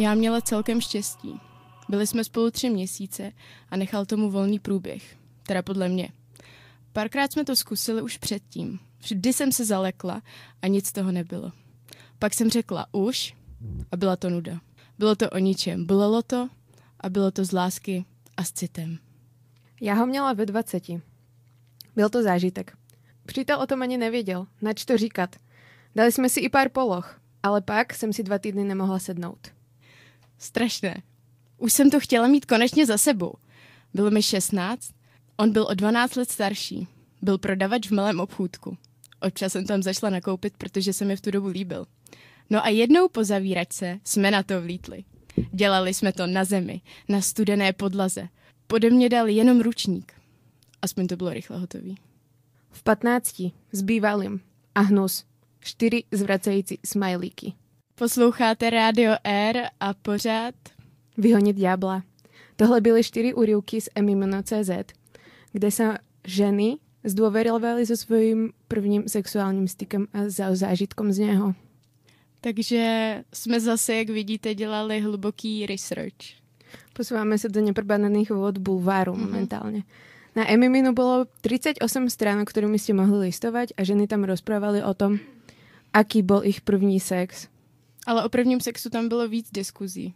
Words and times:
Já 0.00 0.14
měla 0.14 0.40
celkem 0.40 0.80
štěstí. 0.80 1.40
Byli 1.88 2.06
jsme 2.06 2.24
spolu 2.24 2.50
tři 2.50 2.70
měsíce 2.70 3.32
a 3.70 3.76
nechal 3.76 4.06
tomu 4.06 4.30
volný 4.30 4.58
průběh. 4.58 5.16
Teda 5.42 5.62
podle 5.62 5.88
mě. 5.88 6.08
Párkrát 6.92 7.32
jsme 7.32 7.44
to 7.44 7.56
zkusili 7.56 8.02
už 8.02 8.16
předtím. 8.16 8.78
Vždy 9.00 9.32
jsem 9.32 9.52
se 9.52 9.64
zalekla 9.64 10.22
a 10.62 10.66
nic 10.66 10.86
z 10.86 10.92
toho 10.92 11.12
nebylo. 11.12 11.52
Pak 12.18 12.34
jsem 12.34 12.50
řekla 12.50 12.86
už 12.92 13.34
a 13.92 13.96
byla 13.96 14.16
to 14.16 14.30
nuda. 14.30 14.60
Bylo 14.98 15.16
to 15.16 15.30
o 15.30 15.38
ničem. 15.38 15.86
Bolelo 15.86 16.22
to 16.22 16.48
a 17.00 17.08
bylo 17.08 17.30
to 17.30 17.44
z 17.44 17.52
lásky 17.52 18.04
a 18.36 18.44
s 18.44 18.52
citem. 18.52 18.98
Já 19.80 19.94
ho 19.94 20.06
měla 20.06 20.32
ve 20.32 20.46
20. 20.46 20.82
Byl 21.96 22.08
to 22.08 22.22
zážitek. 22.22 22.76
Přítel 23.26 23.60
o 23.60 23.66
tom 23.66 23.82
ani 23.82 23.98
nevěděl, 23.98 24.46
nač 24.62 24.84
to 24.84 24.96
říkat. 24.96 25.36
Dali 25.96 26.12
jsme 26.12 26.28
si 26.28 26.40
i 26.40 26.48
pár 26.48 26.68
poloh, 26.68 27.20
ale 27.42 27.60
pak 27.60 27.94
jsem 27.94 28.12
si 28.12 28.22
dva 28.22 28.38
týdny 28.38 28.64
nemohla 28.64 28.98
sednout. 28.98 29.59
Strašné. 30.40 31.02
Už 31.58 31.72
jsem 31.72 31.90
to 31.90 32.00
chtěla 32.00 32.28
mít 32.28 32.46
konečně 32.46 32.86
za 32.86 32.98
sebou. 32.98 33.34
Bylo 33.94 34.10
mi 34.10 34.22
16, 34.22 34.90
on 35.36 35.52
byl 35.52 35.66
o 35.70 35.74
12 35.74 36.16
let 36.16 36.30
starší. 36.30 36.88
Byl 37.22 37.38
prodavač 37.38 37.88
v 37.88 37.90
malém 37.90 38.20
obchůdku. 38.20 38.76
Občas 39.20 39.52
jsem 39.52 39.66
tam 39.66 39.82
zašla 39.82 40.10
nakoupit, 40.10 40.56
protože 40.56 40.92
se 40.92 41.04
mi 41.04 41.16
v 41.16 41.20
tu 41.20 41.30
dobu 41.30 41.46
líbil. 41.46 41.86
No 42.50 42.64
a 42.64 42.68
jednou 42.68 43.08
po 43.08 43.24
zavíračce 43.24 44.00
jsme 44.04 44.30
na 44.30 44.42
to 44.42 44.62
vlítli. 44.62 45.04
Dělali 45.52 45.94
jsme 45.94 46.12
to 46.12 46.26
na 46.26 46.44
zemi, 46.44 46.80
na 47.08 47.20
studené 47.20 47.72
podlaze. 47.72 48.28
Pode 48.66 48.90
mě 48.90 49.08
dal 49.08 49.28
jenom 49.28 49.60
ručník. 49.60 50.12
Aspoň 50.82 51.06
to 51.06 51.16
bylo 51.16 51.30
rychle 51.30 51.58
hotový. 51.58 51.96
V 52.70 52.82
15 52.82 53.42
s 53.72 53.82
bývalým 53.82 54.40
a 54.74 54.80
hnus. 54.80 55.24
Čtyři 55.60 56.04
zvracající 56.12 56.78
smajlíky. 56.86 57.52
Posloucháte 58.00 58.70
Radio 58.70 59.12
R 59.24 59.56
a 59.80 59.94
pořád 59.94 60.54
Vyhonit 61.18 61.56
diabla. 61.56 62.02
Tohle 62.56 62.80
byly 62.80 63.04
čtyři 63.04 63.34
úryvky 63.34 63.80
z 63.80 63.88
Emimeno.cz, 63.94 64.70
kde 65.52 65.70
se 65.70 65.98
ženy 66.24 66.80
zdôverovali 67.04 67.84
so 67.84 68.00
svojím 68.00 68.56
prvním 68.68 69.04
sexuálním 69.04 69.68
stykem 69.68 70.08
a 70.16 70.32
za 70.32 70.54
zážitkom 70.56 71.12
z 71.12 71.18
něho. 71.18 71.54
Takže 72.40 72.84
jsme 73.34 73.60
zase, 73.60 73.94
jak 73.94 74.08
vidíte, 74.08 74.54
dělali 74.54 75.00
hluboký 75.00 75.68
research. 75.68 76.40
Posúvame 76.96 77.36
sa 77.36 77.52
do 77.52 77.60
neprebadaných 77.60 78.32
vôd 78.32 78.56
bulváru 78.64 79.12
Mhm. 79.12 79.20
momentálne. 79.20 79.84
Na 80.32 80.48
Emiminu 80.48 80.96
bolo 80.96 81.28
38 81.44 82.08
stránok, 82.08 82.48
ktorými 82.48 82.80
ste 82.80 82.96
mohli 82.96 83.28
listovať 83.28 83.76
a 83.76 83.84
ženy 83.84 84.08
tam 84.08 84.24
rozprávali 84.24 84.80
o 84.80 84.96
tom, 84.96 85.20
aký 85.92 86.24
bol 86.24 86.40
ich 86.48 86.64
první 86.64 86.96
sex. 86.96 87.49
Ale 88.06 88.24
o 88.24 88.28
prvním 88.28 88.60
sexu 88.60 88.90
tam 88.90 89.08
bylo 89.08 89.28
víc 89.28 89.48
diskuzí. 89.52 90.14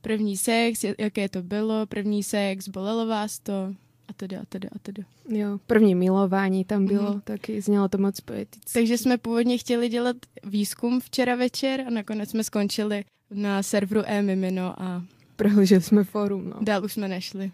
První 0.00 0.36
sex, 0.36 0.84
jaké 0.98 1.28
to 1.28 1.42
bylo, 1.42 1.86
první 1.86 2.22
sex, 2.22 2.68
bolelo 2.68 3.06
vás 3.06 3.38
to, 3.38 3.74
a 4.08 4.12
teda, 4.16 4.40
a 4.40 4.44
teda, 4.48 4.68
a 4.72 4.78
teda. 4.78 5.02
Jo, 5.28 5.58
první 5.66 5.94
milování 5.94 6.64
tam 6.64 6.86
bylo, 6.86 7.10
Mhm. 7.10 7.20
taky 7.20 7.60
znělo 7.60 7.88
to 7.88 7.98
moc 7.98 8.20
poeticky. 8.20 8.72
Takže 8.72 8.98
jsme 8.98 9.18
původně 9.18 9.58
chtěli 9.58 9.88
dělat 9.88 10.16
výzkum 10.44 11.00
včera 11.00 11.36
večer 11.36 11.80
a 11.86 11.90
nakonec 11.90 12.30
jsme 12.30 12.44
skončili 12.44 13.04
na 13.30 13.62
serveru 13.62 14.02
e-mimino 14.06 14.82
a 14.82 15.02
Prehlíželi 15.36 15.82
jsme 15.82 16.04
fórum, 16.04 16.48
no. 16.50 16.56
dál 16.60 16.84
už 16.84 16.92
jsme 16.92 17.08
nešli. 17.08 17.50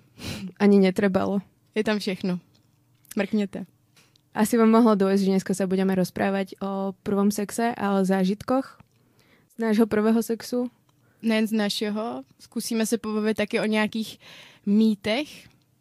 Ani 0.59 0.79
netrebalo. 0.79 1.41
Je 1.75 1.85
tam 1.85 1.99
všechno. 1.99 2.39
Mrkněte. 3.17 3.67
Asi 4.35 4.59
vám 4.59 4.71
mohlo 4.71 4.95
dojsť, 4.95 5.23
že 5.25 5.31
dneska 5.31 5.55
sa 5.55 5.71
budeme 5.71 5.95
rozprávať 5.95 6.59
o 6.59 6.91
prvom 7.07 7.31
sexe 7.31 7.71
a 7.71 7.95
o 7.95 8.05
zážitkoch 8.05 8.79
nášho 9.59 9.87
prvého 9.87 10.23
sexu. 10.23 10.71
Nejen 11.23 11.47
z 11.47 11.53
našeho, 11.53 12.23
zkusíme 12.41 12.87
se 12.87 12.99
pobavit 12.99 13.37
taky 13.37 13.61
o 13.61 13.65
nějakých 13.65 14.19
mýtech, 14.67 15.29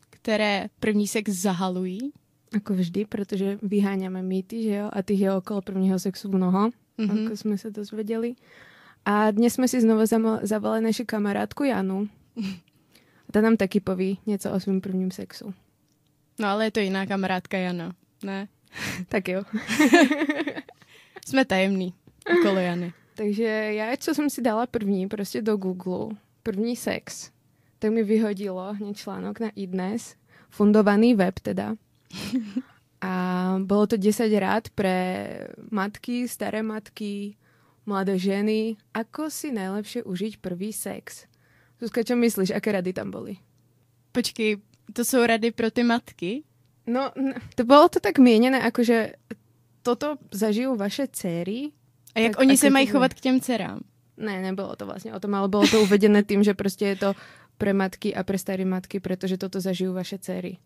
které 0.09 0.67
první 0.79 1.07
sex 1.07 1.31
zahalují. 1.31 2.11
Ako 2.55 2.73
vždy, 2.73 3.05
pretože 3.05 3.57
vyháňame 3.61 4.21
mýty, 4.21 4.63
že 4.63 4.75
jo? 4.75 4.89
A 4.93 5.01
tých 5.01 5.19
je 5.21 5.33
okolo 5.33 5.61
prvního 5.61 5.99
sexu 5.99 6.29
mnoho, 6.29 6.69
Mhm. 6.97 7.25
ako 7.25 7.33
sme 7.35 7.57
sa 7.57 7.73
dozvedeli. 7.73 8.37
A 9.05 9.33
dnes 9.33 9.57
sme 9.57 9.65
si 9.67 9.81
znovu 9.81 10.05
zavolali 10.45 10.85
našu 10.85 11.03
kamarátku 11.09 11.63
Janu. 11.65 12.05
A 13.27 13.29
ta 13.33 13.41
nám 13.41 13.57
taky 13.57 13.79
poví 13.81 14.19
něco 14.25 14.51
o 14.51 14.59
svým 14.59 14.81
prvním 14.81 15.11
sexu. 15.11 15.53
No 16.39 16.47
ale 16.47 16.65
je 16.65 16.71
to 16.71 16.79
jiná 16.79 17.05
kamarádka 17.05 17.57
Jana. 17.57 17.95
Ne? 18.23 18.47
Tak 19.09 19.27
jo. 19.27 19.41
Jsme 21.27 21.45
tajemní 21.45 21.93
okolo 22.39 22.59
Jany. 22.59 22.93
Takže 23.15 23.43
já, 23.73 23.97
co 23.97 24.15
jsem 24.15 24.29
si 24.29 24.41
dala 24.41 24.67
první, 24.67 25.07
prostě 25.07 25.41
do 25.41 25.57
Google, 25.57 26.15
první 26.43 26.75
sex, 26.75 27.31
tak 27.79 27.91
mi 27.91 28.03
vyhodilo 28.03 28.73
hneď 28.73 28.97
článok 28.97 29.39
na 29.39 29.49
iDnes, 29.55 30.15
fundovaný 30.49 31.15
web 31.15 31.39
teda. 31.39 31.75
A 33.01 33.13
bolo 33.59 33.87
to 33.87 33.97
10 33.97 34.39
rád 34.39 34.69
pre 34.71 35.27
matky, 35.71 36.27
staré 36.27 36.63
matky, 36.63 37.35
mladé 37.85 38.15
ženy. 38.15 38.79
Ako 38.95 39.27
si 39.27 39.51
najlepšie 39.51 40.07
užiť 40.07 40.39
prvý 40.39 40.71
sex? 40.71 41.27
Zuzka, 41.83 42.07
čo 42.07 42.15
myslíš, 42.15 42.55
aké 42.55 42.71
rady 42.71 42.95
tam 42.95 43.11
boli? 43.11 43.35
Počkej, 44.15 44.57
to 44.93 45.05
jsou 45.05 45.25
rady 45.25 45.51
pro 45.51 45.71
ty 45.71 45.83
matky? 45.83 46.43
No, 46.87 47.11
to 47.55 47.63
bolo 47.67 47.89
to 47.89 47.99
tak 47.99 48.19
mienené, 48.23 48.63
akože 48.63 49.19
toto 49.83 50.15
zažijú 50.31 50.75
vaše 50.79 51.07
céry. 51.11 51.75
A 52.15 52.19
jak 52.19 52.31
Tak 52.31 52.39
oni 52.41 52.57
se 52.57 52.69
mají 52.69 52.87
chovat 52.87 53.13
k 53.13 53.19
těm 53.19 53.41
dcerám? 53.41 53.79
Ne, 54.17 54.41
nebylo 54.41 54.75
to 54.75 54.85
vlastně 54.85 55.13
o 55.13 55.19
tom, 55.19 55.35
ale 55.35 55.47
bylo 55.47 55.67
to 55.67 55.81
uvedené 55.81 56.23
tým, 56.23 56.43
že 56.43 56.53
prostě 56.53 56.85
je 56.85 56.95
to 56.95 57.13
pre 57.57 57.73
matky 57.73 58.15
a 58.15 58.23
pre 58.23 58.37
staré 58.37 58.65
matky, 58.65 58.99
protože 58.99 59.37
toto 59.37 59.61
zažijú 59.61 59.93
vaše 59.93 60.17
dcery. 60.17 60.57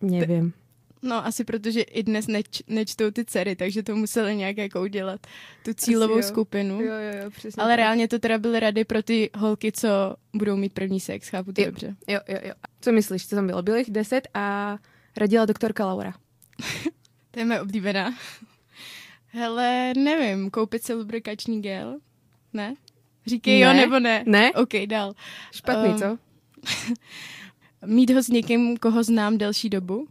Nevím. 0.00 0.52
No 1.02 1.26
asi 1.26 1.44
protože 1.44 1.80
i 1.82 2.02
dnes 2.02 2.26
neč, 2.26 2.62
nečtou 2.66 3.10
ty 3.10 3.24
dcery, 3.24 3.56
takže 3.56 3.82
to 3.82 3.96
museli 3.96 4.36
nějak 4.36 4.56
jako 4.56 4.82
udělat, 4.82 5.26
tu 5.64 5.74
cílovou 5.74 6.16
jo. 6.16 6.22
skupinu. 6.22 6.80
Jo, 6.80 6.94
jo, 6.94 7.22
jo, 7.24 7.30
přesně. 7.30 7.62
Ale 7.62 7.72
tak. 7.72 7.76
reálně 7.76 8.08
to 8.08 8.18
teda 8.18 8.38
byly 8.38 8.60
rady 8.60 8.84
pro 8.84 9.02
ty 9.02 9.30
holky, 9.34 9.72
co 9.72 9.88
budou 10.34 10.56
mít 10.56 10.72
první 10.72 11.00
sex, 11.00 11.28
chápu 11.28 11.52
to 11.52 11.60
Jo. 11.60 11.66
dobře. 11.66 11.96
Jo, 12.08 12.20
jo, 12.28 12.38
jo. 12.42 12.54
Co 12.80 12.92
myslíš, 12.92 13.28
co 13.28 13.36
tam 13.36 13.46
bylo? 13.46 13.62
Bylo 13.62 13.76
jich 13.76 13.90
10 13.90 14.28
a 14.34 14.78
radila 15.16 15.44
doktorka 15.46 15.86
Laura. 15.86 16.14
To 17.30 17.40
je 17.40 17.44
moje 17.46 17.60
oblíbená. 17.60 18.14
Hele, 19.32 19.92
nevím, 19.96 20.50
koupit 20.50 20.82
si 20.82 20.94
lubrikační 20.94 21.62
gel? 21.62 21.98
Ne? 22.52 22.74
Říkej 23.26 23.60
jo 23.60 23.68
Ne. 23.68 23.74
nebo 23.80 23.98
ne? 23.98 24.24
Ne? 24.26 24.52
OK, 24.52 24.72
dál. 24.86 25.14
Špatný, 25.52 25.88
Um, 25.92 25.98
co? 25.98 26.18
Mít 27.86 28.10
ho 28.10 28.22
s 28.22 28.28
někým, 28.28 28.76
koho 28.76 29.02
znám 29.02 29.38
delší 29.38 29.68
dobu? 29.70 30.06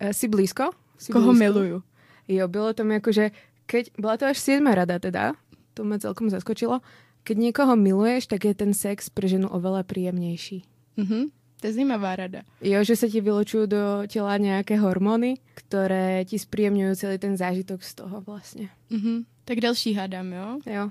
E, 0.00 0.14
si 0.14 0.28
blízko? 0.28 0.70
Si 0.98 1.12
Koho 1.12 1.24
blízko? 1.26 1.38
miluju? 1.44 1.82
Jo, 2.28 2.48
bylo 2.48 2.72
tam 2.72 2.90
jako, 2.90 3.12
že 3.12 3.30
keď, 3.66 3.90
byla 3.98 4.16
to 4.16 4.26
až 4.26 4.38
7 4.38 4.66
rada 4.66 4.98
teda, 4.98 5.32
to 5.74 5.84
mě 5.84 5.98
celkom 5.98 6.30
zaskočilo, 6.30 6.80
keď 7.22 7.36
někoho 7.38 7.76
miluješ, 7.76 8.26
tak 8.26 8.44
je 8.44 8.54
ten 8.54 8.74
sex 8.74 9.10
pre 9.10 9.28
ženu 9.28 9.48
oveľa 9.48 9.82
príjemnější. 9.82 10.62
Mhm. 10.96 11.24
To 11.60 11.68
je 11.68 11.76
zajímavá 11.76 12.16
rada. 12.16 12.40
Jo, 12.58 12.80
že 12.80 12.96
sa 12.96 13.04
ti 13.04 13.20
vylučujú 13.20 13.64
do 13.64 13.82
tela 14.04 14.34
nejaké 14.34 14.76
hormóny, 14.76 15.36
ktoré 15.54 16.24
ti 16.24 16.36
spríjemňujú 16.36 16.92
celý 16.94 17.16
ten 17.16 17.34
zážitok 17.34 17.80
z 17.80 17.92
toho 17.94 18.20
vlastne. 18.20 18.72
Mhm. 18.88 19.28
Tak 19.44 19.60
další 19.60 19.92
hádám, 19.92 20.28
jo? 20.30 20.48
Jo. 20.64 20.84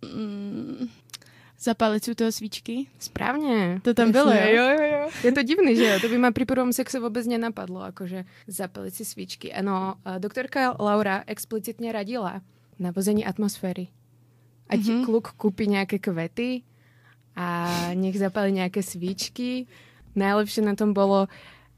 Mm, 0.00 0.86
zapálit 1.56 2.00
si 2.00 2.10
u 2.10 2.14
toho 2.14 2.28
svíčky? 2.28 2.86
Správne. 2.96 3.80
To 3.80 3.92
tam 3.92 4.12
bylo, 4.12 4.30
jo? 4.30 4.46
Jo, 4.50 4.66
jo, 4.70 4.84
jo. 4.86 5.02
Je 5.20 5.32
to 5.32 5.42
divný, 5.42 5.72
že 5.74 5.84
jo? 5.84 5.96
To 5.98 6.08
by 6.08 6.16
ma 6.18 6.30
pri 6.30 6.44
prvom 6.44 6.70
sexe 6.70 6.96
vôbec 6.96 7.24
nenapadlo, 7.24 7.82
akože 7.84 8.22
zapaliť 8.46 8.92
si 8.92 9.04
svíčky. 9.04 9.46
Ano, 9.50 9.96
doktorka 10.18 10.76
Laura 10.78 11.24
explicitne 11.24 11.90
radila 11.90 12.40
na 12.76 12.90
vození 12.90 13.20
atmosféry. 13.22 13.88
Ať 14.66 14.78
Mhm. 14.78 14.86
mm-hmm. 14.86 15.04
kluk 15.04 15.26
kúpi 15.34 15.64
nejaké 15.66 15.98
kvety 15.98 16.62
a 17.34 17.46
nech 17.92 18.14
zapali 18.14 18.54
nejaké 18.54 18.78
svíčky. 18.78 19.66
Najlepšie 20.14 20.64
na 20.64 20.74
tom 20.74 20.94
bolo, 20.94 21.26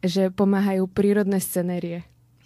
že 0.04 0.30
pomáhajú 0.30 0.86
prírodné 0.86 1.40
scenérie. 1.40 2.04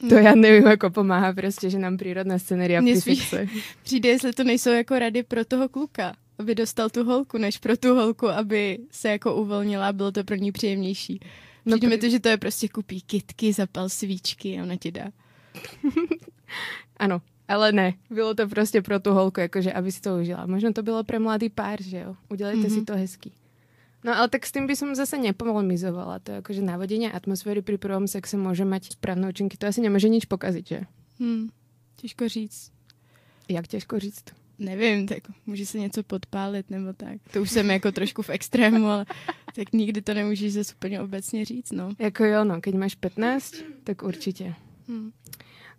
To 0.09 0.15
já 0.15 0.35
nevím, 0.35 0.67
jako 0.67 0.91
pomáhá 0.91 1.33
prostě, 1.33 1.71
že 1.71 1.79
nám 1.79 1.97
přírodná 1.97 2.39
scenéria 2.39 2.81
Mně 2.81 2.97
spíš-. 2.97 3.35
Přijde, 3.83 4.09
jestli 4.09 4.33
to 4.33 4.45
nejsou 4.45 4.71
jako 4.71 4.99
rady 4.99 5.23
pro 5.23 5.45
toho 5.45 5.69
kluka, 5.69 6.17
aby 6.39 6.55
dostal 6.55 6.91
tu 6.91 7.05
holku, 7.05 7.39
než 7.39 7.59
pro 7.59 7.77
tu 7.77 7.95
holku, 7.95 8.29
aby 8.29 8.79
se 8.91 9.09
jako 9.09 9.35
uvolnila 9.35 9.89
a 9.89 9.93
bylo 9.93 10.13
to 10.13 10.25
pro 10.25 10.37
ní 10.37 10.53
příjemnější. 10.53 11.21
No 11.67 11.77
Přijde 11.77 11.89
mi 11.89 11.99
to, 11.99 12.09
že 12.09 12.21
to 12.21 12.29
je 12.29 12.37
prostě 12.37 12.69
kupí 12.69 13.01
kitky, 13.01 13.53
zapal 13.53 13.89
svíčky 13.89 14.59
a 14.59 14.63
ona 14.63 14.77
ti 14.77 14.93
dá. 14.93 15.05
Ano, 16.97 17.21
ale 17.49 17.73
ne. 17.73 17.95
Bylo 18.11 18.35
to 18.35 18.49
prostě 18.49 18.83
pro 18.83 19.01
tu 19.01 19.13
holku, 19.13 19.41
jakože 19.41 19.73
aby 19.73 19.93
si 19.93 20.01
to 20.01 20.17
užila. 20.17 20.47
Možno 20.47 20.73
to 20.73 20.83
bylo 20.83 21.05
pro 21.05 21.21
mladý 21.21 21.49
pár, 21.49 21.83
že 21.83 21.99
jo. 21.99 22.17
Udělejte 22.29 22.69
mm-hmm. 22.69 22.75
si 22.75 22.85
to 22.85 22.93
hezky. 22.97 23.31
No 24.01 24.17
ale 24.17 24.29
tak 24.33 24.49
s 24.49 24.53
tým 24.53 24.65
by 24.65 24.75
som 24.77 24.97
zase 24.97 25.21
nepolemizovala. 25.21 26.25
To 26.25 26.29
je 26.33 26.37
akože 26.41 26.63
navodenie 26.65 27.13
atmosféry 27.13 27.61
pri 27.61 27.77
prvom 27.77 28.09
sexe 28.09 28.41
môže 28.41 28.65
mať 28.65 28.97
správne 28.97 29.29
účinky. 29.29 29.61
To 29.61 29.69
asi 29.69 29.85
nemôže 29.85 30.09
nič 30.09 30.25
pokaziť, 30.25 30.65
že? 30.65 30.81
Hmm. 31.21 31.53
Těžko 32.01 32.29
říct. 32.29 32.73
Jak 33.49 33.69
ťažko 33.69 33.99
říct. 33.99 34.25
nevím, 34.61 35.07
tak 35.07 35.19
může 35.47 35.67
se 35.67 35.79
něco 35.79 36.03
podpálit 36.03 36.71
nebo 36.71 36.93
tak. 36.93 37.17
To 37.33 37.43
už 37.43 37.51
jsem 37.51 37.71
jako 37.71 37.93
trošku 37.93 38.23
v 38.23 38.31
extrému, 38.31 38.87
ale 38.87 39.07
tak 39.55 39.73
nikdy 39.73 40.03
to 40.03 40.15
nemůžeš 40.15 40.53
zase 40.53 40.75
úplně 40.75 41.01
obecně 41.01 41.45
říct, 41.45 41.73
no. 41.73 41.91
Jako 41.99 42.25
jo, 42.25 42.45
no, 42.45 42.61
keď 42.61 42.75
máš 42.75 42.95
15, 42.95 43.55
tak 43.85 44.03
určitě. 44.03 44.55
Hmm. 44.89 45.13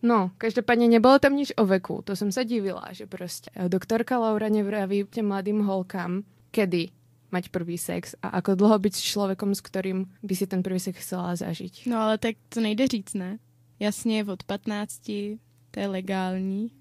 No, 0.02 0.34
každopádne 0.42 0.90
nebolo 0.90 1.22
tam 1.22 1.38
nič 1.38 1.54
o 1.62 1.66
veku. 1.70 2.02
To 2.02 2.18
som 2.18 2.34
sa 2.34 2.42
divila, 2.42 2.90
že 2.90 3.06
proste 3.06 3.54
doktorka 3.70 4.18
Laura 4.18 4.50
nevraví 4.50 5.06
tým 5.06 5.30
mladým 5.30 5.62
holkám, 5.62 6.26
kedy 6.50 6.90
mať 7.32 7.50
prvý 7.50 7.80
sex 7.80 8.16
a 8.22 8.30
ako 8.40 8.56
dlho 8.56 8.78
byť 8.80 8.94
s 8.96 9.02
človekom, 9.02 9.56
s 9.56 9.62
ktorým 9.64 10.08
by 10.24 10.34
si 10.36 10.46
ten 10.48 10.64
prvý 10.64 10.80
sex 10.80 11.00
chcela 11.00 11.36
zažiť. 11.36 11.88
No 11.88 11.98
ale 11.98 12.20
tak 12.20 12.36
to 12.52 12.62
nejde 12.62 12.88
říct, 12.88 13.14
ne? 13.14 13.40
Jasně, 13.80 14.26
od 14.26 14.44
15, 14.44 15.02
to 15.72 15.80
je 15.80 15.88
legální. 15.88 16.72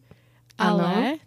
Ale 0.58 0.94
ano. 0.94 1.18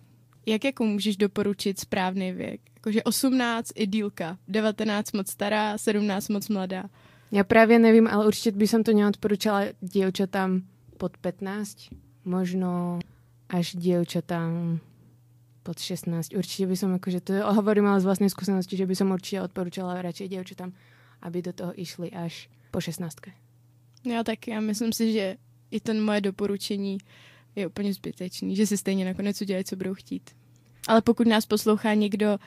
jak 0.45 0.63
jako 0.63 0.85
můžeš 0.85 1.17
doporučit 1.17 1.79
správný 1.79 2.31
věk? 2.31 2.61
Jakože 2.75 3.03
18 3.03 3.71
idylka, 3.75 4.37
19 4.47 5.11
moc 5.11 5.31
stará, 5.31 5.77
17 5.77 6.29
moc 6.29 6.49
mladá. 6.49 6.89
Ja 7.33 7.43
právě 7.43 7.79
nevím, 7.79 8.07
ale 8.07 8.27
určitě 8.27 8.51
by 8.51 8.67
som 8.67 8.83
to 8.83 8.93
neodporúčala 8.93 9.73
dievčatám 9.81 10.61
pod 10.97 11.17
15, 11.17 11.89
možno 12.25 12.99
až 13.49 13.75
dievčatám 13.75 14.79
pod 15.63 15.79
16. 15.79 16.35
Určite 16.35 16.67
by 16.67 16.75
som 16.75 16.91
akože, 16.95 17.19
to 17.23 17.33
hovorím 17.39 17.87
ale 17.87 18.03
z 18.03 18.07
vlastnej 18.07 18.29
skúsenosti, 18.29 18.75
že 18.75 18.85
by 18.85 18.95
som 18.95 19.11
určite 19.15 19.41
odporúčala 19.41 20.03
radšej 20.03 20.27
dievčatám, 20.27 20.75
aby 21.23 21.37
do 21.41 21.53
toho 21.55 21.71
išli 21.75 22.11
až 22.11 22.51
po 22.71 22.81
16. 22.81 23.15
Já 24.05 24.23
taky, 24.23 24.51
já 24.51 24.59
myslím 24.59 24.93
si, 24.93 25.13
že 25.13 25.35
i 25.71 25.79
ten 25.79 26.03
moje 26.03 26.21
doporučení 26.21 26.97
je 27.55 27.67
úplně 27.67 27.93
zbytečný, 27.93 28.55
že 28.55 28.67
si 28.67 28.77
stejně 28.77 29.05
nakonec 29.05 29.41
udělají, 29.41 29.65
co 29.65 29.75
budou 29.75 29.93
chtít. 29.93 30.29
Ale 30.87 31.01
pokud 31.01 31.27
nás 31.27 31.45
poslouchá 31.45 31.93
někdo 31.93 32.37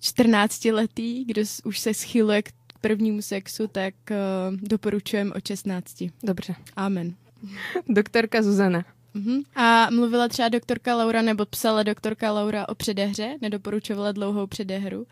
14 0.00 0.64
letý, 0.64 1.24
kdo 1.24 1.42
už 1.64 1.78
se 1.78 1.94
schyluje 1.94 2.42
k 2.42 2.52
prvnímu 2.80 3.22
sexu, 3.22 3.68
tak 3.68 3.94
uh, 4.10 4.56
doporučujem 4.60 5.32
o 5.36 5.40
16. 5.48 6.04
Dobře. 6.22 6.54
Amen. 6.76 7.14
Doktorka 7.88 8.42
Zuzana. 8.42 8.84
Uh-huh. 9.14 9.44
A 9.54 9.90
mluvila 9.90 10.28
třeba 10.28 10.48
doktorka 10.48 10.96
Laura, 10.96 11.22
nebo 11.22 11.46
psala 11.46 11.82
doktorka 11.82 12.32
Laura 12.32 12.68
o 12.68 12.74
předehře? 12.74 13.38
Nedoporučovala 13.40 14.12
dlouhou 14.12 14.46
předehru? 14.46 15.06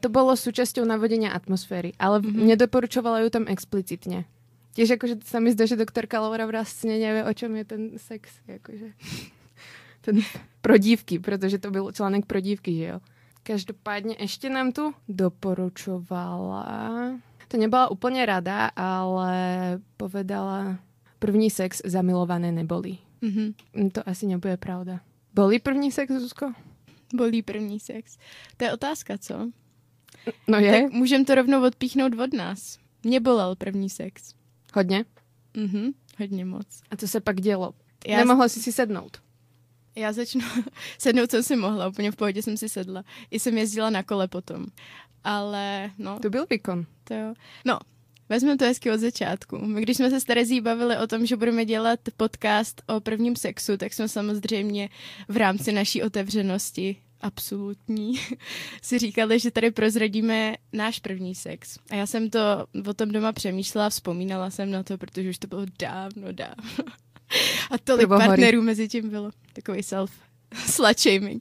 To 0.00 0.08
bolo 0.12 0.36
súčasťou 0.36 0.84
navodenia 0.84 1.32
atmosféry, 1.32 1.96
ale 1.98 2.20
mm-hmm. 2.20 2.46
nedoporučovala 2.46 3.26
ju 3.26 3.28
tam 3.32 3.44
explicitne. 3.48 4.28
Tiež 4.76 4.94
akože 4.94 5.26
sa 5.26 5.42
mi 5.42 5.50
zdá, 5.50 5.66
že 5.66 5.74
doktorka 5.74 6.22
Laura 6.22 6.46
vlastne 6.46 6.94
nevie, 6.94 7.26
o 7.26 7.32
čom 7.34 7.50
je 7.58 7.64
ten 7.66 7.82
sex. 7.98 8.30
Akože. 8.46 8.94
ten 10.06 10.22
pro 10.62 10.78
dívky, 10.78 11.18
pretože 11.18 11.58
to 11.58 11.70
byl 11.74 11.90
článek 11.92 12.26
pro 12.26 12.38
dívky, 12.40 12.76
že 12.76 12.84
jo. 12.84 12.98
Každopádne 13.40 14.14
ešte 14.20 14.52
nám 14.52 14.70
tu 14.70 14.92
doporučovala... 15.08 16.68
To 17.50 17.58
nebola 17.58 17.90
úplne 17.90 18.22
rada, 18.22 18.70
ale 18.78 19.34
povedala, 19.98 20.78
první 21.18 21.50
sex 21.50 21.82
zamilované 21.82 22.54
neboli. 22.54 23.02
Mm-hmm. 23.22 23.90
To 23.92 24.08
asi 24.08 24.26
nebude 24.26 24.56
pravda. 24.56 25.00
Boli 25.34 25.58
první 25.58 25.92
sex, 25.92 26.12
Zuzko? 26.12 26.52
Bolí 27.14 27.42
první 27.42 27.80
sex. 27.80 28.18
To 28.56 28.64
je 28.64 28.72
otázka, 28.72 29.18
co? 29.18 29.50
No 30.48 30.58
je. 30.58 30.82
Tak 30.82 30.92
můžem 30.92 31.24
to 31.24 31.34
rovnou 31.34 31.66
odpíchnout 31.66 32.18
od 32.18 32.32
nás. 32.32 32.78
Mě 33.04 33.20
bolel 33.20 33.56
první 33.56 33.90
sex. 33.90 34.34
Hodně? 34.74 35.04
Mhm, 35.56 35.90
hodně 36.18 36.44
moc. 36.44 36.66
A 36.90 36.96
co 36.96 37.08
se 37.08 37.20
pak 37.20 37.40
dělo? 37.40 37.74
Já 38.06 38.18
Nemohla 38.18 38.48
jsi 38.48 38.60
si 38.62 38.72
sednout? 38.72 39.22
Já 39.96 40.12
začnu, 40.12 40.40
sednout 40.98 41.30
jsem 41.30 41.42
si 41.42 41.56
mohla, 41.56 41.88
úplně 41.88 42.10
v 42.10 42.16
pohodě 42.16 42.42
jsem 42.42 42.56
si 42.56 42.68
sedla. 42.68 43.04
I 43.30 43.40
jsem 43.40 43.58
jezdila 43.58 43.90
na 43.90 44.02
kole 44.02 44.28
potom. 44.28 44.66
Ale 45.24 45.90
no. 45.98 46.18
To 46.18 46.30
byl 46.30 46.46
výkon. 46.50 46.86
To 47.04 47.14
jo. 47.14 47.34
No, 47.64 47.78
Vezmeme 48.30 48.56
to 48.56 48.64
hezky 48.64 48.90
od 48.90 49.00
začátku. 49.00 49.58
My, 49.58 49.82
když 49.82 49.96
jsme 49.96 50.10
se 50.10 50.20
s 50.20 50.24
Terezí 50.24 50.60
bavili 50.60 50.96
o 50.98 51.06
tom, 51.06 51.26
že 51.26 51.36
budeme 51.36 51.64
dělat 51.64 52.00
podcast 52.16 52.82
o 52.86 53.00
prvním 53.00 53.36
sexu, 53.36 53.76
tak 53.76 53.92
jsme 53.92 54.08
samozřejmě 54.08 54.88
v 55.28 55.36
rámci 55.36 55.72
naší 55.72 56.02
otevřenosti 56.02 56.96
absolutní, 57.20 58.20
si 58.82 58.98
říkali, 58.98 59.38
že 59.38 59.50
tady 59.50 59.70
prozradíme 59.70 60.54
náš 60.72 60.98
první 60.98 61.34
sex. 61.34 61.78
A 61.90 61.94
já 61.94 62.06
jsem 62.06 62.30
to 62.30 62.66
o 62.86 62.94
tom 62.94 63.12
doma 63.12 63.32
přemýšlela, 63.32 63.90
vzpomínala 63.90 64.50
jsem 64.50 64.70
na 64.70 64.82
to, 64.82 64.98
protože 64.98 65.30
už 65.30 65.38
to 65.38 65.46
bylo 65.46 65.66
dávno, 65.78 66.32
dávno. 66.32 66.84
A 67.70 67.78
tolik 67.78 68.08
partnerů 68.08 68.62
mezi 68.62 68.88
tím 68.88 69.10
bylo. 69.10 69.30
Takový 69.52 69.82
self 69.82 70.12
slut-shaming. 70.66 71.40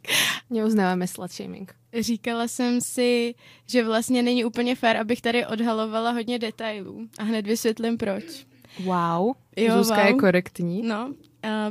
Neuznáváme 0.50 1.06
slut-shaming. 1.06 1.79
Říkala 2.00 2.48
jsem 2.48 2.82
si, 2.82 3.36
že 3.68 3.84
vlastně 3.84 4.24
není 4.24 4.46
úplně 4.46 4.76
fér, 4.76 4.98
abych 4.98 5.22
tady 5.22 5.46
odhalovala 5.46 6.12
hodně 6.12 6.40
detailů. 6.40 7.08
A 7.20 7.24
hned 7.24 7.48
vysvětlím 7.48 7.98
proč. 7.98 8.24
Wow, 8.84 9.36
jo, 9.58 9.78
Zuzka 9.78 9.96
wow. 9.96 10.06
je 10.06 10.14
korektní. 10.14 10.82
No, 10.82 11.08
uh, 11.08 11.16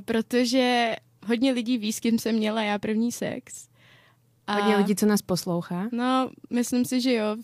protože 0.04 0.96
hodně 1.26 1.52
lidí 1.52 1.78
ví, 1.78 1.92
s 1.92 2.00
kým 2.00 2.18
jsem 2.18 2.34
měla 2.34 2.62
já 2.62 2.78
první 2.78 3.12
sex. 3.12 3.68
A 4.46 4.54
hodně 4.54 4.76
lidí, 4.76 4.96
co 4.96 5.06
nás 5.06 5.22
poslouchá. 5.22 5.88
No, 5.92 6.30
myslím 6.50 6.84
si, 6.84 7.00
že 7.00 7.14
jo. 7.14 7.36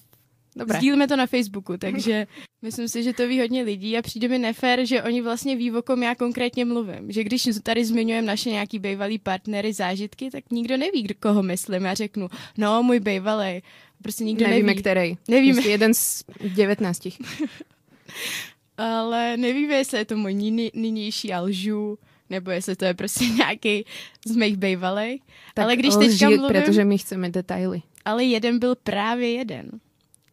Dobré. 0.56 0.78
Sdílíme 0.78 1.08
to 1.08 1.16
na 1.16 1.26
Facebooku, 1.26 1.76
takže 1.76 2.26
myslím 2.62 2.88
si, 2.88 3.02
že 3.02 3.12
to 3.12 3.28
ví 3.28 3.40
hodně 3.40 3.62
lidí 3.62 3.98
a 3.98 4.02
přijde 4.02 4.28
mi 4.28 4.38
nefér, 4.38 4.84
že 4.84 5.02
oni 5.02 5.22
vlastně 5.22 5.56
ví, 5.56 5.72
o 5.72 5.82
kom 5.82 6.02
já 6.02 6.14
konkrétně 6.14 6.64
mluvím. 6.64 7.12
Že 7.12 7.24
když 7.24 7.48
tady 7.62 7.84
zmiňujeme 7.84 8.26
naše 8.26 8.50
nějaký 8.50 8.78
bývalý 8.78 9.18
partnery, 9.18 9.72
zážitky, 9.72 10.30
tak 10.30 10.44
nikdo 10.50 10.76
neví, 10.76 11.06
koho 11.20 11.42
myslím. 11.42 11.84
Já 11.84 11.94
řeknu, 11.94 12.28
no, 12.58 12.82
můj 12.82 13.00
bývalý. 13.00 13.62
Prostě 14.02 14.24
nikdo 14.24 14.48
Nevíme, 14.48 14.66
neví. 14.66 14.80
který. 14.80 15.16
Nevíme. 15.28 15.62
Jsi 15.62 15.68
jeden 15.68 15.94
z 15.94 16.24
19. 16.54 17.08
Ale 18.76 19.36
nevíme, 19.36 19.74
jestli 19.74 19.98
je 19.98 20.04
to 20.04 20.16
můj 20.16 20.34
nynější 20.74 21.32
a 21.32 21.40
lžu, 21.40 21.98
nebo 22.30 22.50
jestli 22.50 22.76
to 22.76 22.84
je 22.84 22.94
prostě 22.94 23.24
nějaký 23.38 23.84
z 24.26 24.36
mých 24.36 24.56
bývalých. 24.56 25.22
Ale 25.56 25.76
když 25.76 25.94
teďka 25.94 26.30
mluvím... 26.30 26.46
protože 26.46 26.84
my 26.84 26.98
chceme 26.98 27.30
detaily. 27.30 27.82
Ale 28.04 28.24
jeden 28.24 28.58
byl 28.58 28.74
právě 28.74 29.32
jeden. 29.32 29.70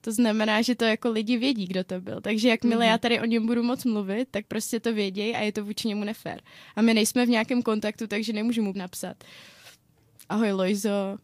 To 0.02 0.12
znamená, 0.12 0.62
že 0.62 0.76
to 0.76 0.86
jako 0.86 1.12
lidi 1.12 1.38
vědí, 1.38 1.68
kdo 1.68 1.84
to 1.84 2.02
byl. 2.02 2.22
Takže 2.22 2.50
jakmile 2.50 2.86
mm-hmm. 2.86 2.90
já 2.90 2.98
tady 2.98 3.20
o 3.20 3.26
něm 3.26 3.46
budu 3.46 3.64
moc 3.64 3.86
mluvit, 3.86 4.28
tak 4.32 4.46
prostě 4.48 4.80
to 4.80 4.94
vědějí 4.94 5.36
a 5.36 5.40
je 5.40 5.52
to 5.52 5.66
vůči 5.66 5.88
němu 5.88 6.04
nefér. 6.04 6.42
A 6.76 6.82
my 6.82 6.94
nejsme 6.94 7.26
v 7.26 7.30
nějakém 7.30 7.62
kontaktu, 7.62 8.08
takže 8.08 8.34
nemůžu 8.34 8.62
mu 8.64 8.74
napsat. 8.76 9.24
Ahoj 10.30 10.52
Lojzo, 10.52 11.18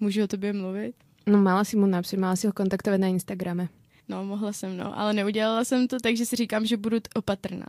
můžu 0.00 0.24
o 0.24 0.26
tobě 0.26 0.52
mluvit? 0.52 0.94
No 1.26 1.38
mala 1.38 1.64
si 1.64 1.76
mu 1.76 1.86
napsat, 1.86 2.16
mala 2.16 2.36
si 2.36 2.46
ho 2.46 2.52
kontaktovat 2.52 3.00
na 3.00 3.06
Instagrame. 3.06 3.68
No, 4.08 4.24
mohla 4.24 4.52
jsem, 4.52 4.76
no, 4.76 4.98
ale 4.98 5.12
neudělala 5.12 5.64
jsem 5.64 5.88
to, 5.88 5.96
takže 6.02 6.26
si 6.26 6.36
říkám, 6.36 6.66
že 6.66 6.76
budu 6.76 6.96
opatrná. 7.14 7.66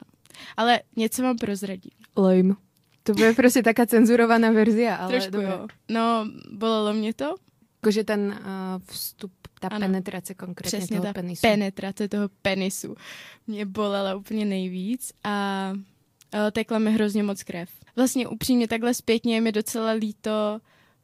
Ale 0.57 0.79
něco 0.95 1.23
vám 1.23 1.37
prozradím. 1.37 1.91
Lame. 2.17 2.55
To 3.03 3.13
bude 3.13 3.33
prostě 3.33 3.63
taká 3.63 3.85
cenzurovaná 3.85 4.51
verzia, 4.51 4.95
ale 4.95 5.11
Trošku 5.11 5.31
dobré. 5.31 5.47
jo. 5.49 5.67
No, 5.89 6.25
bolelo 6.51 6.93
mě 6.93 7.13
to. 7.13 7.35
Jakože 7.81 8.03
ten 8.03 8.39
uh, 8.39 8.81
vstup 8.85 9.31
ta 9.59 9.67
ano, 9.67 9.79
penetrace 9.79 10.33
konkrétně 10.33 10.77
přesně 10.77 11.01
toho 11.01 11.13
penisu. 11.13 11.41
penetrace 11.41 12.07
toho 12.07 12.29
penisu 12.41 12.95
mě 13.47 13.65
bolela 13.65 14.15
úplně 14.15 14.45
nejvíc 14.45 15.11
a 15.23 15.73
tekla 16.51 16.79
mi 16.79 16.93
hrozně 16.93 17.23
moc 17.23 17.43
krev. 17.43 17.69
Vlastně 17.95 18.27
upřímně 18.27 18.67
takhle 18.67 18.93
zpětně 18.93 19.35
je 19.35 19.41
mi 19.41 19.51
docela 19.51 19.91
líto 19.91 20.59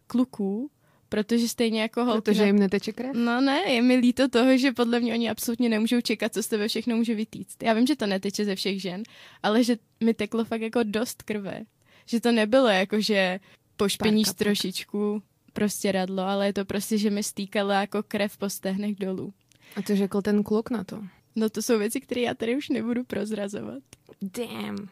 kluků, 0.08 0.70
protože 1.10 1.50
stejně 1.50 1.82
jako 1.82 2.06
holky... 2.06 2.22
Protože 2.22 2.46
jim 2.46 2.60
neteče 2.60 2.92
krev? 2.92 3.16
No 3.16 3.42
ne, 3.42 3.72
je 3.72 3.82
mi 3.82 3.96
líto 3.96 4.28
toho, 4.28 4.58
že 4.58 4.72
podle 4.72 5.00
mě 5.00 5.14
oni 5.14 5.30
absolutně 5.30 5.70
nemůžou 5.70 6.02
čekat, 6.02 6.34
co 6.34 6.44
z 6.44 6.48
tebe 6.48 6.68
všechno 6.68 6.96
může 6.96 7.16
vytýct. 7.16 7.64
Já 7.64 7.74
vím, 7.74 7.88
že 7.88 7.96
to 7.96 8.08
neteče 8.08 8.46
ze 8.46 8.56
všech 8.56 8.82
žen, 8.82 9.04
ale 9.44 9.64
že 9.64 9.78
mi 10.04 10.14
teklo 10.14 10.46
fakt 10.46 10.62
jako 10.62 10.80
dost 10.84 11.24
krve. 11.24 11.62
Že 12.06 12.22
to 12.22 12.32
nebylo 12.32 12.68
jako, 12.68 13.02
že 13.02 13.40
pošpiníš 13.78 14.28
trošičku 14.36 15.22
prostě 15.54 15.92
radlo, 15.92 16.24
ale 16.24 16.46
je 16.46 16.54
to 16.54 16.66
prostě, 16.66 16.98
že 16.98 17.10
mi 17.10 17.24
stýkala 17.24 17.82
jako 17.82 18.04
krev 18.04 18.38
po 18.38 18.50
stehnech 18.50 18.96
dolů. 18.96 19.34
A 19.76 19.82
co 19.82 19.96
řekl 19.96 20.22
ten 20.22 20.44
kluk 20.44 20.70
na 20.70 20.84
to? 20.84 21.04
No 21.36 21.50
to 21.50 21.62
jsou 21.62 21.80
věci, 21.80 22.02
které 22.02 22.22
já 22.22 22.34
tady 22.34 22.58
už 22.58 22.70
nebudu 22.70 23.04
prozrazovat. 23.04 23.84
Damn. 24.22 24.90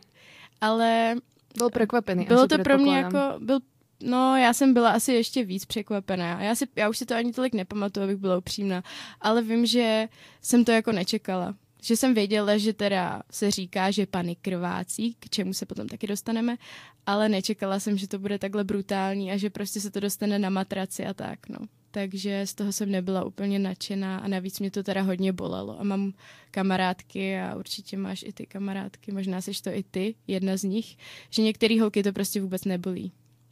Ale... 0.62 1.16
Byl 1.58 1.70
překvapený. 1.70 2.26
Bylo 2.26 2.48
to 2.48 2.58
pro 2.58 2.78
mě 2.78 2.98
jako... 2.98 3.18
Byl, 3.40 3.60
no, 4.04 4.38
já 4.38 4.54
jsem 4.54 4.74
byla 4.74 4.92
asi 4.92 5.14
ještě 5.14 5.44
víc 5.44 5.66
překvapená. 5.66 6.42
Já, 6.44 6.56
si, 6.56 6.66
já 6.76 6.90
už 6.90 6.98
si 6.98 7.06
to 7.06 7.16
ani 7.16 7.34
tolik 7.34 7.54
nepamatuju, 7.54 8.04
abych 8.04 8.18
byla 8.18 8.38
upřímná. 8.38 8.84
Ale 9.22 9.42
vím, 9.42 9.66
že 9.66 10.08
jsem 10.42 10.66
to 10.66 10.72
jako 10.72 10.92
nečekala 10.92 11.56
že 11.82 11.98
jsem 11.98 12.14
věděla, 12.14 12.58
že 12.58 12.74
teda 12.74 13.22
se 13.32 13.52
říká, 13.52 13.92
že 13.92 14.06
pany 14.06 14.36
krvácí, 14.36 15.16
k 15.20 15.30
čemu 15.30 15.54
se 15.54 15.66
potom 15.66 15.88
taky 15.88 16.08
dostaneme, 16.08 16.58
ale 17.06 17.30
nečekala 17.30 17.80
jsem, 17.80 17.98
že 17.98 18.08
to 18.08 18.20
bude 18.20 18.40
takhle 18.40 18.64
brutální 18.64 19.32
a 19.32 19.38
že 19.38 19.50
prostě 19.50 19.82
se 19.82 19.92
to 19.92 20.00
dostane 20.00 20.40
na 20.40 20.50
matraci 20.50 21.06
a 21.06 21.14
tak, 21.14 21.50
no. 21.50 21.58
Takže 21.92 22.48
z 22.48 22.54
toho 22.54 22.72
jsem 22.72 22.92
nebyla 22.92 23.26
úplně 23.26 23.60
nadšená 23.60 24.18
a 24.18 24.28
navíc 24.28 24.60
mě 24.60 24.72
to 24.72 24.84
teda 24.84 25.02
hodně 25.02 25.34
bolelo. 25.34 25.80
A 25.80 25.84
mám 25.84 26.14
kamarádky 26.52 27.40
a 27.40 27.56
určitě 27.56 27.98
máš 27.98 28.24
i 28.24 28.34
ty 28.34 28.46
kamarádky, 28.46 29.12
možná 29.12 29.42
jsi 29.42 29.52
to 29.64 29.70
i 29.70 29.84
ty, 29.84 30.16
jedna 30.28 30.58
z 30.58 30.64
nich, 30.64 30.98
že 31.30 31.42
některé 31.42 31.82
holky 31.82 32.04
to 32.04 32.14
prostě 32.14 32.42
vůbec 32.42 32.66
nebolí. 32.66 33.12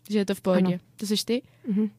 Že 0.09 0.17
je 0.17 0.25
to 0.25 0.35
v 0.35 0.41
pohodě. 0.41 0.73
Ano. 0.73 0.79
To 0.95 1.05
seš 1.05 1.23
ty? 1.23 1.41
Mhm. 1.67 1.89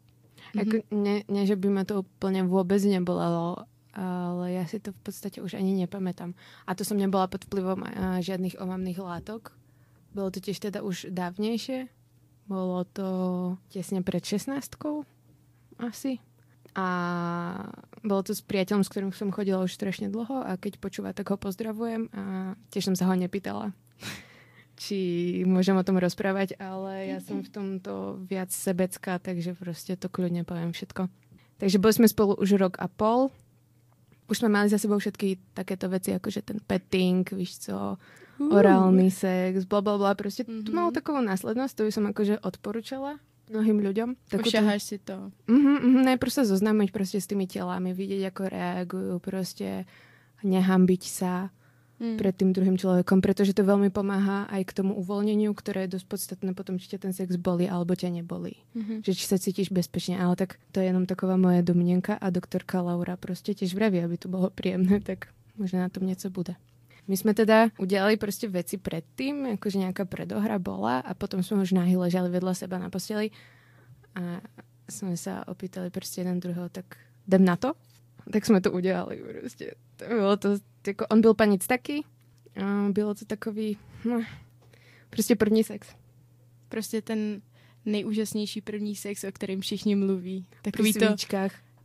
Ako, 0.51 0.83
ne, 0.91 1.23
ne, 1.31 1.47
že 1.47 1.55
by 1.55 1.69
ma 1.71 1.87
to 1.87 2.03
úplne 2.03 2.43
vôbec 2.43 2.83
nebolelo, 2.83 3.63
ale 3.95 4.55
ja 4.55 4.65
si 4.67 4.79
to 4.79 4.95
v 4.95 5.01
podstate 5.03 5.43
už 5.43 5.59
ani 5.59 5.75
nepamätám. 5.85 6.35
A 6.67 6.75
to 6.79 6.87
som 6.87 7.01
nebola 7.01 7.27
pod 7.27 7.47
vplyvom 7.47 7.81
a, 7.83 7.89
žiadnych 8.23 8.59
omamných 8.59 8.99
látok. 9.03 9.55
Bolo 10.15 10.31
to 10.31 10.43
tiež 10.43 10.59
teda 10.59 10.83
už 10.83 11.11
dávnejšie. 11.11 11.91
Bolo 12.51 12.83
to 12.87 13.09
tesne 13.71 14.03
pred 14.03 14.23
16 14.23 14.51
asi. 15.81 16.19
A 16.75 16.87
bolo 18.07 18.23
to 18.23 18.31
s 18.31 18.43
priateľom, 18.47 18.87
s 18.87 18.91
ktorým 18.91 19.11
som 19.11 19.35
chodila 19.35 19.67
už 19.67 19.75
strašne 19.75 20.07
dlho 20.07 20.47
a 20.47 20.55
keď 20.55 20.79
počúva, 20.79 21.11
tak 21.11 21.35
ho 21.35 21.37
pozdravujem 21.39 22.11
a 22.15 22.55
tiež 22.71 22.91
som 22.91 22.97
sa 22.99 23.11
ho 23.11 23.15
nepýtala 23.19 23.75
či 24.81 24.99
môžem 25.45 25.77
o 25.77 25.85
tom 25.85 26.01
rozprávať, 26.01 26.57
ale 26.57 27.13
ja 27.13 27.19
som 27.21 27.45
v 27.45 27.53
tomto 27.53 28.25
viac 28.25 28.49
sebecká, 28.49 29.21
takže 29.21 29.53
proste 29.53 29.93
to 29.93 30.09
kľudne 30.09 30.49
poviem 30.49 30.73
všetko. 30.73 31.13
Takže 31.61 31.77
boli 31.77 31.93
sme 31.93 32.09
spolu 32.09 32.33
už 32.41 32.57
rok 32.57 32.81
a 32.81 32.89
pol. 32.89 33.29
Už 34.31 34.47
sme 34.47 34.55
mali 34.55 34.71
za 34.71 34.79
sebou 34.79 35.03
všetky 35.03 35.59
takéto 35.59 35.91
veci, 35.91 36.15
ako 36.15 36.31
že 36.31 36.47
ten 36.47 36.63
petting, 36.63 37.27
víš 37.35 37.67
co, 37.67 37.99
orálny 38.39 39.11
sex, 39.11 39.67
bla 39.67 39.83
bla 39.83 39.99
bla. 39.99 40.15
Proste 40.15 40.47
mm-hmm. 40.47 40.65
to 40.65 40.71
malo 40.71 40.95
takovú 40.95 41.19
následnosť, 41.21 41.75
to 41.75 41.83
by 41.85 41.93
som 41.93 42.05
akože 42.09 42.35
odporúčala 42.41 43.19
mnohým 43.51 43.83
ľuďom. 43.83 44.09
Ušaháš 44.31 44.95
si 44.95 44.97
to. 45.03 45.35
Mm-hmm, 45.51 45.77
mm-hmm, 45.83 46.03
najprv 46.15 46.31
sa 46.31 46.47
zoznámiť 46.47 46.89
proste 46.95 47.19
s 47.19 47.27
tými 47.27 47.51
telami, 47.51 47.91
vidieť, 47.91 48.31
ako 48.31 48.43
reagujú, 48.47 49.15
proste 49.19 49.91
nehambiť 50.47 51.03
sa 51.03 51.51
mm. 52.01 52.17
pred 52.17 52.35
tým 52.35 52.51
druhým 52.57 52.81
človekom, 52.81 53.21
pretože 53.21 53.53
to 53.53 53.63
veľmi 53.63 53.93
pomáha 53.93 54.49
aj 54.49 54.73
k 54.73 54.77
tomu 54.83 54.97
uvoľneniu, 54.99 55.53
ktoré 55.53 55.87
je 55.87 56.01
dosť 56.01 56.07
podstatné 56.09 56.51
potom, 56.57 56.81
či 56.81 56.97
ťa 56.97 57.07
ten 57.07 57.13
sex 57.13 57.37
boli 57.37 57.69
alebo 57.69 57.93
ťa 57.93 58.09
neboli. 58.11 58.65
Mm-hmm. 58.73 59.05
Že 59.05 59.13
či 59.13 59.25
sa 59.29 59.37
cítiš 59.37 59.69
bezpečne, 59.69 60.17
ale 60.17 60.35
tak 60.35 60.57
to 60.73 60.81
je 60.81 60.89
jenom 60.89 61.05
taková 61.05 61.37
moja 61.37 61.61
domnenka 61.61 62.17
a 62.17 62.33
doktorka 62.33 62.81
Laura 62.81 63.21
proste 63.21 63.53
tiež 63.53 63.77
vraví, 63.77 64.01
aby 64.01 64.17
to 64.17 64.33
bolo 64.33 64.49
príjemné, 64.49 64.99
tak 65.05 65.31
možno 65.61 65.85
na 65.85 65.93
tom 65.93 66.09
niečo 66.09 66.33
bude. 66.33 66.57
My 67.11 67.19
sme 67.19 67.35
teda 67.35 67.75
udiali 67.77 68.15
proste 68.17 68.47
veci 68.47 68.79
predtým, 68.79 69.59
akože 69.59 69.83
nejaká 69.83 70.07
predohra 70.07 70.63
bola 70.63 71.03
a 71.03 71.13
potom 71.13 71.43
sme 71.43 71.67
už 71.67 71.75
nahy 71.75 71.99
ležali 71.99 72.31
vedľa 72.31 72.55
seba 72.55 72.79
na 72.79 72.87
posteli 72.87 73.35
a 74.15 74.39
sme 74.87 75.15
sa 75.15 75.43
opýtali 75.47 75.91
proste 75.91 76.23
jeden 76.23 76.39
druhého, 76.39 76.71
tak 76.71 76.99
idem 77.27 77.47
na 77.47 77.59
to? 77.59 77.75
Tak 78.31 78.47
sme 78.47 78.63
to 78.63 78.71
udiali 78.71 79.19
proste. 79.19 79.75
To 79.99 80.05
bolo 80.07 80.37
to 80.39 80.49
jako, 80.87 81.07
on 81.07 81.21
byl 81.21 81.35
panic 81.35 81.67
taky. 81.67 82.05
A 82.65 82.89
bylo 82.91 83.15
to 83.15 83.25
takový, 83.25 83.77
no, 84.05 84.23
prostě 85.11 85.37
první 85.37 85.65
sex. 85.65 85.89
Prostě 86.69 87.03
ten 87.03 87.43
nejúžasnější 87.85 88.61
první 88.61 88.97
sex, 88.97 89.25
o 89.25 89.33
kterém 89.33 89.61
všichni 89.61 89.97
mluví. 89.97 90.47
Takový 90.63 90.93
to... 90.93 91.07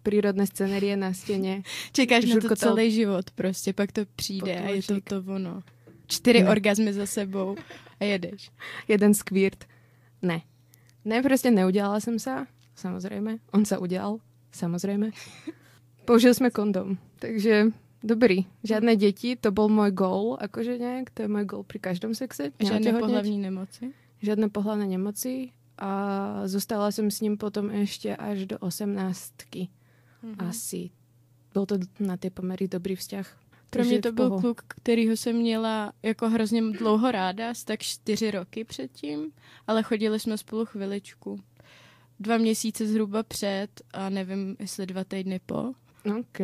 prírodné 0.03 0.47
scenérie 0.47 0.97
na 0.97 1.13
stěně. 1.13 1.63
Čekáš 1.91 2.25
na 2.25 2.35
to 2.39 2.55
celý 2.55 2.91
život 2.91 3.31
prostě, 3.31 3.73
pak 3.73 3.91
to 3.91 4.01
přijde 4.15 4.59
a 4.59 4.69
je 4.69 4.83
to 4.83 5.01
to 5.01 5.23
ono. 5.33 5.61
Čtyři 6.07 6.43
ne. 6.43 6.49
orgazmy 6.49 6.93
za 6.93 7.05
sebou 7.05 7.55
a 7.99 8.03
jedeš. 8.03 8.51
Jeden 8.87 9.13
squirt. 9.13 9.65
Ne. 10.21 10.41
Ne, 11.05 11.21
prostě 11.21 11.51
neudělala 11.51 11.99
jsem 11.99 12.19
se, 12.19 12.45
samozřejmě. 12.75 13.39
On 13.51 13.65
se 13.65 13.77
udělal, 13.77 14.17
samozřejmě. 14.51 15.11
Použili 16.05 16.33
jsme 16.33 16.49
kondom, 16.49 16.97
takže 17.19 17.65
Dobrý, 18.05 18.45
žiadne 18.61 18.93
deti, 18.93 19.33
to 19.33 19.49
bol 19.49 19.65
môj 19.65 19.89
gól, 19.89 20.37
akože 20.37 20.77
nejak, 20.77 21.09
to 21.09 21.25
je 21.25 21.29
môj 21.29 21.45
gól 21.49 21.63
pri 21.65 21.81
každom 21.81 22.13
sexe. 22.13 22.53
Žiadne 22.61 23.01
pohľavní 23.01 23.41
nemoci? 23.41 23.97
Žiadne 24.21 24.53
pohľavné 24.53 24.85
nemoci 24.85 25.57
a 25.73 25.91
zostala 26.45 26.93
som 26.93 27.09
s 27.09 27.25
ním 27.25 27.33
potom 27.33 27.73
ešte 27.73 28.13
až 28.13 28.45
do 28.45 28.61
18 28.61 28.93
mm-hmm. 28.93 30.37
asi. 30.37 30.93
Bol 31.49 31.65
to 31.65 31.81
na 31.97 32.13
tej 32.13 32.29
pomery 32.29 32.69
dobrý 32.69 32.93
vzťah. 32.93 33.25
Pro 33.69 33.83
mě 33.83 34.01
to 34.01 34.11
byl 34.11 34.39
kluk, 34.39 34.61
kterýho 34.67 35.17
jsem 35.17 35.35
měla 35.35 35.93
jako 36.03 36.29
hrozně 36.29 36.61
dlouho 36.61 37.11
ráda, 37.11 37.53
tak 37.65 37.81
čtyři 37.81 38.31
roky 38.31 38.63
předtím, 38.63 39.31
ale 39.67 39.83
chodili 39.83 40.19
jsme 40.19 40.37
spolu 40.37 40.65
chviličku. 40.65 41.39
Dva 42.19 42.37
měsíce 42.37 42.87
zhruba 42.87 43.23
před 43.23 43.81
a 43.93 44.09
nevím, 44.09 44.55
jestli 44.59 44.85
dva 44.85 45.03
týdny 45.03 45.39
po. 45.45 45.73
OK. 46.19 46.39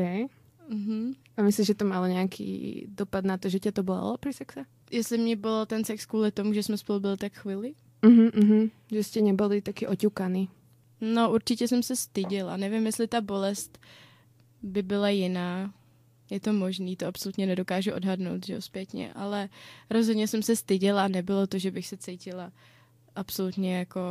Mm-hmm. 0.72 1.16
A 1.42 1.44
myslíš, 1.44 1.68
že 1.68 1.74
to 1.74 1.86
malo 1.86 2.08
nějaký 2.08 2.86
dopad 2.90 3.26
na 3.26 3.38
to, 3.38 3.50
že 3.50 3.60
tě 3.60 3.72
to 3.72 3.84
bolelo 3.84 4.18
pri 4.18 4.34
sexe? 4.34 4.66
Jestli 4.92 5.18
mě 5.18 5.36
bylo 5.36 5.66
ten 5.66 5.86
sex 5.86 6.06
kvůli 6.06 6.32
tomu, 6.32 6.54
že 6.54 6.64
jsme 6.64 6.78
spolu 6.78 7.00
byli 7.00 7.18
tak 7.18 7.34
chvíli? 7.34 7.74
Uh-huh, 8.04 8.30
uh-huh. 8.30 8.70
Že 8.92 9.04
jste 9.04 9.22
nebyli 9.22 9.62
taky 9.62 9.88
oťukaný. 9.88 10.50
No 11.02 11.32
určitě 11.32 11.68
jsem 11.68 11.84
se 11.84 11.96
styděla. 11.96 12.58
Nevím, 12.58 12.86
jestli 12.86 13.08
ta 13.08 13.22
bolest 13.22 13.80
by 14.62 14.82
byla 14.82 15.10
jiná. 15.10 15.74
Je 16.30 16.40
to 16.40 16.54
možný, 16.54 16.96
to 16.96 17.08
absolutně 17.08 17.46
nedokážu 17.46 17.94
odhadnout, 17.94 18.46
že 18.46 18.54
jo, 18.54 18.62
zpětně, 18.62 19.14
ale 19.14 19.50
rozhodně 19.90 20.28
jsem 20.28 20.44
se 20.44 20.56
styděla 20.56 21.06
a 21.06 21.08
nebylo 21.08 21.48
to, 21.48 21.58
že 21.58 21.72
bych 21.72 21.88
se 21.88 21.98
cítila 21.98 22.52
absolutně 23.16 23.78
jako 23.78 24.02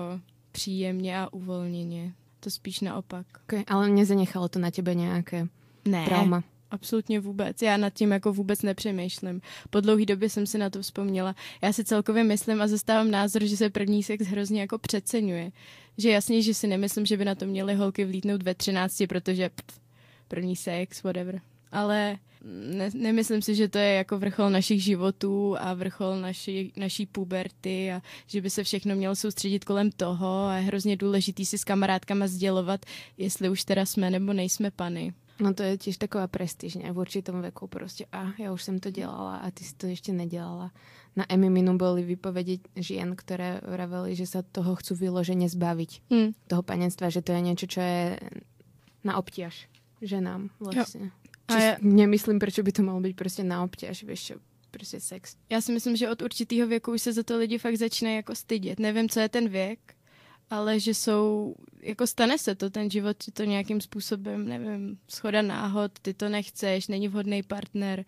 příjemně 0.53 1.19
a 1.19 1.33
uvolněně. 1.33 2.15
To 2.41 2.51
spíš 2.51 2.81
naopak. 2.81 3.27
Okay, 3.43 3.65
ale 3.69 3.89
nezanechalo 3.89 4.49
to 4.49 4.59
na 4.59 4.71
tebe 4.71 4.95
nějaké 4.95 5.49
ne, 5.85 6.05
trauma? 6.05 6.45
Absolutně 6.71 7.21
vůbec. 7.21 7.63
Já 7.63 7.77
nad 7.77 7.91
tím 7.91 8.11
jako 8.11 8.33
vůbec 8.33 8.63
nepřemýšlím. 8.63 9.41
Po 9.71 9.81
dlouhé 9.81 10.07
době 10.07 10.31
jsem 10.31 10.47
si 10.47 10.59
na 10.59 10.71
to 10.71 10.83
vzpomněla. 10.83 11.35
Já 11.63 11.73
si 11.73 11.85
celkově 11.85 12.25
myslím 12.25 12.63
a 12.63 12.69
zastávám 12.69 13.11
názor, 13.11 13.45
že 13.45 13.57
se 13.57 13.71
první 13.71 14.03
sex 14.03 14.27
hrozně 14.27 14.61
jako 14.61 14.79
přeceňuje. 14.79 15.53
Že 15.99 16.11
jasně, 16.11 16.43
že 16.43 16.55
si 16.55 16.67
nemyslím, 16.67 17.07
že 17.07 17.17
by 17.17 17.25
na 17.25 17.35
to 17.35 17.47
měly 17.47 17.75
holky 17.75 18.05
vlítnout 18.05 18.43
ve 18.43 18.55
13, 18.55 19.03
protože 19.09 19.49
pff, 19.49 19.81
první 20.29 20.57
sex, 20.57 21.03
whatever. 21.03 21.41
Ale 21.73 22.19
ne, 22.45 22.91
nemyslím 22.95 23.43
si, 23.43 23.55
že 23.55 23.69
to 23.69 23.79
je 23.79 23.95
jako 23.95 24.19
vrchol 24.19 24.51
našich 24.51 24.83
životů 24.83 25.57
a 25.59 25.75
vrchol 25.75 26.21
naší, 26.21 26.73
naší 26.77 27.07
puberty 27.07 27.93
a 27.93 28.03
že 28.27 28.41
by 28.41 28.51
se 28.51 28.65
všechno 28.65 28.97
mělo 28.97 29.17
soustředit 29.17 29.65
kolem 29.65 29.91
toho 29.91 30.45
a 30.45 30.57
je 30.57 30.63
hrozně 30.63 30.97
důležitý 30.97 31.47
si 31.47 31.59
s 31.59 31.65
kamarádkama 31.65 32.27
sdělovat, 32.27 32.87
jestli 33.19 33.49
už 33.49 33.65
teda 33.65 33.87
jsme 33.87 34.11
nebo 34.11 34.33
nejsme 34.33 34.71
pany. 34.71 35.13
No 35.41 35.55
to 35.57 35.63
je 35.63 35.81
tiež 35.81 35.97
taková 35.97 36.29
prestíž, 36.29 36.77
ne? 36.77 36.93
V 36.93 37.01
určitom 37.01 37.41
veku 37.41 37.67
proste, 37.67 38.05
a 38.13 38.37
ja 38.37 38.53
už 38.53 38.61
som 38.63 38.77
to 38.77 38.93
dělala 38.93 39.41
a 39.41 39.51
ty 39.51 39.65
si 39.65 39.75
to 39.75 39.89
ešte 39.89 40.13
nedělala. 40.13 40.71
Na 41.17 41.25
Emiminu 41.27 41.75
boli 41.75 42.05
vypovedi 42.05 42.61
žien, 42.77 43.17
ktoré 43.17 43.59
vraveli, 43.65 44.15
že 44.15 44.29
sa 44.29 44.47
toho 44.47 44.77
chcú 44.79 44.95
vyložene 44.95 45.49
zbaviť. 45.49 45.91
Mm. 46.13 46.31
Toho 46.47 46.63
panenstva, 46.63 47.11
že 47.11 47.25
to 47.25 47.33
je 47.33 47.41
niečo, 47.41 47.67
čo 47.67 47.81
je 47.81 48.21
na 49.03 49.17
obťaž 49.17 49.67
ženám 50.03 50.53
vlastne. 50.61 51.11
Jo. 51.11 51.17
A 51.51 51.55
ja... 51.59 51.73
nemyslím, 51.83 52.39
prečo 52.39 52.63
by 52.63 52.73
to 52.73 52.83
malo 52.87 53.01
byť 53.03 53.15
proste 53.17 53.43
na 53.43 53.65
obťaž, 53.67 54.07
vieš 54.07 54.21
čo, 54.23 54.35
prostě 54.71 55.01
sex. 55.01 55.37
Já 55.51 55.61
si 55.61 55.73
myslím, 55.73 55.97
že 55.97 56.11
od 56.11 56.23
určitého 56.23 56.69
věku 56.69 56.93
už 56.93 57.03
se 57.03 57.13
za 57.13 57.23
to 57.23 57.39
lidi 57.39 57.59
fakt 57.59 57.77
začínají 57.77 58.17
jako 58.17 58.35
stydět. 58.35 58.79
Nevím, 58.79 59.09
co 59.09 59.21
je 59.21 59.29
ten 59.29 59.49
věk, 59.49 59.79
ale 60.51 60.81
že 60.81 60.95
jsou, 60.95 61.55
jako 61.83 62.07
stane 62.07 62.39
se 62.39 62.55
to, 62.55 62.71
ten 62.71 62.91
život 62.91 63.17
ti 63.19 63.31
to 63.31 63.45
nějakým 63.45 63.81
způsobem, 63.81 64.49
nevím, 64.49 64.99
schoda 65.09 65.43
náhod, 65.43 65.93
ty 66.03 66.15
to 66.15 66.29
nechceš, 66.29 66.89
není 66.89 67.09
vhodný 67.09 67.43
partner 67.43 68.05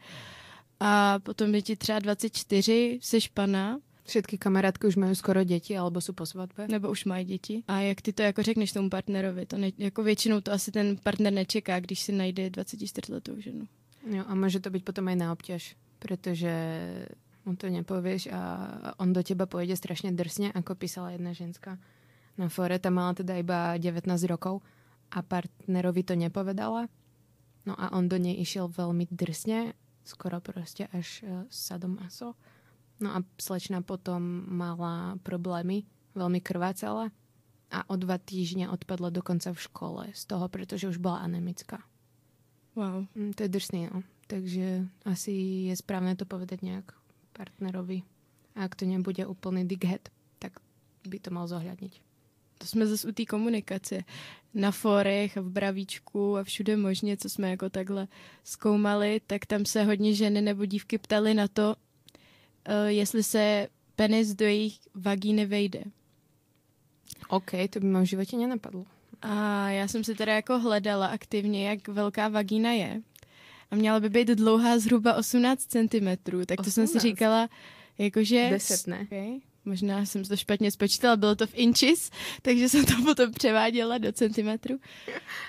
a 0.81 1.19
potom 1.19 1.55
je 1.55 1.63
ti 1.63 1.77
třeba 1.77 1.99
24, 1.99 2.99
jsi 3.03 3.19
pana. 3.35 3.79
Všetky 4.07 4.39
kamarádky 4.39 4.87
už 4.87 4.97
mají 4.97 5.15
skoro 5.17 5.45
děti, 5.45 5.79
alebo 5.79 6.01
jsou 6.01 6.13
po 6.13 6.27
svatbě. 6.27 6.69
Nebo 6.69 6.91
už 6.91 7.05
mají 7.05 7.25
děti. 7.25 7.63
A 7.69 7.81
jak 7.81 8.03
ty 8.03 8.13
to 8.13 8.23
jako 8.23 8.43
řekneš 8.43 8.73
tomu 8.73 8.91
partnerovi, 8.91 9.47
to 9.47 9.59
ne, 9.59 9.71
jako 9.79 10.03
většinou 10.03 10.41
to 10.41 10.53
asi 10.53 10.73
ten 10.73 10.97
partner 11.03 11.33
nečeká, 11.33 11.81
když 11.81 12.01
si 12.01 12.13
najde 12.13 12.51
24 12.51 13.13
letou 13.13 13.41
ženu. 13.41 13.69
Jo, 14.11 14.25
a 14.27 14.35
může 14.35 14.61
to 14.61 14.71
být 14.71 14.85
potom 14.85 15.09
aj 15.09 15.17
na 15.17 15.33
obťaž, 15.33 15.77
protože 15.99 16.53
mu 17.47 17.57
to 17.57 17.69
nepovieš 17.69 18.27
a 18.27 18.69
on 18.99 19.13
do 19.13 19.23
teba 19.23 19.47
pojede 19.47 19.77
strašne 19.79 20.11
drsne, 20.11 20.51
ako 20.55 20.75
písala 20.75 21.11
jedna 21.11 21.33
ženská 21.33 21.79
na 22.37 22.49
fore, 22.49 22.81
tam 22.81 22.97
mala 22.97 23.13
teda 23.13 23.37
iba 23.37 23.77
19 23.77 24.09
rokov 24.29 24.65
a 25.13 25.21
partnerovi 25.21 26.03
to 26.05 26.15
nepovedala. 26.17 26.89
No 27.69 27.77
a 27.77 27.93
on 27.95 28.09
do 28.09 28.17
nej 28.17 28.35
išiel 28.41 28.73
veľmi 28.73 29.07
drsne, 29.13 29.77
skoro 30.03 30.41
proste 30.43 30.89
až 30.91 31.23
uh, 31.23 31.47
sadomaso. 31.53 32.35
No 32.99 33.15
a 33.15 33.23
slečna 33.37 33.85
potom 33.85 34.49
mala 34.49 35.21
problémy, 35.23 35.87
veľmi 36.17 36.41
krvácala 36.43 37.13
a 37.73 37.79
o 37.89 37.95
dva 37.97 38.19
týždne 38.19 38.69
odpadla 38.69 39.13
dokonca 39.15 39.53
v 39.53 39.63
škole 39.63 40.03
z 40.13 40.23
toho, 40.27 40.47
pretože 40.49 40.89
už 40.89 40.99
bola 40.99 41.23
anemická. 41.23 41.85
Wow. 42.73 43.05
Mm, 43.13 43.37
to 43.37 43.45
je 43.47 43.51
drsný, 43.53 43.81
no. 43.93 44.01
Takže 44.27 44.89
asi 45.05 45.69
je 45.69 45.75
správne 45.77 46.17
to 46.17 46.25
povedať 46.25 46.65
nejak 46.65 46.97
partnerovi. 47.37 48.01
A 48.57 48.65
ak 48.65 48.81
to 48.81 48.89
nebude 48.89 49.21
úplný 49.29 49.69
dickhead, 49.69 50.09
tak 50.41 50.57
by 51.05 51.21
to 51.21 51.29
mal 51.29 51.45
zohľadniť 51.45 52.12
to 52.63 52.69
jsme 52.69 52.87
zase 52.87 53.09
u 53.09 53.13
té 53.13 53.25
komunikace. 53.25 54.05
Na 54.55 54.71
forech 54.71 55.37
v 55.37 55.51
Bravíčku 55.51 56.37
a 56.37 56.45
všude 56.45 56.77
možně, 56.77 57.17
co 57.17 57.29
jsme 57.29 57.51
jako 57.51 57.71
takhle 57.71 58.09
zkoumali, 58.45 59.21
tak 59.27 59.47
tam 59.47 59.65
se 59.65 59.85
hodně 59.85 60.15
ženy 60.15 60.43
nebo 60.43 60.65
dívky 60.65 60.99
ptali 60.99 61.35
na 61.35 61.49
to, 61.49 61.77
uh, 62.69 62.75
jestli 62.87 63.23
se 63.23 63.69
penis 63.97 64.35
do 64.35 64.45
jejich 64.45 64.79
vagíny 64.95 65.47
vejde. 65.47 65.83
OK, 67.29 67.51
to 67.71 67.81
by 67.81 67.87
mě 67.87 68.01
v 68.01 68.05
životě 68.05 68.37
nenapadlo. 68.37 68.85
A 69.23 69.69
já 69.71 69.89
jsem 69.89 70.05
si 70.05 70.15
teda 70.15 70.35
jako 70.35 70.59
hledala 70.59 71.07
aktivně, 71.07 71.69
jak 71.69 71.89
velká 71.89 72.29
vagína 72.29 72.73
je. 72.73 73.03
A 73.71 73.77
měla 73.77 74.01
by 74.01 74.09
být 74.09 74.29
dlouhá 74.29 74.79
zhruba 74.79 75.15
18 75.15 75.67
cm, 75.67 76.07
tak 76.47 76.57
to 76.57 76.63
18. 76.63 76.75
jsem 76.75 76.87
si 76.87 76.99
říkala, 76.99 77.49
jakože... 77.99 78.49
10, 78.51 78.87
ne? 78.87 79.01
Okay. 79.03 79.52
Možná 79.65 80.05
jsem 80.07 80.25
to 80.25 80.37
špatně 80.37 80.71
spočítala, 80.71 81.17
bylo 81.17 81.35
to 81.35 81.47
v 81.47 81.55
inches, 81.55 82.11
takže 82.43 82.69
jsem 82.69 82.85
to 82.85 82.93
potom 83.05 83.33
převáděla 83.33 83.99
do 83.99 84.13
centimetru. 84.13 84.79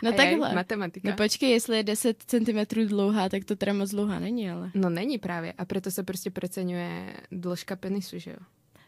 No 0.03 0.12
Ajaj, 0.12 0.29
takhle. 0.29 0.55
matematika. 0.55 1.10
No 1.10 1.15
počkej, 1.15 1.51
jestli 1.51 1.77
je 1.77 1.84
10 1.84 2.24
cm 2.27 2.88
dlouhá, 2.88 3.29
tak 3.29 3.46
to 3.46 3.55
teda 3.55 3.74
moc 3.74 3.89
dlouhá 3.89 4.20
není, 4.20 4.51
ale. 4.51 4.72
No 4.74 4.89
není 4.89 5.17
právě 5.17 5.53
a 5.58 5.65
proto 5.65 5.91
se 5.91 6.03
prostě 6.03 6.32
preceňuje 6.32 7.17
dĺžka 7.32 7.75
penisu, 7.75 8.20
že 8.20 8.32
jo? 8.32 8.38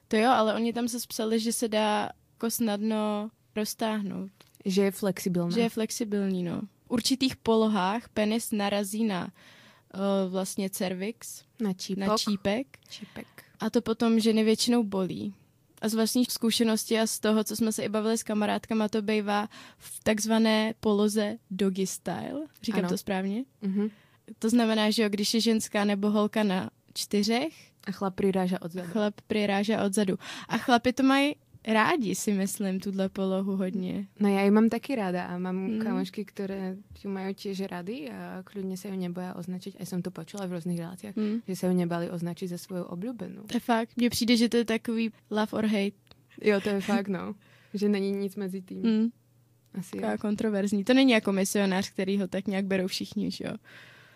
To 0.07 0.17
jo, 0.17 0.29
ale 0.29 0.53
oni 0.53 0.73
tam 0.73 0.87
se 0.87 0.97
psali, 1.07 1.39
že 1.39 1.53
se 1.53 1.67
dá 1.67 2.09
jako 2.33 2.51
snadno 2.51 3.29
roztáhnout. 3.55 4.31
Že 4.65 4.81
je 4.81 4.91
flexibilná. 4.91 5.49
Že 5.51 5.61
je 5.61 5.69
flexibilní, 5.69 6.43
no. 6.43 6.61
V 6.61 6.91
určitých 6.91 7.35
polohách 7.35 8.09
penis 8.09 8.51
narazí 8.51 9.03
na 9.03 9.23
uh, 9.25 10.31
vlastně 10.31 10.69
cervix, 10.69 11.43
na 11.59 11.73
čípok. 11.73 12.07
na 12.07 12.17
čípek. 12.17 12.67
Čípek. 12.89 13.44
A 13.59 13.69
to 13.69 13.81
potom 13.81 14.19
ženy 14.19 14.43
většinou 14.43 14.83
bolí. 14.83 15.33
A 15.81 15.89
z 15.89 15.93
vlastní 15.93 16.25
zkušenosti 16.25 16.99
a 16.99 17.07
z 17.07 17.19
toho, 17.19 17.43
co 17.43 17.55
jsme 17.55 17.71
se 17.71 17.83
i 17.83 17.89
bavili 17.89 18.17
s 18.17 18.23
kamarádkama, 18.23 18.89
to 18.89 19.01
bývá 19.01 19.49
v 19.77 20.03
takzvané 20.03 20.73
poloze 20.79 21.37
doggy 21.51 21.87
style. 21.87 22.45
Říkám 22.61 22.79
ano. 22.79 22.89
to 22.89 22.97
správně? 22.97 23.45
Mm-hmm. 23.63 23.91
To 24.39 24.49
znamená, 24.49 24.89
že 24.89 25.03
jo, 25.03 25.09
když 25.09 25.33
je 25.33 25.41
ženská 25.41 25.85
nebo 25.85 26.09
holka 26.09 26.43
na 26.43 26.69
čtyřech, 26.93 27.53
a 27.85 27.91
chlap 27.91 28.15
přiráža 28.15 28.61
odzadu. 28.61 28.91
Chlap 28.91 29.21
přiráža 29.27 29.83
odzadu. 29.83 30.19
A 30.47 30.57
chlapi 30.57 30.93
to 30.93 31.03
mají 31.03 31.35
rádi, 31.67 32.15
si 32.15 32.33
myslím, 32.33 32.79
tuhle 32.79 33.09
polohu 33.09 33.55
hodně. 33.55 34.07
No 34.19 34.29
já 34.29 34.41
ji 34.41 34.51
mám 34.51 34.69
taky 34.69 34.95
ráda 34.95 35.23
a 35.25 35.37
mám 35.37 35.55
mm. 35.55 35.79
kamošky, 35.79 36.25
které 36.25 36.75
ju 37.03 37.11
mají 37.11 37.35
těž 37.35 37.61
rady 37.61 38.09
a 38.11 38.43
klidně 38.43 38.77
se 38.77 38.87
ju 38.87 38.95
neboja 38.95 39.35
označit. 39.35 39.75
A 39.79 39.85
jsem 39.85 40.01
to 40.01 40.11
počula 40.11 40.45
v 40.45 40.53
různých 40.53 40.79
relacích, 40.79 41.15
mm. 41.15 41.41
že 41.47 41.55
se 41.55 41.67
ju 41.67 41.73
nebali 41.73 42.09
označit 42.09 42.47
za 42.47 42.57
svou 42.57 42.81
oblíbenou. 42.81 43.43
To 43.43 43.55
je 43.55 43.59
fakt. 43.59 43.89
Mně 43.97 44.09
přijde, 44.09 44.37
že 44.37 44.49
to 44.49 44.57
je 44.57 44.65
takový 44.65 45.11
love 45.31 45.51
or 45.51 45.65
hate. 45.65 45.97
Jo, 46.41 46.61
to 46.61 46.69
je 46.69 46.81
fakt, 46.81 47.07
no. 47.07 47.35
že 47.73 47.89
není 47.89 48.11
nic 48.11 48.35
mezi 48.35 48.61
tím. 48.61 48.81
Mm. 48.81 49.09
Asi 49.73 49.97
jo. 49.97 50.09
kontroverzní. 50.19 50.83
To 50.83 50.93
není 50.93 51.11
jako 51.11 51.31
misionář, 51.31 51.89
který 51.89 52.19
ho 52.19 52.27
tak 52.27 52.47
nějak 52.47 52.65
berou 52.65 52.87
všichni, 52.87 53.31
že 53.31 53.45
jo? 53.45 53.53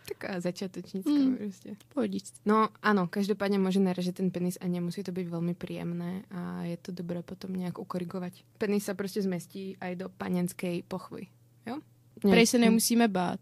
Taká 0.07 0.39
začiatočnícka 0.39 1.11
mm. 1.11 1.37
prostě. 1.37 1.75
Pohodič. 1.93 2.23
No 2.45 2.69
ano, 2.81 3.07
každopádně 3.07 3.59
může 3.59 3.79
naražet 3.79 4.15
ten 4.15 4.31
penis 4.31 4.57
a 4.61 4.67
nemusí 4.67 5.03
to 5.03 5.11
být 5.11 5.27
velmi 5.27 5.53
příjemné 5.53 6.23
a 6.31 6.63
je 6.63 6.77
to 6.77 6.91
dobré 6.91 7.23
potom 7.23 7.53
nějak 7.53 7.79
ukorigovat. 7.79 8.33
Penis 8.57 8.85
se 8.85 8.93
prostě 8.93 9.21
zmestí 9.21 9.77
aj 9.77 9.95
do 9.95 10.09
panenské 10.09 10.79
pochvy. 10.87 11.27
Jo? 11.65 11.79
Prej 12.21 12.47
se 12.47 12.57
nemusíme 12.57 13.07
bát 13.07 13.39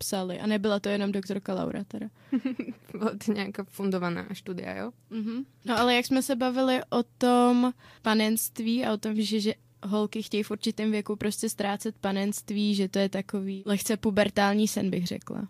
psali. 0.00 0.40
A 0.40 0.46
nebyla 0.46 0.80
to 0.80 0.88
jenom 0.88 1.12
doktorka 1.12 1.54
Laura 1.54 1.84
teda. 1.84 2.06
Byla 2.92 3.10
to 3.26 3.32
nějaká 3.32 3.64
fundovaná 3.64 4.26
studia, 4.32 4.74
jo? 4.76 4.90
Mm-hmm. 5.10 5.44
No 5.64 5.78
ale 5.78 5.94
jak 5.94 6.06
jsme 6.06 6.22
se 6.22 6.36
bavili 6.36 6.80
o 6.90 7.02
tom 7.02 7.72
panenství 8.02 8.84
a 8.84 8.92
o 8.92 8.96
tom, 8.96 9.14
že, 9.14 9.40
že 9.40 9.54
holky 9.82 10.22
chtějí 10.22 10.42
v 10.42 10.50
určitém 10.50 10.90
věku 10.90 11.16
prostě 11.16 11.48
ztrácet 11.48 11.96
panenství, 12.00 12.74
že 12.74 12.88
to 12.88 12.98
je 12.98 13.08
takový 13.08 13.62
lehce 13.66 13.96
pubertální 13.96 14.68
sen, 14.68 14.90
bych 14.90 15.06
řekla. 15.06 15.48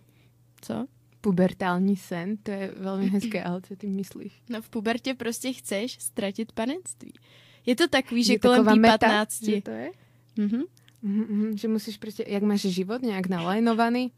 Co? 0.61 0.87
Pubertální 1.21 1.97
sen, 1.97 2.37
to 2.37 2.51
je 2.51 2.75
velmi 2.77 3.07
hezké, 3.07 3.45
ale 3.45 3.63
co 3.63 3.77
ty 3.77 3.87
myslíš? 3.87 4.43
No 4.49 4.63
v 4.63 4.69
pubertě 4.69 5.15
prostě 5.15 5.53
chceš 5.53 5.97
ztratit 6.01 6.53
panenství. 6.53 7.13
Je 7.67 7.77
to 7.77 7.89
takový, 7.89 8.25
že 8.25 8.33
je 8.33 8.39
kolem 8.39 8.67
tý 8.67 8.81
15. 8.81 9.45
Že 9.45 9.63
to 9.63 9.71
je? 9.71 9.91
Mhm. 10.37 10.63
Mm-hmm, 11.05 11.55
že 11.55 11.69
musíš 11.69 11.97
prostě, 11.97 12.25
jak 12.29 12.43
máš 12.43 12.61
život 12.61 13.03
nějak 13.03 13.29
nalajnovaný, 13.29 14.13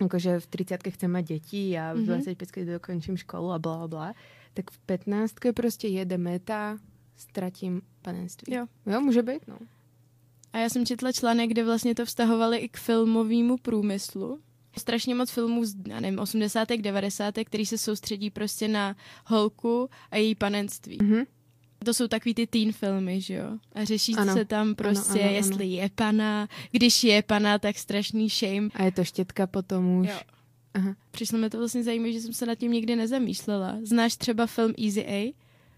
jakože 0.00 0.40
v 0.40 0.46
30 0.46 0.80
chcem 0.88 1.10
mať 1.10 1.24
děti 1.24 1.78
a 1.78 1.92
v 1.92 1.96
mm-hmm. 1.96 2.04
25 2.04 2.66
dokončím 2.66 3.16
školu 3.16 3.52
a 3.52 3.58
bla, 3.58 3.88
bla, 3.88 4.14
tak 4.54 4.70
v 4.70 4.78
15 4.78 5.34
prostě 5.54 5.88
jede 5.88 6.18
meta, 6.18 6.78
ztratím 7.16 7.82
panenství. 8.02 8.54
Jo. 8.54 8.66
Jo, 8.86 9.00
může 9.00 9.22
být, 9.22 9.48
no. 9.48 9.58
A 10.52 10.58
já 10.58 10.68
jsem 10.68 10.86
četla 10.86 11.12
článek, 11.12 11.50
kde 11.50 11.64
vlastně 11.64 11.94
to 11.94 12.04
vztahovali 12.04 12.58
i 12.58 12.68
k 12.68 12.76
filmovému 12.76 13.56
průmyslu, 13.56 14.40
strašně 14.78 15.14
moc 15.14 15.30
filmů 15.30 15.64
z, 15.64 15.74
já 15.88 16.00
nevím, 16.00 16.18
80. 16.18 16.68
90. 16.68 17.34
který 17.44 17.66
se 17.66 17.78
soustředí 17.78 18.30
prostě 18.30 18.68
na 18.68 18.96
holku 19.26 19.88
a 20.10 20.16
její 20.16 20.34
panenství. 20.34 20.98
Mm-hmm. 20.98 21.26
To 21.84 21.94
jsou 21.94 22.08
takový 22.08 22.34
ty 22.34 22.46
teen 22.46 22.72
filmy, 22.72 23.20
že 23.20 23.34
jo? 23.34 23.58
A 23.72 23.84
řeší 23.84 24.14
ano. 24.14 24.34
se 24.34 24.44
tam 24.44 24.74
prostě, 24.74 25.20
ano, 25.20 25.22
ano, 25.22 25.32
jestli 25.32 25.64
ano. 25.64 25.82
je 25.82 25.90
pana. 25.94 26.48
Když 26.70 27.04
je 27.04 27.22
pana, 27.22 27.58
tak 27.58 27.78
strašný 27.78 28.28
shame. 28.28 28.68
A 28.74 28.84
je 28.84 28.92
to 28.92 29.04
štětka 29.04 29.46
potom 29.46 29.96
už. 29.96 30.08
Jo. 30.08 30.20
Aha. 30.74 30.94
Přišlo 31.10 31.38
mi 31.38 31.50
to 31.50 31.58
vlastně 31.58 31.82
zajímavé, 31.82 32.12
že 32.12 32.20
jsem 32.20 32.32
se 32.32 32.46
nad 32.46 32.54
tím 32.54 32.72
nikdy 32.72 32.96
nezamýšlela. 32.96 33.78
Znáš 33.82 34.16
třeba 34.16 34.46
film 34.46 34.74
Easy 34.84 35.06
A? 35.06 35.34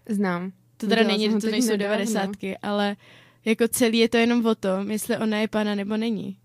Znám. 0.09 0.51
To 0.77 0.87
teda 0.87 1.03
není, 1.03 1.41
to 1.41 1.47
nejsou 1.47 1.77
devadesátky, 1.77 2.57
ale 2.57 2.95
jako 3.45 3.67
celý 3.67 3.97
je 3.97 4.09
to 4.09 4.17
jenom 4.17 4.45
o 4.45 4.55
tom, 4.55 4.91
jestli 4.91 5.17
ona 5.17 5.37
je 5.37 5.47
pana 5.47 5.75
nebo 5.75 5.97
není. 5.97 6.37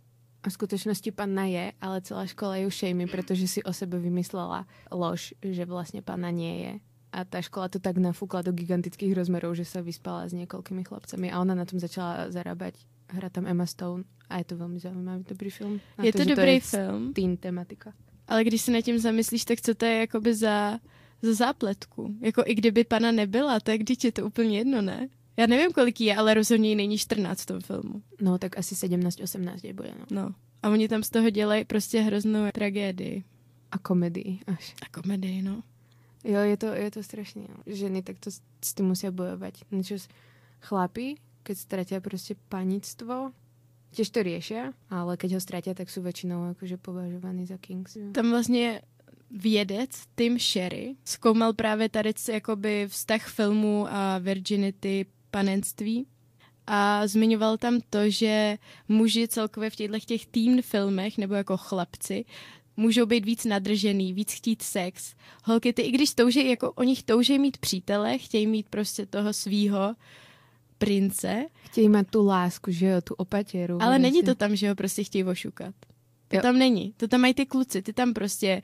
V 0.46 0.52
skutečnosti 0.52 1.10
panna 1.12 1.44
je, 1.44 1.72
ale 1.80 2.00
celá 2.00 2.26
škola 2.26 2.56
ju 2.56 2.70
šejmi, 2.70 3.06
protože 3.06 3.48
si 3.48 3.62
o 3.62 3.72
sebe 3.72 3.98
vymyslela 3.98 4.66
lož, 4.92 5.34
že 5.42 5.64
vlastně 5.64 6.02
panna 6.02 6.30
nie 6.30 6.64
je. 6.64 6.80
A 7.12 7.24
ta 7.24 7.42
škola 7.42 7.68
to 7.68 7.78
tak 7.78 7.98
nafúkla 7.98 8.42
do 8.42 8.52
gigantických 8.52 9.18
rozmerov, 9.18 9.58
že 9.58 9.66
sa 9.66 9.82
vyspala 9.82 10.30
s 10.30 10.32
niekoľkými 10.32 10.86
chlapcami 10.86 11.26
a 11.34 11.42
ona 11.42 11.58
na 11.58 11.66
tom 11.66 11.82
začala 11.82 12.30
zarábať. 12.30 12.78
Hra 13.10 13.28
tam 13.34 13.50
Emma 13.50 13.66
Stone 13.66 14.06
a 14.30 14.38
je 14.38 14.44
to 14.44 14.56
velmi 14.56 14.78
zajímavý, 14.78 15.24
dobrý 15.28 15.50
film. 15.50 15.80
Na 15.98 16.04
je 16.04 16.12
to, 16.12 16.18
to 16.18 16.24
dobrý 16.24 16.46
to 16.46 16.50
je 16.50 16.60
film. 16.60 17.12
Teen 17.12 17.36
tematika. 17.36 17.92
Ale 18.28 18.44
když 18.44 18.62
se 18.62 18.70
nad 18.70 18.80
tím 18.80 18.98
zamyslíš, 18.98 19.44
tak 19.44 19.60
co 19.60 19.74
to 19.74 19.84
je 19.84 19.96
jakoby 20.06 20.34
za, 20.34 20.78
za 21.22 21.34
zápletku? 21.34 22.14
Jako 22.20 22.42
i 22.46 22.54
kdyby 22.54 22.84
pana 22.84 23.12
nebyla, 23.12 23.60
tak 23.60 23.80
když 23.80 24.04
je 24.04 24.12
to 24.12 24.26
úplně 24.26 24.58
jedno, 24.58 24.82
ne? 24.82 25.08
Já 25.40 25.46
nevím, 25.46 25.72
kolik 25.72 26.00
je, 26.00 26.16
ale 26.16 26.34
rozhodně 26.34 26.76
není 26.76 26.98
14 26.98 27.40
v 27.40 27.46
tom 27.46 27.60
filmu. 27.60 28.02
No, 28.20 28.38
tak 28.38 28.58
asi 28.58 28.74
17-18 28.74 29.56
je 29.62 29.72
bude, 29.72 29.92
no. 29.98 30.06
no. 30.10 30.34
A 30.62 30.68
oni 30.68 30.88
tam 30.88 31.02
z 31.02 31.10
toho 31.10 31.30
dělají 31.30 31.64
prostě 31.64 32.00
hroznou 32.00 32.50
tragédii. 32.52 33.24
A 33.70 33.78
komedii 33.78 34.38
až. 34.46 34.74
A 34.82 35.00
komedii, 35.00 35.42
no. 35.42 35.62
Jo, 36.24 36.40
je 36.40 36.56
to, 36.56 36.66
je 36.66 36.90
to 36.90 37.02
strašně. 37.02 37.46
No. 37.48 37.56
Ženy 37.66 38.02
takto 38.02 38.30
s 38.64 38.74
tím 38.74 38.86
musí 38.86 39.10
bojovat. 39.10 39.54
Niečo 39.70 39.96
chlapi, 40.60 41.14
keď 41.42 41.58
stratia 41.58 42.00
prostě 42.00 42.34
panictvo, 42.48 43.32
tiež 43.96 44.10
to 44.10 44.22
riešia, 44.22 44.72
ale 44.90 45.16
keď 45.16 45.32
ho 45.32 45.40
stratia, 45.40 45.74
tak 45.74 45.88
sú 45.88 46.04
väčšinou 46.04 46.52
akože 46.52 46.76
považovaní 46.76 47.46
za 47.46 47.56
kings. 47.56 47.96
Jo. 47.96 48.12
Tam 48.12 48.30
vlastně 48.30 48.82
vědec 49.30 49.90
Tim 50.14 50.38
Sherry 50.38 50.96
zkoumal 51.04 51.52
právě 51.52 51.88
tady 51.88 52.12
jakoby 52.32 52.88
vztah 52.88 53.28
filmu 53.28 53.86
a 53.90 54.18
virginity 54.18 55.06
panenství 55.30 56.06
a 56.66 57.06
zmiňoval 57.06 57.58
tam 57.58 57.80
to, 57.90 58.10
že 58.10 58.58
muži 58.88 59.28
celkově 59.28 59.70
v 59.70 59.76
těchto 59.76 59.98
těch 59.98 60.26
teen 60.26 60.62
filmech 60.62 61.18
nebo 61.18 61.34
jako 61.34 61.56
chlapci 61.56 62.24
můžou 62.76 63.06
být 63.06 63.24
víc 63.24 63.44
nadržený, 63.44 64.12
víc 64.12 64.32
chtít 64.32 64.62
sex. 64.62 65.14
Holky 65.44 65.72
ty, 65.72 65.82
i 65.82 65.90
když 65.90 66.14
touží, 66.14 66.48
jako 66.48 66.72
o 66.72 66.82
nich 66.82 67.02
touží 67.02 67.38
mít 67.38 67.58
přítele, 67.58 68.18
chtějí 68.18 68.46
mít 68.46 68.66
prostě 68.68 69.06
toho 69.06 69.32
svýho 69.32 69.94
prince. 70.78 71.46
Chtějí 71.64 71.88
mít 71.88 72.10
tu 72.10 72.26
lásku, 72.26 72.70
že 72.72 72.86
jo, 72.86 73.00
tu 73.00 73.14
opatěru. 73.14 73.74
Ale 73.74 73.86
vlastně. 73.86 74.02
není 74.02 74.22
to 74.22 74.34
tam, 74.34 74.56
že 74.56 74.68
ho 74.68 74.74
prostě 74.74 75.04
chtějí 75.04 75.24
ošukat. 75.24 75.74
To 76.28 76.36
jo. 76.36 76.42
tam 76.42 76.58
není. 76.58 76.94
To 76.96 77.08
tam 77.08 77.20
mají 77.20 77.34
ty 77.34 77.46
kluci, 77.46 77.82
ty 77.82 77.92
tam 77.92 78.14
prostě 78.14 78.62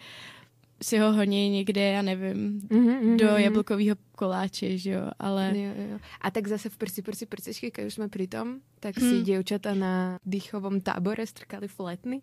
si 0.82 0.98
ho 0.98 1.12
honí 1.12 1.50
někde, 1.50 1.80
já 1.80 2.02
nevím, 2.02 2.60
mm-hmm, 2.60 3.00
mm-hmm. 3.00 3.16
do 3.16 3.26
jablkového 3.26 3.96
koláče, 4.12 4.78
že 4.78 4.90
jo, 4.90 5.10
ale... 5.18 5.52
Jo, 5.58 5.72
jo. 5.90 5.98
A 6.20 6.30
tak 6.30 6.46
zase 6.46 6.68
v 6.68 6.76
prsi, 6.76 7.02
prsi, 7.02 7.26
prsičky, 7.26 7.72
když 7.74 7.94
jsme 7.94 8.08
při 8.08 8.26
tom, 8.26 8.60
tak 8.80 8.98
hmm. 8.98 9.10
si 9.10 9.22
děvčata 9.22 9.74
na 9.74 10.18
dýchovom 10.26 10.80
tábore 10.80 11.26
strkali 11.26 11.68
fletny 11.68 12.22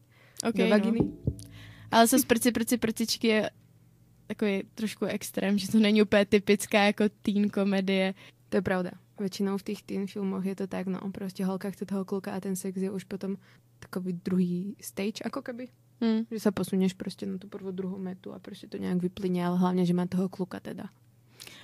okay, 0.49 0.65
do 0.65 0.69
vaginy. 0.69 0.99
No. 1.01 1.33
Ale 1.91 2.07
se 2.07 2.19
z 2.19 2.25
prci, 2.25 2.51
prci, 2.51 2.77
prcičky 2.77 3.27
je 3.27 3.49
takový 4.27 4.63
trošku 4.75 5.05
extrém, 5.05 5.57
že 5.57 5.71
to 5.71 5.79
není 5.79 6.01
úplně 6.01 6.25
typická 6.25 6.83
jako 6.83 7.03
teen 7.21 7.49
komedie. 7.49 8.13
To 8.49 8.57
je 8.57 8.61
pravda. 8.61 8.91
Většinou 9.19 9.57
v 9.57 9.63
těch 9.63 9.81
teen 9.83 10.07
filmoch 10.07 10.45
je 10.45 10.55
to 10.55 10.67
tak, 10.67 10.87
no, 10.87 10.99
prostě 11.11 11.45
holka 11.45 11.69
chce 11.69 11.85
toho 11.85 12.05
kluka 12.05 12.31
a 12.31 12.39
ten 12.39 12.55
sex 12.55 12.77
je 12.77 12.91
už 12.91 13.03
potom 13.03 13.37
takový 13.79 14.13
druhý 14.13 14.75
stage, 14.81 15.21
jako 15.25 15.41
keby. 15.41 15.67
Hmm. 16.03 16.27
Že 16.31 16.39
sa 16.39 16.51
posunieš 16.51 16.93
prostě 16.93 17.25
na 17.25 17.37
tu 17.37 17.47
prvou, 17.47 17.71
druhou 17.71 17.97
metu 17.97 18.33
a 18.33 18.39
prostě 18.39 18.67
to 18.67 18.77
nějak 18.77 18.97
vyplyne, 18.97 19.45
ale 19.45 19.57
hlavně, 19.57 19.85
že 19.85 19.93
má 19.93 20.05
toho 20.05 20.29
kluka 20.29 20.59
teda. 20.59 20.83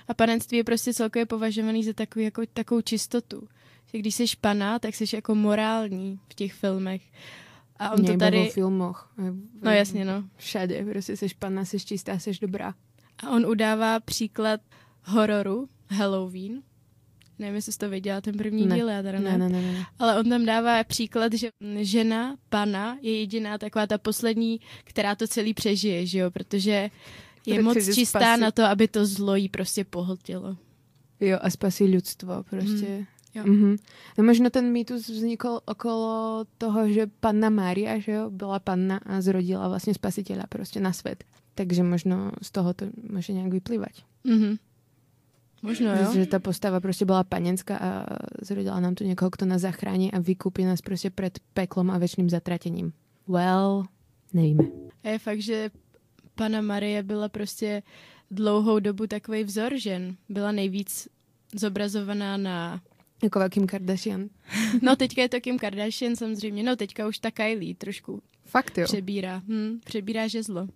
A 0.08 0.14
panenství 0.14 0.58
je 0.58 0.64
prostě 0.64 0.94
celkově 0.94 1.26
považovaný 1.26 1.84
za 1.84 1.92
takový, 1.92 2.24
jako, 2.24 2.42
takovou 2.52 2.80
čistotu. 2.80 3.48
Že 3.92 3.98
když 3.98 4.14
jsi 4.14 4.24
pana, 4.40 4.78
tak 4.78 4.94
jsi 4.94 5.16
jako 5.16 5.34
morální 5.34 6.20
v 6.28 6.34
těch 6.34 6.52
filmech. 6.52 7.02
A 7.76 7.90
on 7.90 8.04
to 8.04 8.16
tady... 8.16 8.48
v 8.48 8.52
filmoch. 8.52 9.12
No 9.62 9.70
jasně, 9.70 10.04
no. 10.04 10.24
Všade, 10.36 10.84
prostě 10.84 11.16
jsi 11.16 11.26
pana, 11.38 11.64
jsi 11.64 11.80
čistá, 11.80 12.18
jsi 12.18 12.32
dobrá. 12.40 12.74
A 13.24 13.30
on 13.30 13.46
udává 13.46 14.00
příklad 14.00 14.60
hororu 15.04 15.68
Halloween, 15.90 16.62
Nevím, 17.40 17.54
jestli 17.54 17.72
jsi 17.72 17.78
to 17.78 17.88
viděla, 17.88 18.20
ten 18.20 18.36
první 18.36 18.66
Ne. 18.66 18.76
díl, 18.76 18.88
já 18.88 19.02
teda 19.02 19.18
ne. 19.20 19.38
Ne, 19.38 19.48
ne, 19.48 19.62
ne. 19.62 19.86
Ale 19.98 20.20
on 20.20 20.28
tam 20.28 20.44
dává 20.44 20.84
příklad, 20.84 21.32
že 21.32 21.50
žena, 21.80 22.36
pana, 22.52 22.98
je 23.00 23.18
jediná 23.24 23.58
taková 23.58 23.86
ta 23.86 23.98
poslední, 23.98 24.60
která 24.84 25.14
to 25.16 25.24
celý 25.26 25.54
přežije, 25.54 26.06
že 26.06 26.18
jo, 26.18 26.30
protože 26.30 26.90
je 27.46 27.54
Protože 27.56 27.62
moc 27.62 27.76
spasí. 27.80 27.94
čistá 27.94 28.36
na 28.36 28.50
to, 28.50 28.62
aby 28.64 28.88
to 28.88 29.06
zlo 29.06 29.34
jí 29.34 29.48
prostě 29.48 29.84
pohltilo. 29.84 30.56
Jo, 31.20 31.38
a 31.42 31.50
spasí 31.50 31.84
ľudstvo 31.88 32.44
proste. 32.44 33.06
jo. 33.34 33.42
Mhm. 33.46 33.76
No 34.18 34.24
možno 34.24 34.50
ten 34.50 34.72
mýtus 34.72 35.08
vznikol 35.08 35.60
okolo 35.64 36.44
toho, 36.58 36.88
že 36.88 37.06
panna 37.20 37.48
Mária, 37.48 37.98
že 38.00 38.12
jo, 38.12 38.30
bola 38.30 38.58
panna 38.60 39.00
a 39.06 39.20
zrodila 39.20 39.68
vlastne 39.68 39.94
spasiteľa 39.94 40.44
proste 40.48 40.80
na 40.80 40.92
svet. 40.92 41.24
Takže 41.54 41.82
možno 41.84 42.32
z 42.42 42.50
toho 42.50 42.72
to 42.74 42.88
môže 43.04 43.32
nejak 43.32 43.52
vyplývať. 43.52 44.04
Mhm. 44.24 44.58
Možno, 45.60 45.92
jo. 45.92 46.08
Že 46.16 46.26
tá 46.26 46.40
postava 46.40 46.80
proste 46.80 47.04
bola 47.04 47.20
panenská 47.20 47.76
a 47.76 47.90
zrodila 48.40 48.80
nám 48.80 48.96
tu 48.96 49.04
niekoho, 49.04 49.28
kto 49.28 49.44
nás 49.44 49.60
zachráni 49.60 50.08
a 50.08 50.16
vykúpi 50.16 50.64
nás 50.64 50.80
proste 50.80 51.12
pred 51.12 51.36
peklom 51.52 51.92
a 51.92 52.00
väčšným 52.00 52.32
zatratením. 52.32 52.96
Well, 53.28 53.84
nevíme. 54.32 54.72
A 55.04 55.08
je 55.08 55.18
fakt, 55.18 55.42
že 55.44 55.70
pana 56.34 56.60
Marie 56.60 57.02
byla 57.02 57.28
prostě 57.28 57.82
dlouhou 58.30 58.78
dobu 58.80 59.06
takový 59.06 59.44
vzor 59.44 59.76
žen. 59.76 60.16
Byla 60.28 60.52
nejvíc 60.52 61.08
zobrazovaná 61.54 62.36
na... 62.36 62.80
Ako 63.20 63.36
veľkým 63.36 63.68
Kardashian. 63.68 64.32
No 64.82 64.96
teďka 64.96 65.22
je 65.22 65.28
to 65.28 65.40
Kim 65.40 65.58
Kardashian 65.60 66.16
samozřejmě, 66.16 66.62
no 66.62 66.76
teďka 66.76 67.08
už 67.08 67.18
ta 67.18 67.30
Kylie 67.30 67.74
trošku 67.74 68.22
Fakt 68.44 68.78
jo. 68.78 68.84
přebírá. 68.84 69.42
Hm, 69.48 69.80
přebírá 69.84 70.26
žezlo. 70.26 70.68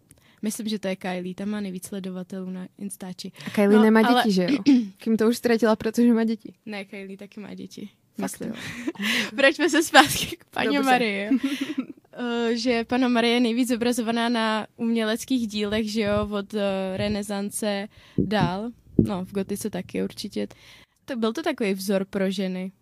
Myslím, 0.44 0.68
že 0.68 0.78
to 0.78 0.88
je 0.92 0.96
Kylie, 0.96 1.34
tam 1.34 1.48
má 1.48 1.60
nejvíc 1.60 1.88
sledovatelů 1.88 2.50
na 2.50 2.68
Instači. 2.78 3.32
A 3.46 3.50
Kylie 3.50 3.80
No, 3.80 3.82
nemá 3.82 4.00
ale- 4.04 4.22
deti, 4.22 4.32
že 4.32 4.42
jo? 4.44 4.58
Kým 5.00 5.16
to 5.16 5.28
už 5.28 5.36
stratila, 5.36 5.72
pretože 5.76 6.12
má 6.12 6.24
deti. 6.24 6.52
Ne, 6.68 6.84
Kylie 6.84 7.16
taky 7.16 7.40
má 7.40 7.54
děti. 7.54 7.88
Myslím. 8.20 8.52
Vraťme 9.32 9.70
se 9.70 9.82
zpátky 9.82 10.36
k 10.36 10.44
paní. 10.44 10.78
Marie. 10.78 11.30
Eh, 12.14 12.56
že 12.56 12.84
pana 12.84 13.08
Marie 13.08 13.34
je 13.34 13.40
nejvíc 13.40 13.68
zobrazovaná 13.68 14.28
na 14.28 14.66
uměleckých 14.76 15.48
dílech, 15.48 15.90
že 15.90 16.00
jo, 16.00 16.28
od 16.30 16.54
eh, 16.54 16.96
renesance 16.96 17.88
dál. 18.18 18.70
No, 18.98 19.24
v 19.24 19.32
gotice 19.32 19.70
taky 19.70 20.02
určitě. 20.02 20.46
To 21.04 21.16
byl 21.16 21.32
to 21.32 21.42
takový 21.42 21.74
vzor 21.74 22.04
pro 22.04 22.30
ženy. 22.30 22.72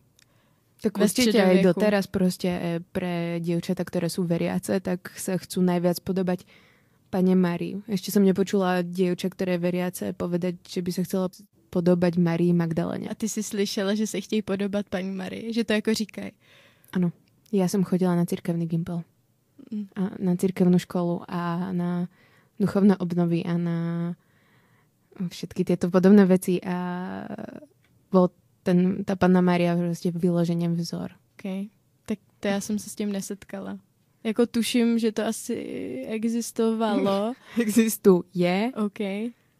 Tak 0.83 0.99
určite 0.99 1.39
aj 1.39 1.63
doteraz 1.63 2.11
proste 2.11 2.51
e, 2.51 2.83
pre 2.83 3.39
dievčata, 3.39 3.87
ktoré 3.87 4.11
sú 4.11 4.27
veriace, 4.27 4.83
tak 4.83 5.15
sa 5.15 5.39
chcú 5.39 5.63
najviac 5.63 6.03
podobať 6.03 6.43
pane 7.13 7.37
Marii. 7.37 7.85
Ešte 7.85 8.09
som 8.09 8.25
nepočula 8.25 8.81
dievča, 8.81 9.29
ktoré 9.29 9.61
je 9.61 9.65
veriace, 9.69 10.05
povedať, 10.17 10.65
že 10.65 10.81
by 10.81 10.91
sa 10.97 11.05
chcela 11.05 11.29
podobať 11.69 12.17
Marii 12.17 12.57
Magdalene. 12.57 13.13
A 13.13 13.15
ty 13.15 13.29
si 13.29 13.45
slyšela, 13.45 13.93
že 13.93 14.09
se 14.09 14.21
chtějí 14.21 14.43
podobat 14.43 14.89
paní 14.89 15.13
Marie, 15.13 15.53
že 15.53 15.65
to 15.65 15.73
jako 15.73 15.95
říkají. 15.95 16.33
Ja 17.53 17.69
som 17.69 17.85
chodila 17.85 18.17
na 18.17 18.25
cirkevný 18.25 18.65
gimpel. 18.65 19.05
Mm. 19.69 19.93
A 19.93 20.03
na 20.17 20.33
cirkevnú 20.41 20.81
školu 20.81 21.21
a 21.29 21.69
na 21.77 22.09
duchovné 22.57 22.97
obnovy 22.97 23.45
a 23.45 23.61
na 23.61 23.79
všetky 25.13 25.61
tieto 25.69 25.93
podobné 25.93 26.25
veci 26.25 26.57
a 26.65 27.29
bol 28.09 28.33
ten, 28.65 29.05
tá 29.05 29.21
panna 29.21 29.45
Maria 29.45 29.77
proste 29.77 30.09
vyloženě 30.11 30.69
vzor. 30.73 31.13
Okay. 31.37 31.69
Tak 32.09 32.19
to 32.41 32.49
já 32.49 32.61
jsem 32.61 32.79
se 32.79 32.91
s 32.91 32.95
tím 32.95 33.13
nesetkala. 33.13 33.79
Jako 34.25 34.47
tuším, 34.47 34.99
že 34.99 35.13
to 35.13 35.27
asi 35.27 35.55
existovalo. 36.09 37.35
Existuje. 37.61 38.73
OK. 38.77 39.01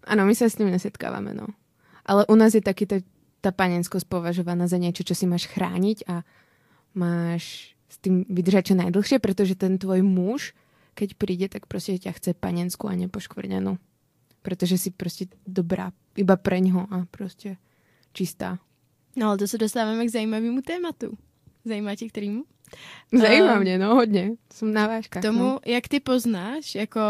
Áno, 0.07 0.23
my 0.27 0.35
sa 0.35 0.47
s 0.47 0.55
tým 0.55 0.71
nesetkávame, 0.71 1.35
no. 1.35 1.51
Ale 2.07 2.27
u 2.27 2.35
nás 2.35 2.55
je 2.55 2.63
taký 2.63 2.87
tá, 2.87 2.99
tá 3.43 3.51
panenskosť 3.51 4.07
považovaná 4.07 4.67
za 4.67 4.79
niečo, 4.79 5.03
čo 5.07 5.15
si 5.15 5.27
máš 5.27 5.47
chrániť 5.51 6.07
a 6.07 6.27
máš 6.95 7.75
s 7.91 7.99
tým 7.99 8.27
vydržať 8.27 8.73
čo 8.73 8.75
najdlhšie, 8.79 9.19
pretože 9.19 9.59
ten 9.59 9.79
tvoj 9.79 10.03
muž, 10.03 10.55
keď 10.95 11.15
príde, 11.15 11.47
tak 11.51 11.67
proste 11.67 11.99
ťa 11.99 12.15
chce 12.19 12.31
panenskú 12.35 12.87
a 12.87 12.99
nepoškvrnenú. 12.99 13.79
Pretože 14.43 14.79
si 14.79 14.91
proste 14.91 15.31
dobrá 15.47 15.95
iba 16.19 16.35
pre 16.35 16.59
ňoho 16.59 16.91
a 16.91 17.07
proste 17.11 17.59
čistá. 18.11 18.59
No 19.17 19.29
ale 19.29 19.39
to 19.39 19.47
se 19.47 19.59
dostáváme 19.59 20.07
k 20.07 20.11
zajímavému 20.11 20.63
tématu. 20.63 21.19
Zajímá 21.65 21.95
tě 21.95 22.09
kterýmu? 22.09 22.45
Zajímá 23.13 23.59
mě, 23.59 23.79
no 23.79 23.95
hodně. 23.95 24.31
Jsem 24.55 24.73
na 24.73 24.87
vážkách. 24.87 25.23
Tomu, 25.23 25.45
no. 25.45 25.59
jak 25.67 25.89
ty 25.89 26.01
poznáš 26.01 26.75
jako 26.75 27.01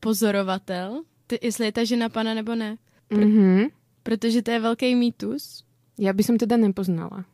pozorovatel, 0.00 1.02
ty, 1.26 1.38
jestli 1.42 1.64
je 1.64 1.72
ta 1.72 1.84
žena 1.84 2.08
pana 2.08 2.34
nebo 2.34 2.54
ne. 2.54 2.76
Mhm. 3.10 3.66
Protože 4.02 4.42
to 4.42 4.50
je 4.50 4.60
velký 4.60 4.94
mýtus. 4.94 5.64
Ja 5.98 6.10
by 6.10 6.22
som 6.26 6.36
teda 6.38 6.58
nepoznala. 6.58 7.24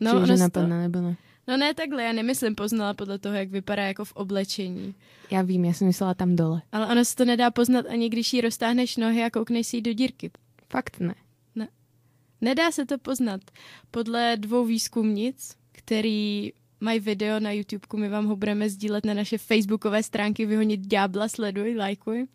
No, 0.00 0.10
či 0.10 0.16
je 0.16 0.40
žena 0.40 0.48
to, 0.48 0.64
panna 0.64 0.80
nebo 0.80 1.00
ne. 1.04 1.16
no 1.48 1.56
ne 1.56 1.74
takhle, 1.74 2.02
já 2.02 2.12
nemyslím 2.12 2.54
poznala 2.54 2.94
podle 2.94 3.18
toho, 3.18 3.34
jak 3.34 3.50
vypadá 3.50 3.82
jako 3.82 4.04
v 4.04 4.12
oblečení. 4.12 4.94
Ja 5.30 5.42
vím, 5.42 5.68
ja 5.68 5.74
som 5.74 5.90
myslela 5.90 6.14
tam 6.14 6.36
dole. 6.36 6.62
Ale 6.72 6.86
ono 6.86 7.04
se 7.04 7.16
to 7.16 7.24
nedá 7.24 7.50
poznat 7.50 7.86
ani 7.86 8.08
když 8.08 8.32
jí 8.32 8.40
roztáhneš 8.40 8.96
nohy 8.96 9.22
a 9.24 9.30
koukneš 9.30 9.66
si 9.66 9.82
do 9.82 9.92
dírky. 9.92 10.30
Fakt 10.70 11.00
ne. 11.00 11.14
Nedá 12.40 12.70
se 12.70 12.86
to 12.86 12.98
poznat. 12.98 13.40
Podle 13.90 14.36
dvou 14.36 14.64
výzkumnic, 14.64 15.56
který 15.72 16.52
mají 16.80 17.00
video 17.00 17.40
na 17.40 17.52
YouTube, 17.52 17.86
my 17.96 18.08
vám 18.08 18.26
ho 18.26 18.36
budeme 18.36 18.70
sdílet 18.70 19.06
na 19.06 19.14
naše 19.14 19.38
facebookové 19.38 20.02
stránky 20.02 20.46
Vyhonit 20.46 20.80
ďábla, 20.80 21.28
sleduj, 21.28 21.76
lajkuj. 21.76 22.26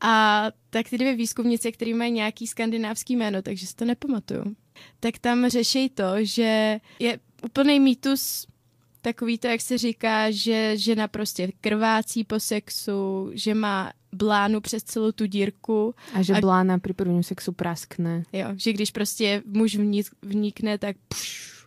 A 0.00 0.46
tak 0.70 0.88
ty 0.88 0.98
dvě 0.98 1.16
výzkumnice, 1.16 1.72
které 1.72 1.94
mají 1.94 2.12
nějaký 2.12 2.46
skandinávský 2.46 3.16
jméno, 3.16 3.42
takže 3.42 3.66
si 3.66 3.74
to 3.74 3.84
nepamatuju, 3.84 4.56
tak 5.00 5.18
tam 5.18 5.48
řeší 5.48 5.88
to, 5.88 6.04
že 6.22 6.80
je 6.98 7.18
úplný 7.42 7.80
mýtus 7.80 8.46
takový 9.02 9.38
to, 9.38 9.46
jak 9.46 9.60
se 9.60 9.78
říká, 9.78 10.30
že 10.30 10.76
žena 10.76 11.08
prostě 11.08 11.52
krvácí 11.60 12.24
po 12.24 12.40
sexu, 12.40 13.30
že 13.32 13.54
má 13.54 13.92
blánu 14.12 14.60
přes 14.60 14.82
celou 14.82 15.12
tu 15.12 15.26
dírku 15.26 15.94
A 16.14 16.22
že 16.22 16.34
A- 16.34 16.40
blána 16.40 16.78
pri 16.78 16.92
prvním 16.92 17.22
sexu 17.22 17.52
praskne. 17.52 18.22
Jo, 18.32 18.48
že 18.56 18.72
když 18.72 18.90
prostě 18.90 19.42
muž 19.46 19.76
vnik, 19.76 20.06
vnikne, 20.22 20.78
tak 20.78 20.96
pš, 21.08 21.66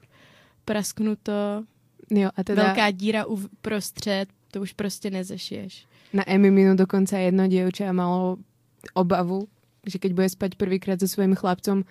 prasknuto, 0.65 1.63
Jo, 2.11 2.29
a 2.35 2.43
teda 2.43 2.63
velká 2.63 2.91
díra 2.91 3.25
uprostřed, 3.25 4.29
to 4.51 4.61
už 4.61 4.73
prostě 4.73 5.09
nezašiješ. 5.09 5.85
na 6.13 6.23
Emiminu 6.27 6.75
dokonca 6.75 7.17
jedno 7.17 7.47
dievča 7.47 7.91
malo 7.91 8.37
obavu, 8.93 9.47
že 9.87 9.95
keď 9.99 10.11
bude 10.13 10.29
spať 10.29 10.51
prvýkrát 10.59 10.99
so 10.99 11.07
svojím 11.07 11.35
chlapcom 11.35 11.87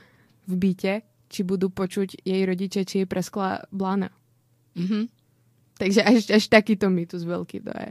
v 0.46 0.54
byte, 0.56 1.02
či 1.30 1.40
budú 1.42 1.72
počuť 1.72 2.20
jej 2.24 2.44
rodiče, 2.44 2.84
či 2.84 2.98
jej 2.98 3.08
praskla 3.08 3.64
blána. 3.72 4.10
Mhm. 4.76 5.08
Takže 5.80 6.02
až, 6.04 6.30
až 6.36 6.44
takýto 6.52 6.92
mýtus 6.92 7.24
veľký 7.24 7.64
to 7.64 7.72
je. 7.72 7.90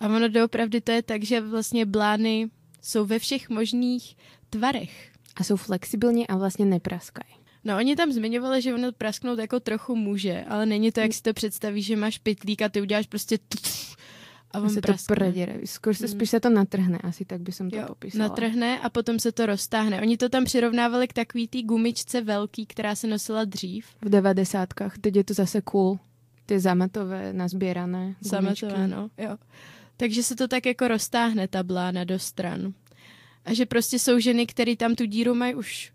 A 0.00 0.06
ono 0.08 0.28
doopravdy 0.28 0.80
to 0.80 0.92
je 0.92 1.02
tak, 1.02 1.24
že 1.24 1.40
vlastně 1.40 1.84
blány 1.86 2.50
jsou 2.82 3.04
ve 3.06 3.18
všech 3.18 3.48
možných 3.48 4.16
tvarech. 4.50 4.92
A 5.36 5.44
sú 5.44 5.56
flexibilní 5.56 6.28
a 6.28 6.36
vlastne 6.36 6.68
nepraskaj. 6.68 7.39
No 7.64 7.76
oni 7.76 7.96
tam 7.96 8.12
zmiňovali, 8.12 8.62
že 8.62 8.74
ono 8.74 8.92
prasknout 8.92 9.38
jako 9.38 9.60
trochu 9.60 9.96
může, 9.96 10.44
ale 10.48 10.66
není 10.66 10.92
to, 10.92 11.00
jak 11.00 11.12
si 11.12 11.22
to 11.22 11.32
představíš, 11.32 11.86
že 11.86 11.96
máš 11.96 12.18
pytlík 12.18 12.62
a 12.62 12.68
ty 12.68 12.80
uděláš 12.80 13.06
prostě 13.06 13.38
tf, 13.48 13.96
a 14.50 14.58
on 14.60 14.74
to 14.74 14.80
praskne. 14.80 15.14
predere. 15.16 15.54
Skôr 15.68 15.94
sa 15.94 16.08
Mm. 16.08 16.14
spíš 16.16 16.30
sa 16.34 16.40
to 16.42 16.50
natrhne, 16.50 16.98
asi 17.06 17.22
tak 17.28 17.38
by 17.44 17.52
som 17.52 17.70
to 17.70 17.76
Jo, 17.76 17.86
popísala. 17.94 18.28
natrhne 18.28 18.80
a 18.82 18.88
potom 18.90 19.20
se 19.22 19.30
to 19.32 19.46
roztáhne. 19.46 20.00
Oni 20.02 20.16
to 20.16 20.26
tam 20.28 20.44
přirovnávali 20.44 21.06
k 21.08 21.12
takový 21.22 21.46
té 21.48 21.62
gumičce 21.62 22.20
velký, 22.20 22.66
která 22.66 22.94
se 22.98 23.06
nosila 23.06 23.44
dřív. 23.44 23.86
V 24.02 24.08
90 24.10 24.68
teď 25.00 25.16
je 25.16 25.24
to 25.24 25.34
zase 25.34 25.60
cool. 25.62 25.98
Tie 26.50 26.58
zamatové, 26.60 27.30
nazbierané 27.32 28.14
Sametové, 28.26 28.72
gumičky. 28.74 28.90
no, 28.90 29.10
jo. 29.18 29.36
Takže 29.96 30.22
se 30.22 30.34
to 30.36 30.48
tak 30.48 30.66
jako 30.66 30.88
roztáhne 30.88 31.48
ta 31.48 31.62
blána 31.62 32.04
do 32.04 32.18
stran. 32.18 32.72
A 33.44 33.54
že 33.54 33.66
prostě 33.66 33.98
jsou 33.98 34.18
ženy, 34.18 34.46
které 34.46 34.76
tam 34.76 34.94
tu 34.94 35.04
díru 35.06 35.34
mají 35.34 35.54
už 35.54 35.92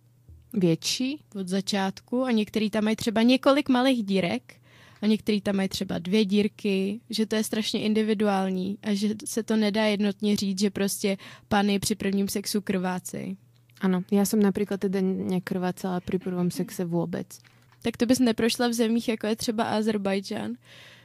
Větší? 0.55 1.19
od 1.35 1.47
začátku 1.47 2.23
a 2.23 2.31
některý 2.31 2.69
tam 2.69 2.83
mají 2.83 2.95
třeba 2.95 3.21
několik 3.21 3.69
malých 3.69 4.03
dírek 4.03 4.55
a 5.01 5.07
některý 5.07 5.41
tam 5.41 5.55
mají 5.55 5.69
třeba 5.69 5.99
dvě 5.99 6.25
dírky, 6.25 6.99
že 7.09 7.25
to 7.25 7.35
je 7.35 7.43
strašně 7.43 7.81
individuální 7.81 8.77
a 8.83 8.93
že 8.93 9.15
se 9.25 9.43
to 9.43 9.55
nedá 9.55 9.85
jednotně 9.85 10.35
říct, 10.35 10.59
že 10.59 10.69
prostě 10.69 11.17
pany 11.47 11.79
při 11.79 11.95
prvním 11.95 12.27
sexu 12.27 12.61
krvácej. 12.61 13.35
Áno, 13.83 14.07
ja 14.07 14.23
som 14.23 14.39
napríklad 14.39 14.87
teda 14.87 15.03
nekrvácala 15.03 15.99
pri 15.99 16.15
prvom 16.15 16.47
sexe 16.47 16.87
vôbec. 16.87 17.27
Tak 17.83 17.99
to 17.99 18.07
bys 18.07 18.23
neprošla 18.23 18.71
v 18.71 18.79
zemích, 18.79 19.07
jako 19.19 19.27
je 19.27 19.35
třeba 19.35 19.63
Azerbajdžán, 19.63 20.55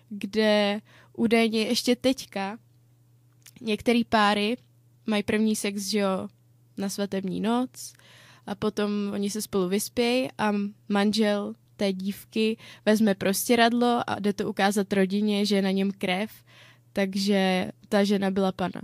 kde 0.08 0.80
údajně 1.12 1.62
ještě 1.62 1.96
teďka 1.96 2.58
některý 3.60 4.04
páry 4.04 4.56
mají 5.06 5.22
první 5.22 5.56
sex, 5.56 5.82
že 5.82 5.98
jo, 5.98 6.28
na 6.76 6.88
svatební 6.88 7.40
noc 7.40 7.92
a 8.50 8.54
potom 8.54 8.90
oni 9.12 9.30
se 9.30 9.42
spolu 9.42 9.68
vyspějí 9.68 10.28
a 10.38 10.52
manžel 10.88 11.54
té 11.76 11.92
dívky 11.92 12.56
vezme 12.86 13.14
prostěradlo 13.14 14.02
a 14.06 14.20
jde 14.20 14.32
to 14.32 14.48
ukázat 14.48 14.92
rodině, 14.92 15.46
že 15.46 15.56
je 15.56 15.62
na 15.62 15.70
něm 15.70 15.90
krev, 15.98 16.30
takže 16.92 17.70
ta 17.88 18.04
žena 18.04 18.30
byla 18.30 18.52
pana. 18.52 18.82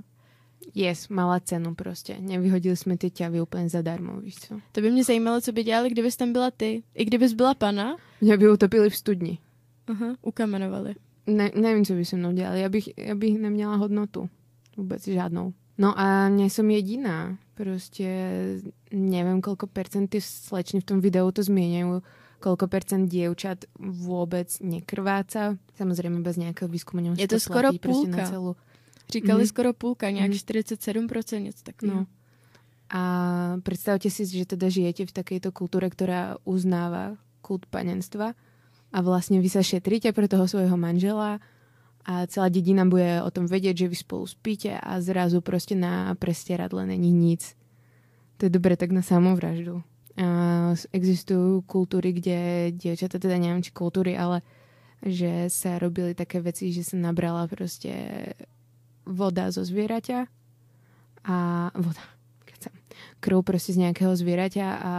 Yes, 0.74 1.08
mala 1.08 1.40
cenu 1.40 1.74
prostě. 1.74 2.16
Nevyhodili 2.20 2.76
jsme 2.76 2.96
ty 2.96 3.10
ťavy 3.10 3.40
úplně 3.40 3.68
zadarmo, 3.68 4.20
víš 4.20 4.34
co? 4.34 4.60
To 4.72 4.80
by 4.80 4.90
mě 4.90 5.04
zajímalo, 5.04 5.40
co 5.40 5.52
by 5.52 5.64
dělali, 5.64 5.90
kdybys 5.90 6.16
tam 6.16 6.32
byla 6.32 6.50
ty. 6.50 6.82
I 6.94 7.04
kdybys 7.04 7.32
byla 7.32 7.54
pana. 7.54 7.96
Mě 8.20 8.36
by 8.36 8.50
utopili 8.50 8.90
v 8.90 8.96
studni. 8.96 9.38
Aha, 9.86 10.16
ukamenovali. 10.22 10.94
Ne, 11.26 11.50
nevím, 11.54 11.84
co 11.84 11.92
by 11.92 12.04
se 12.04 12.16
mnou 12.16 12.32
dělali. 12.32 12.60
Já 12.60 12.68
bych, 12.68 12.88
já 12.98 13.14
bych 13.14 13.38
neměla 13.38 13.76
hodnotu. 13.76 14.28
Vůbec 14.76 15.04
žádnou. 15.04 15.52
No 15.76 15.92
a 15.92 16.32
nie 16.32 16.48
som 16.48 16.64
jediná. 16.72 17.36
Proste 17.56 18.08
neviem, 18.92 19.40
koľko 19.40 19.68
percent 19.68 20.08
tí 20.08 20.20
slečny 20.20 20.84
v 20.84 20.88
tom 20.88 20.98
videu 21.00 21.28
to 21.32 21.40
zmieňajú, 21.40 22.00
koľko 22.40 22.64
percent 22.68 23.08
dievčat 23.08 23.64
vôbec 23.80 24.48
nekrváca. 24.60 25.56
Samozrejme 25.76 26.20
bez 26.20 26.36
nejakého 26.36 26.68
výskumu 26.68 27.16
Je 27.16 27.28
to, 27.28 27.36
to 27.36 27.44
skoro 27.44 27.72
púlka. 27.76 28.24
Na 28.24 28.28
celú... 28.28 28.50
Říkali 29.06 29.42
mm. 29.46 29.48
skoro 29.48 29.70
púlka, 29.72 30.10
nejak 30.10 30.34
mm. 30.34 30.42
47%, 30.42 31.40
něco 31.40 31.62
takového. 31.62 32.00
No. 32.00 32.06
A 32.90 33.02
predstavte 33.62 34.10
si, 34.10 34.22
že 34.26 34.46
teda 34.46 34.70
žijete 34.70 35.06
v 35.06 35.12
takejto 35.12 35.50
kultúre, 35.50 35.90
ktorá 35.90 36.38
uznáva 36.46 37.18
kult 37.42 37.66
panenstva 37.66 38.38
a 38.94 38.98
vlastne 39.02 39.42
vy 39.42 39.50
sa 39.50 39.62
šetríte 39.62 40.14
pre 40.14 40.30
toho 40.30 40.46
svojho 40.46 40.78
manžela 40.78 41.42
a 42.06 42.22
celá 42.30 42.46
dedina 42.46 42.86
bude 42.86 43.18
o 43.18 43.30
tom 43.34 43.50
vedieť, 43.50 43.82
že 43.82 43.90
vy 43.90 43.96
spolu 43.98 44.24
spíte 44.30 44.78
a 44.78 45.02
zrazu 45.02 45.42
proste 45.42 45.74
na 45.74 46.14
prestieradle 46.14 46.86
není 46.86 47.10
nic. 47.10 47.58
To 48.38 48.46
je 48.46 48.52
dobre 48.54 48.78
tak 48.78 48.94
na 48.94 49.02
samovraždu. 49.02 49.82
A 50.14 50.26
existujú 50.94 51.66
kultúry, 51.66 52.14
kde 52.14 52.70
dievčata, 52.72 53.18
teda 53.18 53.36
neviem 53.36 53.60
či 53.60 53.74
kultúry, 53.74 54.14
ale 54.14 54.46
že 55.02 55.50
sa 55.50 55.82
robili 55.82 56.14
také 56.14 56.40
veci, 56.40 56.70
že 56.70 56.86
sa 56.86 56.96
nabrala 56.96 57.44
proste 57.50 57.92
voda 59.04 59.50
zo 59.50 59.66
zvieraťa 59.66 60.18
a 61.26 61.36
voda, 61.74 62.04
keď 62.46 62.70
krv 63.18 63.42
proste 63.42 63.74
z 63.74 63.82
nejakého 63.82 64.14
zvieraťa 64.14 64.66
a 64.78 64.92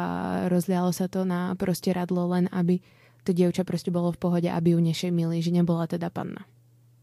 rozlialo 0.51 0.91
sa 0.91 1.07
to 1.07 1.23
na 1.23 1.55
proste 1.55 1.95
radlo 1.95 2.27
len, 2.29 2.51
aby 2.51 2.83
to 3.23 3.31
dievča 3.31 3.63
proste 3.63 3.95
bolo 3.95 4.11
v 4.11 4.21
pohode, 4.21 4.49
aby 4.51 4.75
ju 4.75 4.79
nešemili, 4.83 5.39
že 5.39 5.55
nebola 5.55 5.87
teda 5.87 6.11
panna. 6.11 6.45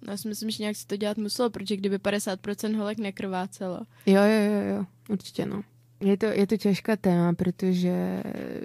Já 0.09 0.17
si 0.17 0.29
myslím, 0.29 0.51
že 0.51 0.63
nějak 0.63 0.77
si 0.77 0.87
to 0.87 0.97
dělat 0.97 1.19
muselo, 1.19 1.51
protože 1.51 1.77
kdyby 1.77 1.99
50% 1.99 2.77
holek 2.77 2.99
nekrvácelo. 2.99 3.81
Jo, 4.07 4.23
jo, 4.23 4.53
jo, 4.53 4.77
jo, 4.77 4.87
určitě 5.09 5.47
no. 5.47 5.63
Je 6.01 6.17
to, 6.17 6.27
je 6.27 6.47
to 6.47 6.57
ťažká 6.57 6.97
téma, 6.97 7.33
pretože 7.33 8.21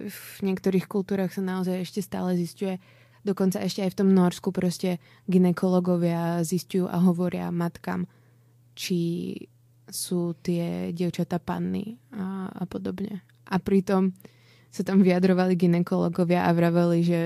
v 0.09 0.41
niektorých 0.43 0.91
kultúrach 0.91 1.31
sa 1.31 1.39
naozaj 1.39 1.87
ešte 1.87 2.01
stále 2.03 2.35
zistuje, 2.35 2.81
dokonca 3.23 3.63
ešte 3.63 3.79
aj 3.85 3.95
v 3.95 3.99
tom 4.03 4.09
Norsku 4.11 4.51
proste 4.51 4.99
ginekologovia 5.29 6.43
zistujú 6.43 6.91
a 6.91 6.99
hovoria 6.99 7.47
matkám, 7.53 8.09
či 8.75 8.99
sú 9.87 10.35
tie 10.41 10.91
dievčatá 10.91 11.39
panny 11.39 11.95
a, 12.11 12.51
a 12.51 12.63
podobne. 12.67 13.23
A 13.47 13.55
pritom 13.61 14.11
sa 14.69 14.85
tam 14.85 15.01
vyjadrovali 15.01 15.57
ginekologovia 15.57 16.45
a 16.45 16.53
vraveli, 16.53 17.01
že 17.01 17.17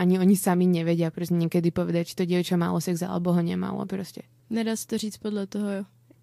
ani 0.00 0.16
oni 0.16 0.34
sami 0.36 0.64
nevedia 0.64 1.12
proste 1.12 1.36
niekedy 1.36 1.68
povedať, 1.68 2.12
či 2.12 2.16
to 2.16 2.24
dievča 2.24 2.56
malo 2.56 2.80
sex 2.80 3.04
alebo 3.04 3.36
ho 3.36 3.42
nemalo 3.44 3.84
proste. 3.84 4.24
Nedá 4.48 4.72
sa 4.72 4.88
to 4.88 4.96
říct 4.96 5.20
podľa 5.20 5.44
toho, 5.46 5.70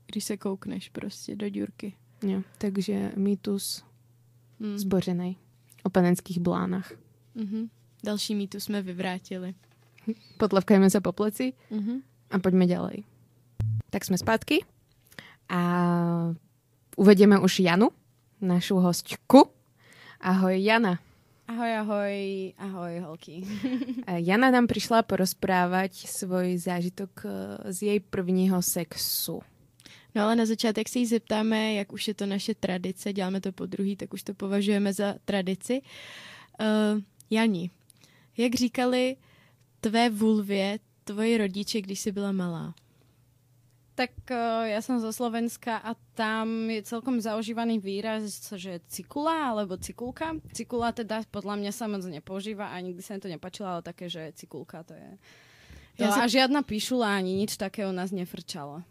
když 0.10 0.24
sa 0.24 0.36
koukneš 0.38 0.90
proste 0.90 1.38
do 1.38 1.46
ďurky. 1.46 1.94
Jo, 2.24 2.42
takže 2.58 3.14
mýtus 3.20 3.84
hmm. 4.60 4.78
zbořenej 4.80 5.36
o 5.84 5.90
panenských 5.90 6.40
blánach. 6.40 6.92
Mm-hmm. 7.36 7.70
Další 8.04 8.36
mýtus 8.36 8.64
jsme 8.64 8.82
vyvrátili. 8.82 9.54
Potlavkajme 10.38 10.92
sa 10.92 11.00
po 11.00 11.16
pleci 11.16 11.56
mm-hmm. 11.72 11.98
a 12.32 12.36
poďme 12.40 12.68
ďalej. 12.68 13.08
Tak 13.88 14.04
sme 14.04 14.20
zpátky 14.20 14.68
a 15.48 15.62
uvedieme 17.00 17.40
už 17.40 17.64
Janu, 17.64 17.92
našu 18.44 18.84
hostku. 18.84 19.48
Ahoj 20.24 20.64
Jana. 20.64 21.00
Ahoj, 21.48 21.72
ahoj, 21.84 22.16
ahoj 22.56 23.00
holky. 23.00 23.44
Jana 24.32 24.56
nám 24.56 24.72
prišla 24.72 25.04
porozprávať 25.04 26.08
svoj 26.08 26.56
zážitok 26.64 27.12
eh, 27.28 27.32
z 27.76 27.78
jej 27.84 28.00
prvního 28.00 28.62
sexu. 28.64 29.44
No 30.16 30.24
ale 30.24 30.36
na 30.36 30.46
začátek 30.46 30.90
si 30.90 31.06
zeptáme, 31.06 31.74
jak 31.74 31.94
už 31.94 32.08
je 32.08 32.14
to 32.14 32.26
naše 32.26 32.56
tradice, 32.56 33.14
děláme 33.14 33.42
to 33.42 33.52
po 33.52 33.66
druhý, 33.66 33.96
tak 33.96 34.14
už 34.14 34.24
to 34.24 34.34
považujeme 34.34 34.94
za 34.94 35.16
tradici. 35.26 35.82
Uh, 36.62 37.02
Jani, 37.30 37.72
jak 38.38 38.56
říkali 38.56 39.16
tvé 39.80 40.10
vulvě 40.10 40.80
tvoji 41.04 41.38
rodiče, 41.38 41.82
když 41.82 42.00
jsi 42.00 42.12
byla 42.12 42.32
malá? 42.32 42.74
Tak 43.94 44.10
uh, 44.34 44.66
ja 44.66 44.82
som 44.82 44.98
zo 44.98 45.14
Slovenska 45.14 45.78
a 45.78 45.94
tam 46.18 46.66
je 46.66 46.82
celkom 46.82 47.22
zaužívaný 47.22 47.78
výraz, 47.78 48.26
že 48.58 48.82
cikula 48.90 49.54
alebo 49.54 49.78
cikulka. 49.78 50.34
Cikula 50.50 50.90
teda 50.90 51.22
podľa 51.30 51.62
mňa 51.62 51.72
sa 51.72 51.86
moc 51.86 52.02
nepoužíva 52.02 52.74
a 52.74 52.76
nikdy 52.82 53.06
sa 53.06 53.14
mi 53.14 53.22
to 53.22 53.30
nepačilo, 53.30 53.70
ale 53.70 53.86
také, 53.86 54.10
že 54.10 54.34
cikulka 54.34 54.82
to 54.82 54.98
je... 54.98 55.10
To, 56.02 56.10
ja 56.10 56.10
a 56.10 56.26
si... 56.26 56.42
žiadna 56.42 56.66
píšula 56.66 57.22
ani 57.22 57.38
nič 57.38 57.54
také 57.54 57.86
u 57.86 57.94
nás 57.94 58.10
nefrčalo. 58.10 58.82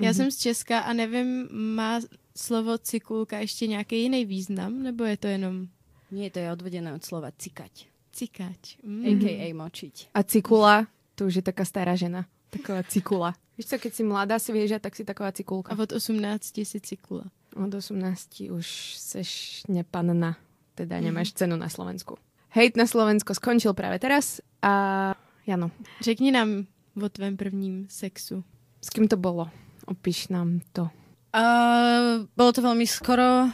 Já 0.00 0.10
mm-hmm. 0.10 0.16
jsem 0.16 0.30
z 0.30 0.36
Česka 0.36 0.78
a 0.78 0.92
nevím, 0.92 1.48
má 1.52 2.00
slovo 2.36 2.78
cikulka 2.78 3.38
ještě 3.38 3.66
nějaký 3.66 4.02
jiný 4.02 4.24
význam, 4.24 4.82
nebo 4.82 5.04
je 5.04 5.16
to 5.16 5.26
jenom... 5.26 5.68
Nie, 6.10 6.30
to 6.30 6.38
je 6.38 6.52
odvedené 6.52 6.94
od 6.94 7.04
slova 7.04 7.34
cikať. 7.34 7.90
Cikať. 8.14 8.78
Mm. 8.86 9.04
A.k.a. 9.04 9.46
močiť. 9.52 10.14
A 10.14 10.22
cikula, 10.22 10.86
to 11.18 11.26
už 11.26 11.42
je 11.42 11.44
taká 11.44 11.66
stará 11.66 11.98
žena. 11.98 12.30
Taková 12.50 12.82
cikula. 12.82 13.34
Víš 13.58 13.66
co, 13.66 13.78
keď 13.78 13.94
si 13.94 14.04
mladá 14.04 14.38
svěža, 14.38 14.78
tak 14.78 14.96
si 14.96 15.04
taková 15.04 15.32
cikulka. 15.32 15.72
A 15.72 15.82
od 15.82 15.92
18 15.92 16.64
si 16.64 16.80
cikula. 16.80 17.24
Od 17.56 17.74
18 17.74 18.40
už 18.50 18.94
seš 18.98 19.62
nepanna, 19.68 20.36
teda 20.74 21.00
nemáš 21.00 21.32
mm. 21.32 21.36
cenu 21.36 21.56
na 21.56 21.68
Slovensku. 21.68 22.16
Hejt 22.50 22.76
na 22.76 22.86
Slovensko 22.86 23.34
skončil 23.34 23.74
právě 23.74 23.98
teraz 23.98 24.40
a 24.62 25.14
Jano. 25.46 25.70
Řekni 26.00 26.32
nám 26.32 26.66
o 27.04 27.08
tvém 27.08 27.36
prvním 27.36 27.86
sexu. 27.88 28.44
S 28.82 28.88
kým 28.88 29.08
to 29.08 29.16
bolo? 29.16 29.48
Opíš 29.86 30.28
nám 30.28 30.60
to. 30.72 30.88
Uh, 31.36 32.24
bolo 32.36 32.52
to 32.52 32.64
veľmi 32.64 32.86
skoro. 32.88 33.52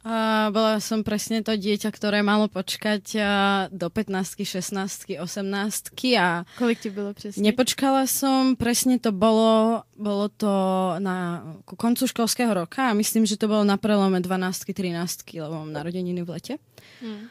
Uh, 0.00 0.48
bola 0.48 0.80
som 0.80 1.04
presne 1.04 1.44
to 1.44 1.52
dieťa, 1.52 1.92
ktoré 1.92 2.24
malo 2.24 2.48
počkať 2.48 3.04
uh, 3.20 3.28
do 3.68 3.92
15, 3.92 4.40
16, 4.40 5.20
18 5.20 5.20
a... 6.16 6.48
Kolik 6.56 6.80
ti 6.80 6.88
bylo 6.88 7.12
presne? 7.12 7.44
Nepočkala 7.44 8.08
som, 8.08 8.56
presne 8.56 8.96
to 8.96 9.12
bolo, 9.12 9.84
bolo 9.92 10.32
to 10.32 10.48
na 11.04 11.44
ku 11.68 11.76
koncu 11.76 12.08
školského 12.08 12.48
roka 12.48 12.88
a 12.88 12.96
myslím, 12.96 13.28
že 13.28 13.36
to 13.36 13.44
bolo 13.44 13.60
na 13.60 13.76
prelome 13.76 14.24
12, 14.24 14.72
13, 14.72 15.36
lebo 15.36 15.68
mám 15.68 15.76
narodeniny 15.76 16.24
v 16.24 16.32
lete. 16.32 16.54
Hmm. 17.04 17.28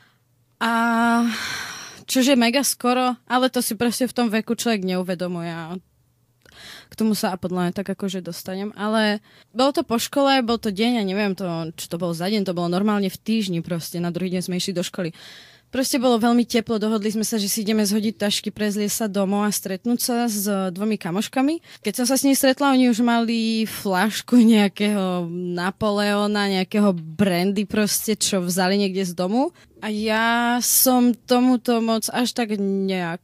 A 0.61 0.71
čože 2.05 2.37
mega 2.37 2.61
skoro, 2.61 3.17
ale 3.25 3.49
to 3.49 3.65
si 3.65 3.73
presne 3.73 4.05
v 4.05 4.13
tom 4.13 4.29
veku 4.29 4.53
človek 4.53 4.85
neuvedomuje 4.85 5.49
tomu 6.99 7.15
sa 7.15 7.39
podľa 7.39 7.71
mňa 7.71 7.73
tak 7.79 7.87
akože 7.95 8.19
dostanem, 8.19 8.75
ale 8.75 9.23
bolo 9.55 9.71
to 9.71 9.87
po 9.87 9.95
škole, 9.95 10.43
bol 10.43 10.59
to 10.59 10.75
deň 10.75 10.99
a 10.99 11.07
neviem 11.07 11.31
to, 11.31 11.47
čo 11.79 11.87
to 11.87 11.95
bolo 11.95 12.11
za 12.11 12.27
deň, 12.27 12.43
to 12.43 12.51
bolo 12.51 12.67
normálne 12.67 13.07
v 13.07 13.15
týždni 13.15 13.63
proste, 13.63 14.03
na 14.03 14.11
druhý 14.11 14.35
deň 14.35 14.41
sme 14.43 14.59
išli 14.59 14.75
do 14.75 14.83
školy. 14.83 15.15
Proste 15.69 16.01
bolo 16.01 16.17
veľmi 16.17 16.49
teplo, 16.49 16.81
dohodli 16.81 17.13
sme 17.13 17.21
sa, 17.21 17.37
že 17.37 17.45
si 17.45 17.61
ideme 17.61 17.85
zhodiť 17.85 18.17
tašky, 18.17 18.49
prezliesť 18.49 19.05
sa 19.05 19.07
domov 19.07 19.45
a 19.45 19.53
stretnúť 19.53 19.99
sa 20.01 20.25
s 20.25 20.49
dvomi 20.73 20.97
kamoškami. 20.97 21.85
Keď 21.85 21.93
som 21.93 22.05
sa 22.09 22.17
s 22.17 22.25
nimi 22.25 22.33
stretla, 22.33 22.73
oni 22.73 22.89
už 22.89 23.05
mali 23.05 23.69
flašku 23.69 24.33
nejakého 24.33 25.29
Napoleona, 25.29 26.49
nejakého 26.49 26.89
brandy 26.97 27.69
proste, 27.69 28.17
čo 28.17 28.41
vzali 28.41 28.81
niekde 28.81 29.05
z 29.05 29.13
domu. 29.13 29.53
A 29.85 29.93
ja 29.93 30.57
som 30.57 31.13
tomuto 31.13 31.85
moc 31.85 32.09
až 32.09 32.33
tak 32.33 32.57
nejak 32.57 33.21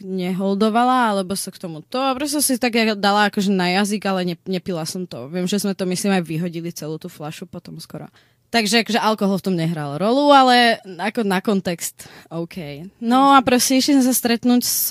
neholdovala, 0.00 1.14
alebo 1.14 1.36
sa 1.36 1.52
k 1.52 1.60
tomu 1.60 1.84
to. 1.84 2.00
Proste 2.16 2.40
si 2.40 2.56
tak 2.56 2.76
dala 2.96 3.30
akože 3.30 3.52
na 3.52 3.70
jazyk, 3.80 4.02
ale 4.08 4.34
ne, 4.34 4.36
nepila 4.48 4.82
som 4.88 5.04
to. 5.04 5.28
Viem, 5.28 5.44
že 5.46 5.60
sme 5.60 5.76
to 5.76 5.84
myslím 5.86 6.18
aj 6.18 6.24
vyhodili 6.24 6.72
celú 6.72 6.96
tú 6.98 7.06
flašu 7.12 7.44
potom 7.46 7.76
skoro. 7.78 8.08
Takže 8.50 8.82
akože 8.82 8.98
alkohol 8.98 9.38
v 9.38 9.46
tom 9.46 9.54
nehral 9.54 9.94
rolu, 9.94 10.34
ale 10.34 10.82
ako 10.82 11.22
na 11.22 11.38
kontext, 11.38 12.10
OK. 12.34 12.82
No 12.98 13.30
a 13.30 13.46
proste 13.46 13.78
išli 13.78 13.94
sme 13.94 14.02
sa 14.02 14.10
stretnúť 14.10 14.62
s 14.66 14.90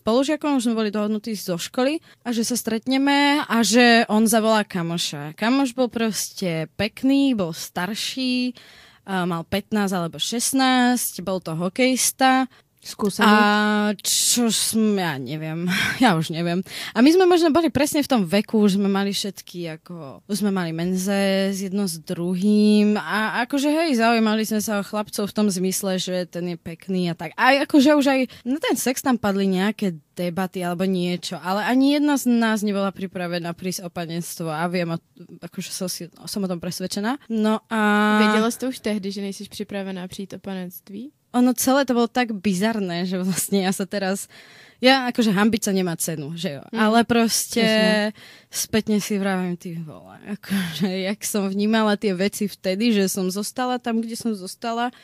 spolužiakom, 0.00 0.56
už 0.56 0.64
sme 0.64 0.78
boli 0.80 0.88
dohodnutí 0.88 1.36
zo 1.36 1.60
školy 1.60 2.00
a 2.24 2.32
že 2.32 2.48
sa 2.48 2.56
stretneme 2.56 3.44
a 3.44 3.60
že 3.60 4.08
on 4.08 4.24
zavolá 4.24 4.64
kamoša. 4.64 5.36
Kamoš 5.36 5.76
bol 5.76 5.92
proste 5.92 6.72
pekný, 6.80 7.36
bol 7.36 7.52
starší, 7.52 8.56
mal 9.04 9.44
15 9.52 9.84
alebo 9.92 10.16
16, 10.16 11.20
bol 11.20 11.44
to 11.44 11.52
hokejista 11.52 12.48
Skúsený? 12.84 13.24
A 13.24 13.96
čo 14.04 14.52
ja 15.00 15.16
neviem, 15.16 15.64
ja 16.04 16.20
už 16.20 16.28
neviem. 16.28 16.60
A 16.92 17.00
my 17.00 17.08
sme 17.08 17.24
možno 17.24 17.48
boli 17.48 17.72
presne 17.72 18.04
v 18.04 18.10
tom 18.12 18.22
veku, 18.28 18.60
už 18.60 18.76
sme 18.76 18.92
mali 18.92 19.16
všetky, 19.16 19.80
ako, 19.80 20.20
už 20.28 20.44
sme 20.44 20.52
mali 20.52 20.76
menze 20.76 21.48
s 21.48 21.64
jedno 21.64 21.88
s 21.88 21.96
druhým 21.96 23.00
a 23.00 23.40
akože 23.48 23.72
hej, 23.72 23.96
zaujímali 23.96 24.44
sme 24.44 24.60
sa 24.60 24.78
o 24.78 24.86
chlapcov 24.86 25.24
v 25.24 25.36
tom 25.36 25.48
zmysle, 25.48 25.96
že 25.96 26.28
ten 26.28 26.44
je 26.52 26.56
pekný 26.60 27.08
a 27.08 27.16
tak. 27.16 27.32
A 27.40 27.64
akože 27.64 27.96
už 27.96 28.06
aj 28.06 28.20
na 28.44 28.60
ten 28.60 28.76
sex 28.76 29.00
tam 29.00 29.16
padli 29.16 29.48
nejaké 29.48 29.96
debaty 30.14 30.62
alebo 30.62 30.84
niečo, 30.84 31.40
ale 31.42 31.64
ani 31.64 31.98
jedna 31.98 32.14
z 32.20 32.30
nás 32.30 32.62
nebola 32.62 32.94
pripravená 32.94 33.50
prísť 33.56 33.88
o 33.88 33.90
panenstvo 33.90 34.52
a 34.52 34.62
viem, 34.70 34.94
akože 35.42 35.70
som, 35.72 35.88
si, 35.90 36.06
som 36.28 36.44
o 36.44 36.50
tom 36.50 36.60
presvedčená. 36.62 37.18
No 37.32 37.64
a... 37.66 37.80
Věděla 38.22 38.50
jsi 38.50 38.58
to 38.58 38.68
už 38.68 38.78
tehdy, 38.78 39.10
že 39.10 39.20
nejsi 39.20 39.44
připravená 39.48 40.08
přijít 40.08 40.32
o 40.32 40.38
panenství? 40.38 41.10
Ono 41.34 41.50
celé 41.58 41.82
to 41.82 41.98
bolo 41.98 42.06
tak 42.06 42.30
bizarné, 42.30 43.04
že 43.10 43.18
vlastne 43.18 43.66
ja 43.66 43.74
sa 43.74 43.82
teraz, 43.84 44.30
ja 44.78 45.10
akože 45.10 45.34
hambiť 45.34 45.62
sa 45.66 45.72
nemá 45.74 45.98
cenu, 45.98 46.38
že 46.38 46.56
jo. 46.56 46.62
Mm. 46.70 46.78
Ale 46.78 46.98
proste 47.02 47.60
Jasne. 47.60 48.14
spätne 48.54 48.96
si 49.02 49.18
vravím, 49.18 49.58
ty 49.58 49.74
vole, 49.82 50.14
akože 50.38 50.88
jak 51.10 51.18
som 51.26 51.50
vnímala 51.50 51.98
tie 51.98 52.14
veci 52.14 52.46
vtedy, 52.46 52.94
že 52.94 53.10
som 53.10 53.26
zostala 53.26 53.82
tam, 53.82 53.98
kde 53.98 54.14
som 54.14 54.30
zostala 54.30 54.94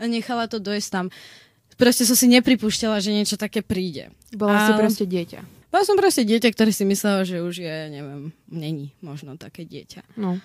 a 0.00 0.02
nechala 0.08 0.48
to 0.48 0.56
dojsť 0.56 0.88
tam. 0.88 1.06
Proste 1.76 2.08
som 2.08 2.16
si 2.16 2.30
nepripúšťala, 2.32 3.02
že 3.02 3.12
niečo 3.12 3.36
také 3.36 3.60
príde. 3.60 4.08
Bola 4.32 4.56
a... 4.56 4.66
si 4.66 4.72
proste 4.72 5.04
dieťa. 5.04 5.53
Bola 5.74 5.82
som 5.82 5.98
proste 5.98 6.22
dieťa, 6.22 6.54
ktoré 6.54 6.70
si 6.70 6.86
myslela, 6.86 7.26
že 7.26 7.42
už 7.42 7.58
je, 7.58 7.76
neviem, 7.90 8.30
není 8.46 8.94
možno 9.02 9.34
také 9.34 9.66
dieťa. 9.66 10.06
No. 10.14 10.38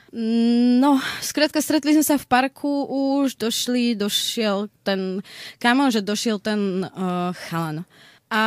No, 0.82 0.98
skrátka, 1.22 1.62
stretli 1.62 1.94
sme 1.94 2.02
sa 2.02 2.18
v 2.18 2.26
parku, 2.26 2.90
už 2.90 3.38
došli, 3.38 3.94
došiel 3.94 4.74
ten, 4.82 5.22
kamo, 5.62 5.94
že 5.94 6.02
došiel 6.02 6.42
ten 6.42 6.82
uh, 6.82 7.30
chalan. 7.46 7.86
A 8.34 8.42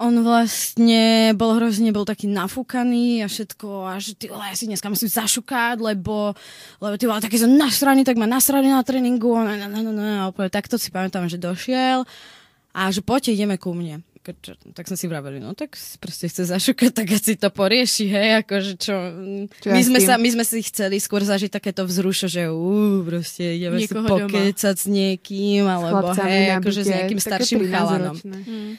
on 0.00 0.24
vlastne 0.24 1.36
bol 1.36 1.52
hrozne, 1.60 1.92
bol 1.92 2.08
taký 2.08 2.32
nafúkaný 2.32 3.20
a 3.20 3.28
všetko, 3.28 3.92
a 3.92 4.00
že 4.00 4.16
ty 4.16 4.32
ja 4.32 4.56
si 4.56 4.64
dneska 4.64 4.88
musím 4.88 5.12
zašukať, 5.12 5.84
lebo, 5.84 6.32
lebo 6.80 6.96
ty 6.96 7.04
vole, 7.12 7.20
taký 7.20 7.44
som 7.44 7.52
nasraný, 7.52 8.08
tak 8.08 8.16
ma 8.16 8.24
nasraný 8.24 8.72
na 8.72 8.80
tréningu, 8.80 9.36
a, 9.36 9.52
no, 9.52 9.68
no, 9.68 9.84
no, 9.84 9.92
no, 9.92 10.00
a 10.00 10.32
úplne 10.32 10.48
takto 10.48 10.80
si 10.80 10.88
pamätám, 10.88 11.28
že 11.28 11.36
došiel 11.36 12.08
a 12.72 12.88
že 12.88 13.04
poďte, 13.04 13.36
ideme 13.36 13.60
ku 13.60 13.76
mne 13.76 14.00
čo, 14.22 14.54
tak 14.70 14.86
som 14.86 14.94
si 14.94 15.10
vraveli, 15.10 15.42
no 15.42 15.58
tak 15.58 15.74
proste 15.98 16.30
chce 16.30 16.46
zašukať, 16.46 16.90
tak 17.02 17.08
si 17.18 17.34
to 17.34 17.50
porieši, 17.50 18.06
hej, 18.06 18.28
akože 18.46 18.72
čo, 18.78 18.94
čo 19.58 19.68
my, 19.74 19.82
ja 19.82 19.84
sme 19.84 19.98
sa, 19.98 20.14
my 20.14 20.28
sme 20.30 20.44
si 20.46 20.62
chceli 20.62 21.02
skôr 21.02 21.26
zažiť 21.26 21.50
takéto 21.50 21.82
vzrušo, 21.82 22.30
že 22.30 22.46
ú, 22.46 23.02
proste 23.02 23.58
ideme 23.58 23.82
Niekoho 23.82 24.06
si 24.06 24.12
pokecať 24.14 24.76
doma. 24.78 24.82
s 24.82 24.86
niekým, 24.86 25.64
alebo 25.66 26.14
s 26.14 26.18
hej, 26.22 26.46
akože 26.62 26.80
s 26.86 26.88
nejakým 26.88 27.20
starším 27.20 27.62
chalanom. 27.66 28.16
Hmm. 28.22 28.78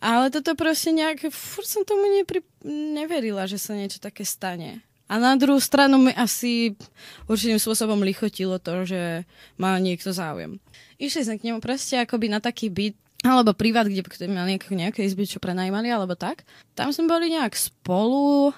Ale 0.00 0.32
toto 0.32 0.56
proste 0.56 0.96
nejak, 0.96 1.28
furt 1.28 1.68
som 1.68 1.84
tomu 1.84 2.08
nepri, 2.08 2.40
neverila, 2.66 3.44
že 3.44 3.60
sa 3.60 3.76
niečo 3.76 4.00
také 4.00 4.24
stane. 4.24 4.80
A 5.10 5.18
na 5.18 5.34
druhú 5.34 5.58
stranu 5.58 5.98
mi 5.98 6.14
asi 6.14 6.78
určitým 7.26 7.58
spôsobom 7.58 7.98
lichotilo 8.00 8.62
to, 8.62 8.86
že 8.86 9.26
má 9.58 9.74
niekto 9.82 10.14
záujem. 10.14 10.62
Išli 11.02 11.26
sme 11.26 11.36
k 11.36 11.46
nemu 11.50 11.58
proste 11.58 11.98
akoby 11.98 12.30
na 12.30 12.38
taký 12.38 12.70
byt, 12.70 12.94
alebo 13.20 13.52
privát, 13.52 13.84
kde, 13.84 14.00
kde 14.00 14.32
mali 14.32 14.56
nejaké, 14.56 14.72
nejaké 14.72 15.00
izby, 15.04 15.28
čo 15.28 15.44
prenajímali, 15.44 15.92
alebo 15.92 16.16
tak. 16.16 16.48
Tam 16.72 16.88
sme 16.88 17.04
boli 17.04 17.28
nejak 17.28 17.52
spolu. 17.52 18.48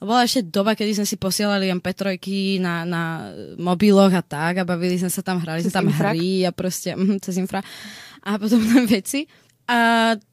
Bola 0.00 0.24
ešte 0.24 0.44
doba, 0.44 0.76
kedy 0.76 0.96
sme 0.96 1.06
si 1.08 1.16
posielali 1.20 1.72
MP3 1.72 2.16
na, 2.60 2.88
na 2.88 3.02
mobiloch 3.60 4.12
a 4.12 4.24
tak 4.24 4.60
a 4.60 4.68
bavili 4.68 4.96
sme 4.96 5.12
sa 5.12 5.20
tam, 5.20 5.40
hrali 5.44 5.60
sme 5.60 5.72
tam 5.72 5.88
infrak? 5.88 6.16
hry 6.16 6.48
a 6.48 6.50
proste 6.56 6.96
mm, 6.96 7.20
cez 7.20 7.36
infra 7.36 7.60
a 8.24 8.36
potom 8.40 8.60
veci. 8.88 9.28
A 9.70 9.76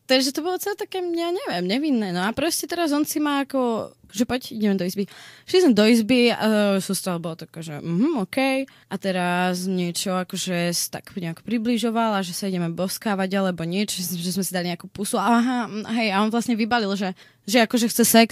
takže 0.09 0.33
to 0.33 0.41
bolo 0.41 0.57
celé 0.57 0.73
také, 0.73 0.97
ja 0.97 1.29
neviem, 1.29 1.69
nevinné. 1.69 2.09
No 2.09 2.25
a 2.25 2.33
proste 2.33 2.65
teraz 2.65 2.89
on 2.89 3.05
si 3.05 3.21
má 3.21 3.45
ako 3.45 3.93
že 4.07 4.23
poď, 4.23 4.55
ideme 4.55 4.79
do 4.79 4.87
izby. 4.87 5.03
Šli 5.43 5.67
sme 5.67 5.73
do 5.75 5.83
izby 5.83 6.31
a 6.31 6.79
z 6.79 6.87
toho 6.87 7.19
bolo 7.19 7.35
také, 7.35 7.59
že 7.59 7.77
mhm, 7.77 8.23
OK. 8.23 8.65
A 8.65 8.95
teraz 8.95 9.67
niečo 9.67 10.15
akože 10.15 10.71
tak 10.87 11.11
nejako 11.13 11.43
približoval 11.43 12.15
a 12.15 12.25
že 12.25 12.31
sa 12.31 12.47
ideme 12.47 12.71
boskávať 12.71 13.29
alebo 13.35 13.67
niečo, 13.67 13.99
že 13.99 14.31
sme 14.31 14.43
si 14.47 14.55
dali 14.55 14.71
nejakú 14.71 14.87
pusu. 14.87 15.19
Aha, 15.19 15.67
hej, 15.99 16.15
a 16.15 16.23
on 16.23 16.31
vlastne 16.31 16.55
vybalil, 16.55 16.91
že, 16.95 17.13
že 17.43 17.67
akože 17.67 17.91
chce 17.91 18.03
sex 18.07 18.29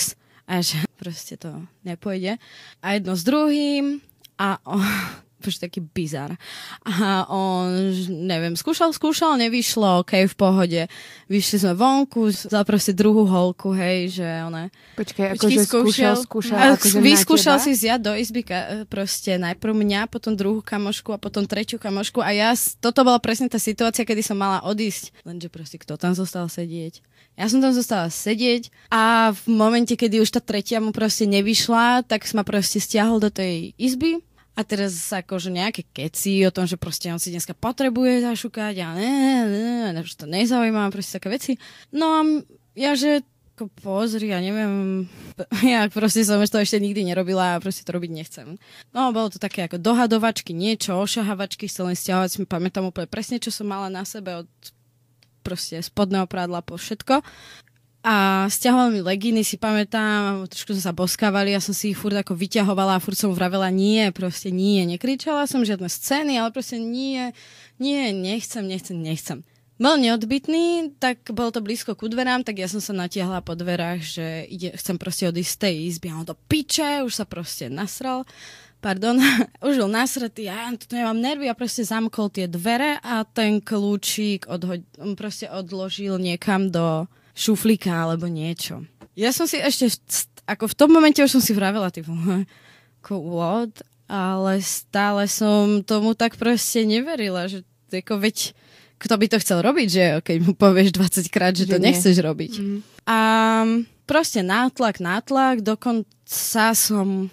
a 0.48 0.64
že 0.64 0.80
proste 1.02 1.36
to 1.36 1.52
nepôjde. 1.84 2.40
A 2.80 2.96
jedno 2.96 3.14
s 3.14 3.28
druhým 3.28 4.00
a 4.40 4.58
oh, 4.64 5.25
už 5.48 5.62
taký 5.62 5.80
bizar. 5.82 6.36
A 6.86 7.26
on, 7.30 7.94
neviem, 8.10 8.58
skúšal, 8.58 8.92
skúšal, 8.92 9.38
nevyšlo, 9.38 10.02
ok, 10.04 10.26
v 10.30 10.36
pohode. 10.36 10.82
Vyšli 11.30 11.58
sme 11.62 11.74
vonku, 11.74 12.30
za 12.34 12.62
proste 12.68 12.94
druhú 12.94 13.26
holku, 13.26 13.74
hej, 13.74 14.22
že 14.22 14.28
ona... 14.46 14.70
Počkaj, 14.98 15.38
akože 15.38 15.62
skúšal, 15.66 16.16
skúšal, 16.22 16.58
akože 16.78 16.98
Vyskúšal 17.02 17.58
si 17.62 17.78
zjať 17.78 18.00
do 18.02 18.14
izby 18.18 18.42
proste 18.90 19.38
najprv 19.38 19.74
mňa, 19.74 20.12
potom 20.12 20.34
druhú 20.34 20.62
kamošku 20.62 21.14
a 21.14 21.22
potom 21.22 21.46
tretiu 21.46 21.78
kamošku 21.78 22.20
a 22.22 22.34
ja, 22.34 22.52
toto 22.82 23.06
bola 23.06 23.22
presne 23.22 23.50
tá 23.52 23.62
situácia, 23.62 24.06
kedy 24.06 24.22
som 24.26 24.38
mala 24.38 24.66
odísť. 24.66 25.14
Lenže 25.26 25.50
proste 25.54 25.78
kto 25.78 25.96
tam 25.96 26.18
zostal 26.18 26.50
sedieť? 26.50 27.02
Ja 27.36 27.52
som 27.52 27.60
tam 27.60 27.76
zostala 27.76 28.08
sedieť 28.08 28.72
a 28.88 29.36
v 29.36 29.44
momente, 29.52 30.00
kedy 30.00 30.24
už 30.24 30.40
tá 30.40 30.40
tretia 30.40 30.80
mu 30.80 30.96
proste 30.96 31.28
nevyšla, 31.28 32.08
tak 32.08 32.24
ma 32.32 32.48
proste 32.48 32.80
stiahol 32.80 33.20
do 33.20 33.28
tej 33.28 33.76
izby 33.76 34.24
a 34.56 34.62
teraz 34.64 34.96
akože 35.12 35.52
nejaké 35.52 35.84
keci 35.92 36.48
o 36.48 36.52
tom, 36.52 36.64
že 36.64 36.80
proste 36.80 37.12
on 37.12 37.20
si 37.20 37.30
dneska 37.30 37.52
potrebuje 37.52 38.24
zašukať 38.24 38.76
a 38.82 38.90
ne, 38.96 39.16
ne, 39.46 39.92
ne, 39.92 40.02
že 40.02 40.16
to 40.16 40.26
nezaujíma, 40.26 40.88
proste 40.96 41.20
také 41.20 41.28
veci. 41.28 41.52
No 41.92 42.08
a 42.08 42.22
ja, 42.80 42.96
že 42.96 43.28
ako 43.56 43.72
pozri, 43.80 44.36
ja 44.36 44.44
neviem, 44.44 45.08
ja 45.64 45.88
proste 45.88 46.28
som 46.28 46.44
to 46.44 46.60
ešte 46.60 46.76
nikdy 46.76 47.08
nerobila 47.08 47.56
a 47.56 47.62
proste 47.64 47.88
to 47.88 47.96
robiť 47.96 48.12
nechcem. 48.12 48.48
No, 48.92 49.16
bolo 49.16 49.32
to 49.32 49.40
také 49.40 49.68
ako 49.68 49.80
dohadovačky, 49.80 50.52
niečo, 50.52 51.00
ošahavačky, 51.00 51.72
chcel 51.72 51.92
len 51.92 51.96
stiahovať, 51.96 52.30
si 52.32 52.38
pamätám 52.44 52.84
úplne 52.84 53.08
presne, 53.08 53.40
čo 53.40 53.56
som 53.56 53.72
mala 53.72 53.88
na 53.88 54.04
sebe 54.04 54.44
od 54.44 54.50
proste 55.40 55.80
spodného 55.80 56.28
prádla 56.28 56.60
po 56.66 56.76
všetko. 56.76 57.24
A 58.06 58.46
stiahoval 58.54 58.94
mi 58.94 59.02
legíny, 59.02 59.42
si 59.42 59.58
pamätám, 59.58 60.46
trošku 60.46 60.78
sme 60.78 60.84
sa 60.86 60.94
boskávali, 60.94 61.58
ja 61.58 61.58
som 61.58 61.74
si 61.74 61.90
ich 61.90 61.98
furt 61.98 62.14
ako 62.14 62.38
vyťahovala 62.38 63.02
a 63.02 63.02
furt 63.02 63.18
som 63.18 63.34
vravela 63.34 63.74
nie, 63.74 64.14
proste 64.14 64.54
nie. 64.54 64.86
Nekričala 64.86 65.50
som 65.50 65.66
žiadne 65.66 65.90
scény, 65.90 66.38
ale 66.38 66.54
proste 66.54 66.78
nie, 66.78 67.34
nie, 67.82 68.14
nechcem, 68.14 68.62
nechcem, 68.62 69.02
nechcem. 69.02 69.42
Bol 69.82 69.98
neodbitný, 69.98 70.94
tak 71.02 71.26
bolo 71.34 71.50
to 71.50 71.66
blízko 71.66 71.98
ku 71.98 72.06
dverám, 72.06 72.46
tak 72.46 72.62
ja 72.62 72.70
som 72.70 72.78
sa 72.78 72.94
natiahla 72.94 73.42
po 73.42 73.58
dverách, 73.58 74.00
že 74.06 74.26
ide, 74.54 74.78
chcem 74.78 75.02
proste 75.02 75.26
odísť 75.26 75.52
z 75.58 75.62
tej 75.66 75.76
izby. 75.90 76.14
A 76.14 76.22
on 76.22 76.30
to 76.30 76.38
piče, 76.46 77.02
už 77.02 77.12
sa 77.12 77.26
proste 77.26 77.74
nasral 77.74 78.22
pardon, 78.86 79.18
už 79.66 79.82
bol 79.82 79.90
nasretý 79.90 80.46
ja 80.46 80.70
tu 80.78 80.94
nemám 80.94 81.18
nervy 81.18 81.50
a 81.50 81.58
proste 81.58 81.82
zamkol 81.82 82.30
tie 82.30 82.46
dvere 82.46 83.02
a 83.02 83.26
ten 83.26 83.58
kľúčik 83.58 84.46
odhoď, 84.46 84.86
proste 85.18 85.50
odložil 85.50 86.22
niekam 86.22 86.70
do, 86.70 87.10
šuflíka 87.36 87.92
alebo 87.92 88.32
niečo. 88.32 88.88
Ja 89.14 89.36
som 89.36 89.46
si 89.46 89.60
ešte, 89.60 89.92
ako 90.48 90.72
v 90.72 90.78
tom 90.80 90.90
momente 90.96 91.20
už 91.20 91.40
som 91.40 91.44
si 91.44 91.52
vravela, 91.52 91.92
typu, 91.92 92.16
ako 93.04 93.14
what? 93.36 93.84
Ale 94.08 94.62
stále 94.62 95.28
som 95.28 95.84
tomu 95.84 96.16
tak 96.16 96.40
proste 96.40 96.88
neverila, 96.88 97.52
že 97.52 97.68
ako 97.92 98.22
veď, 98.22 98.54
kto 99.02 99.14
by 99.18 99.26
to 99.30 99.38
chcel 99.44 99.60
robiť, 99.62 99.88
že 99.88 100.04
keď 100.24 100.38
mu 100.42 100.52
povieš 100.56 100.96
20 100.96 101.34
krát, 101.34 101.54
že, 101.54 101.68
že 101.68 101.76
to 101.76 101.78
nie. 101.82 101.92
nechceš 101.92 102.16
robiť. 102.22 102.54
Mm. 102.62 102.80
A 103.06 103.18
proste 104.06 104.46
nátlak, 104.46 105.02
nátlak, 105.02 105.66
dokonca 105.66 106.66
som 106.78 107.30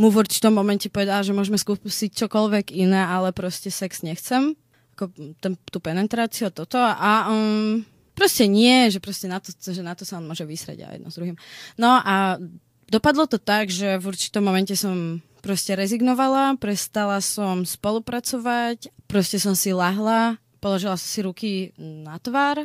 mu 0.00 0.08
v 0.10 0.18
určitom 0.18 0.50
momente 0.50 0.90
povedala, 0.90 1.22
že 1.22 1.36
môžeme 1.36 1.60
skúsiť 1.60 2.26
čokoľvek 2.26 2.74
iné, 2.74 3.06
ale 3.06 3.30
proste 3.30 3.70
sex 3.70 4.02
nechcem. 4.02 4.58
Ako 4.98 5.14
ten, 5.38 5.54
tú 5.70 5.78
penetráciu, 5.78 6.50
toto. 6.50 6.76
A 6.76 7.30
um, 7.30 7.86
Proste 8.22 8.46
nie, 8.46 8.86
že 8.86 9.02
proste 9.02 9.26
na 9.26 9.42
to, 9.42 9.50
že 9.50 9.82
na 9.82 9.98
to 9.98 10.06
sa 10.06 10.22
on 10.22 10.30
môže 10.30 10.46
vysrieť 10.46 10.86
a 10.86 10.94
jedno 10.94 11.10
s 11.10 11.18
druhým. 11.18 11.34
No 11.74 11.98
a 11.98 12.38
dopadlo 12.86 13.26
to 13.26 13.42
tak, 13.42 13.66
že 13.66 13.98
v 13.98 14.14
určitom 14.14 14.46
momente 14.46 14.78
som 14.78 15.18
proste 15.42 15.74
rezignovala, 15.74 16.54
prestala 16.54 17.18
som 17.18 17.66
spolupracovať, 17.66 18.94
proste 19.10 19.42
som 19.42 19.58
si 19.58 19.74
lahla, 19.74 20.38
položila 20.62 20.94
som 20.94 21.08
si 21.10 21.20
ruky 21.26 21.50
na 21.82 22.14
tvár, 22.22 22.62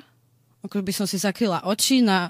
ako 0.62 0.86
by 0.86 0.94
som 0.94 1.10
si 1.10 1.18
zakryla 1.18 1.66
oči 1.66 2.06
na 2.06 2.30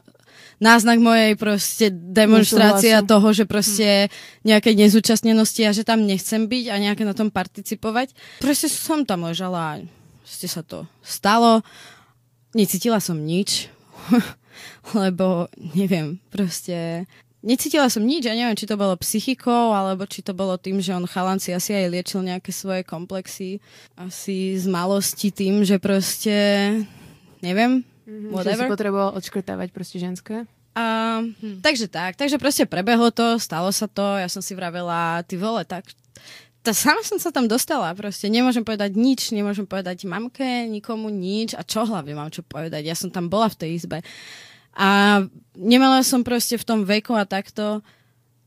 náznak 0.64 1.04
mojej 1.04 1.36
proste 1.36 1.92
demonstrácia 1.92 3.04
toho, 3.04 3.36
že 3.36 3.44
proste 3.44 4.08
nejaké 4.48 4.72
nezúčastnenosti 4.72 5.68
a 5.68 5.76
že 5.76 5.84
tam 5.84 6.08
nechcem 6.08 6.48
byť 6.48 6.66
a 6.72 6.76
nejaké 6.80 7.04
na 7.04 7.12
tom 7.12 7.28
participovať. 7.28 8.16
Proste 8.40 8.72
som 8.72 9.04
tam 9.04 9.28
ležala 9.28 9.60
a 9.60 9.82
proste 10.24 10.48
sa 10.48 10.64
to 10.64 10.88
stalo 11.04 11.60
necítila 12.58 12.98
som 12.98 13.22
nič, 13.22 13.70
lebo 14.98 15.46
neviem, 15.78 16.18
proste 16.34 17.06
necítila 17.46 17.86
som 17.94 18.02
nič, 18.02 18.26
ja 18.26 18.34
neviem, 18.34 18.58
či 18.58 18.66
to 18.66 18.74
bolo 18.74 18.98
psychikou, 18.98 19.78
alebo 19.78 20.10
či 20.10 20.26
to 20.26 20.34
bolo 20.34 20.58
tým, 20.58 20.82
že 20.82 20.98
on 20.98 21.06
chalanci 21.06 21.54
asi 21.54 21.78
aj 21.78 21.94
liečil 21.94 22.26
nejaké 22.26 22.50
svoje 22.50 22.82
komplexy, 22.82 23.62
asi 23.94 24.58
z 24.58 24.66
malosti 24.66 25.30
tým, 25.30 25.62
že 25.62 25.78
proste 25.78 26.34
neviem, 27.46 27.86
Mm-hmm, 28.08 28.32
whatever. 28.32 28.64
Že 28.64 28.72
si 28.72 28.74
potreboval 28.80 29.10
odškrtávať 29.20 29.68
proste 29.76 30.00
ženské. 30.00 30.48
A, 30.78 31.20
hm. 31.20 31.60
Takže 31.60 31.92
tak, 31.92 32.16
takže 32.16 32.40
proste 32.40 32.64
prebehlo 32.64 33.12
to, 33.12 33.36
stalo 33.36 33.68
sa 33.76 33.92
to, 33.92 34.16
ja 34.16 34.32
som 34.32 34.40
si 34.40 34.56
vravela, 34.56 35.20
ty 35.28 35.36
vole, 35.36 35.68
tak 35.68 35.84
tá 36.68 36.76
sama 36.76 37.00
som 37.00 37.16
sa 37.16 37.32
tam 37.32 37.48
dostala, 37.48 37.96
proste 37.96 38.28
nemôžem 38.28 38.60
povedať 38.60 39.00
nič, 39.00 39.32
nemôžem 39.32 39.64
povedať 39.64 40.04
mamke, 40.04 40.68
nikomu 40.68 41.08
nič 41.08 41.56
a 41.56 41.64
čo 41.64 41.88
hlavne 41.88 42.12
mám 42.12 42.28
čo 42.28 42.44
povedať, 42.44 42.84
ja 42.84 42.92
som 42.92 43.08
tam 43.08 43.32
bola 43.32 43.48
v 43.48 43.56
tej 43.56 43.70
izbe. 43.80 44.04
A 44.76 45.24
nemala 45.56 46.04
som 46.04 46.28
proste 46.28 46.60
v 46.60 46.68
tom 46.68 46.84
veku 46.84 47.16
a 47.16 47.24
takto 47.24 47.80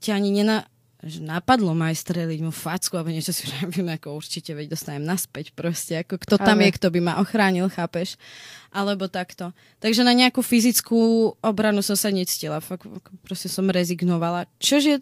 ťa 0.04 0.20
ani 0.20 0.36
nena, 0.36 0.68
že 1.00 1.24
napadlo 1.24 1.72
ma 1.72 1.88
aj 1.88 1.96
streliť 1.96 2.44
mu 2.44 2.52
facku, 2.52 3.00
alebo 3.00 3.08
niečo 3.08 3.32
si 3.32 3.48
vravím, 3.50 3.88
ako 3.88 4.20
určite, 4.20 4.52
veď 4.52 4.76
dostanem 4.76 5.08
naspäť 5.08 5.56
proste, 5.56 6.04
ako 6.04 6.20
kto 6.20 6.36
tam 6.36 6.60
Ale- 6.60 6.68
je, 6.68 6.76
kto 6.76 6.92
by 6.92 7.00
ma 7.00 7.14
ochránil, 7.24 7.72
chápeš? 7.72 8.20
Alebo 8.68 9.08
takto. 9.08 9.56
Takže 9.80 10.04
na 10.04 10.12
nejakú 10.12 10.44
fyzickú 10.44 11.32
obranu 11.40 11.80
som 11.80 11.96
sa 11.96 12.12
nectila, 12.12 12.60
fakt, 12.60 12.84
proste 13.24 13.48
som 13.48 13.64
rezignovala. 13.66 14.44
Čož 14.60 14.82
je 14.84 14.96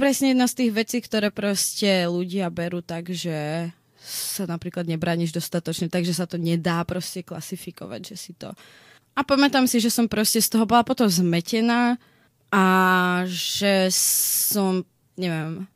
presne 0.00 0.32
jedna 0.32 0.48
z 0.48 0.56
tých 0.64 0.72
vecí, 0.72 0.98
ktoré 1.04 1.28
proste 1.28 2.08
ľudia 2.08 2.48
berú 2.48 2.80
tak, 2.80 3.12
že 3.12 3.68
sa 4.00 4.48
napríklad 4.48 4.88
nebrániš 4.88 5.36
dostatočne, 5.36 5.92
takže 5.92 6.16
sa 6.16 6.24
to 6.24 6.40
nedá 6.40 6.80
proste 6.88 7.20
klasifikovať, 7.20 8.00
že 8.00 8.16
si 8.16 8.32
to... 8.32 8.48
A 9.12 9.20
pamätám 9.20 9.68
si, 9.68 9.76
že 9.76 9.92
som 9.92 10.08
proste 10.08 10.40
z 10.40 10.48
toho 10.48 10.64
bola 10.64 10.80
potom 10.80 11.04
zmetená 11.04 12.00
a 12.48 12.64
že 13.28 13.92
som, 13.92 14.80
neviem, 15.20 15.68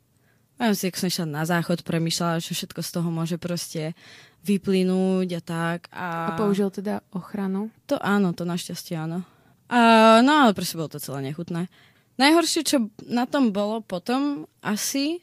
neviem 0.57 0.75
si, 0.75 0.89
ako 0.89 1.05
som 1.05 1.11
išla 1.13 1.27
na 1.29 1.43
záchod, 1.45 1.85
premýšľala, 1.85 2.41
že 2.41 2.57
všetko 2.57 2.81
z 2.81 2.89
toho 2.89 3.09
môže 3.13 3.37
proste 3.37 3.93
vyplynúť 4.41 5.29
a 5.37 5.41
tak. 5.45 5.79
A, 5.93 6.33
A 6.33 6.39
použil 6.39 6.73
teda 6.73 7.05
ochranu. 7.13 7.69
to 7.85 8.01
áno, 8.01 8.33
to 8.33 8.47
našťastie 8.47 8.97
áno. 8.97 9.21
A, 9.69 10.21
no 10.25 10.47
ale 10.47 10.57
proste 10.57 10.79
bolo 10.79 10.89
to 10.89 10.97
celé 10.97 11.29
nechutné. 11.29 11.69
Najhoršie, 12.15 12.61
čo 12.63 12.77
na 13.05 13.27
tom 13.27 13.51
bolo 13.51 13.83
potom 13.83 14.47
asi, 14.63 15.19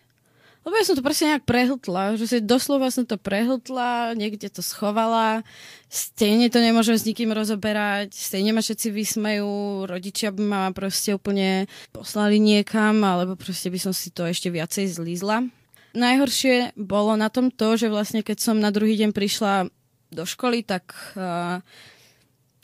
lebo 0.62 0.78
ja 0.78 0.86
som 0.86 0.94
to 0.94 1.02
proste 1.02 1.26
nejak 1.26 1.42
prehltla, 1.42 2.14
že 2.14 2.24
si 2.30 2.38
doslova 2.38 2.86
som 2.94 3.02
to 3.02 3.18
prehltla, 3.18 4.14
niekde 4.14 4.46
to 4.46 4.62
schovala, 4.62 5.42
stejne 5.90 6.46
to 6.54 6.62
nemôžem 6.62 6.94
s 6.94 7.02
nikým 7.02 7.34
rozoberať, 7.34 8.14
stejne 8.14 8.54
ma 8.54 8.62
všetci 8.62 8.94
vysmejú, 8.94 9.90
rodičia 9.90 10.30
by 10.30 10.42
ma 10.46 10.62
proste 10.70 11.18
úplne 11.18 11.66
poslali 11.90 12.38
niekam, 12.38 13.02
alebo 13.02 13.34
proste 13.34 13.74
by 13.74 13.78
som 13.82 13.90
si 13.90 14.14
to 14.14 14.22
ešte 14.22 14.54
viacej 14.54 14.86
zlízla. 14.86 15.50
Najhoršie 15.98 16.78
bolo 16.78 17.18
na 17.18 17.26
tom 17.26 17.50
to, 17.50 17.74
že 17.74 17.90
vlastne 17.90 18.22
keď 18.22 18.38
som 18.38 18.62
na 18.62 18.70
druhý 18.70 18.94
deň 18.94 19.10
prišla 19.10 19.66
do 20.14 20.22
školy, 20.22 20.62
tak 20.62 20.94
uh, 21.18 21.58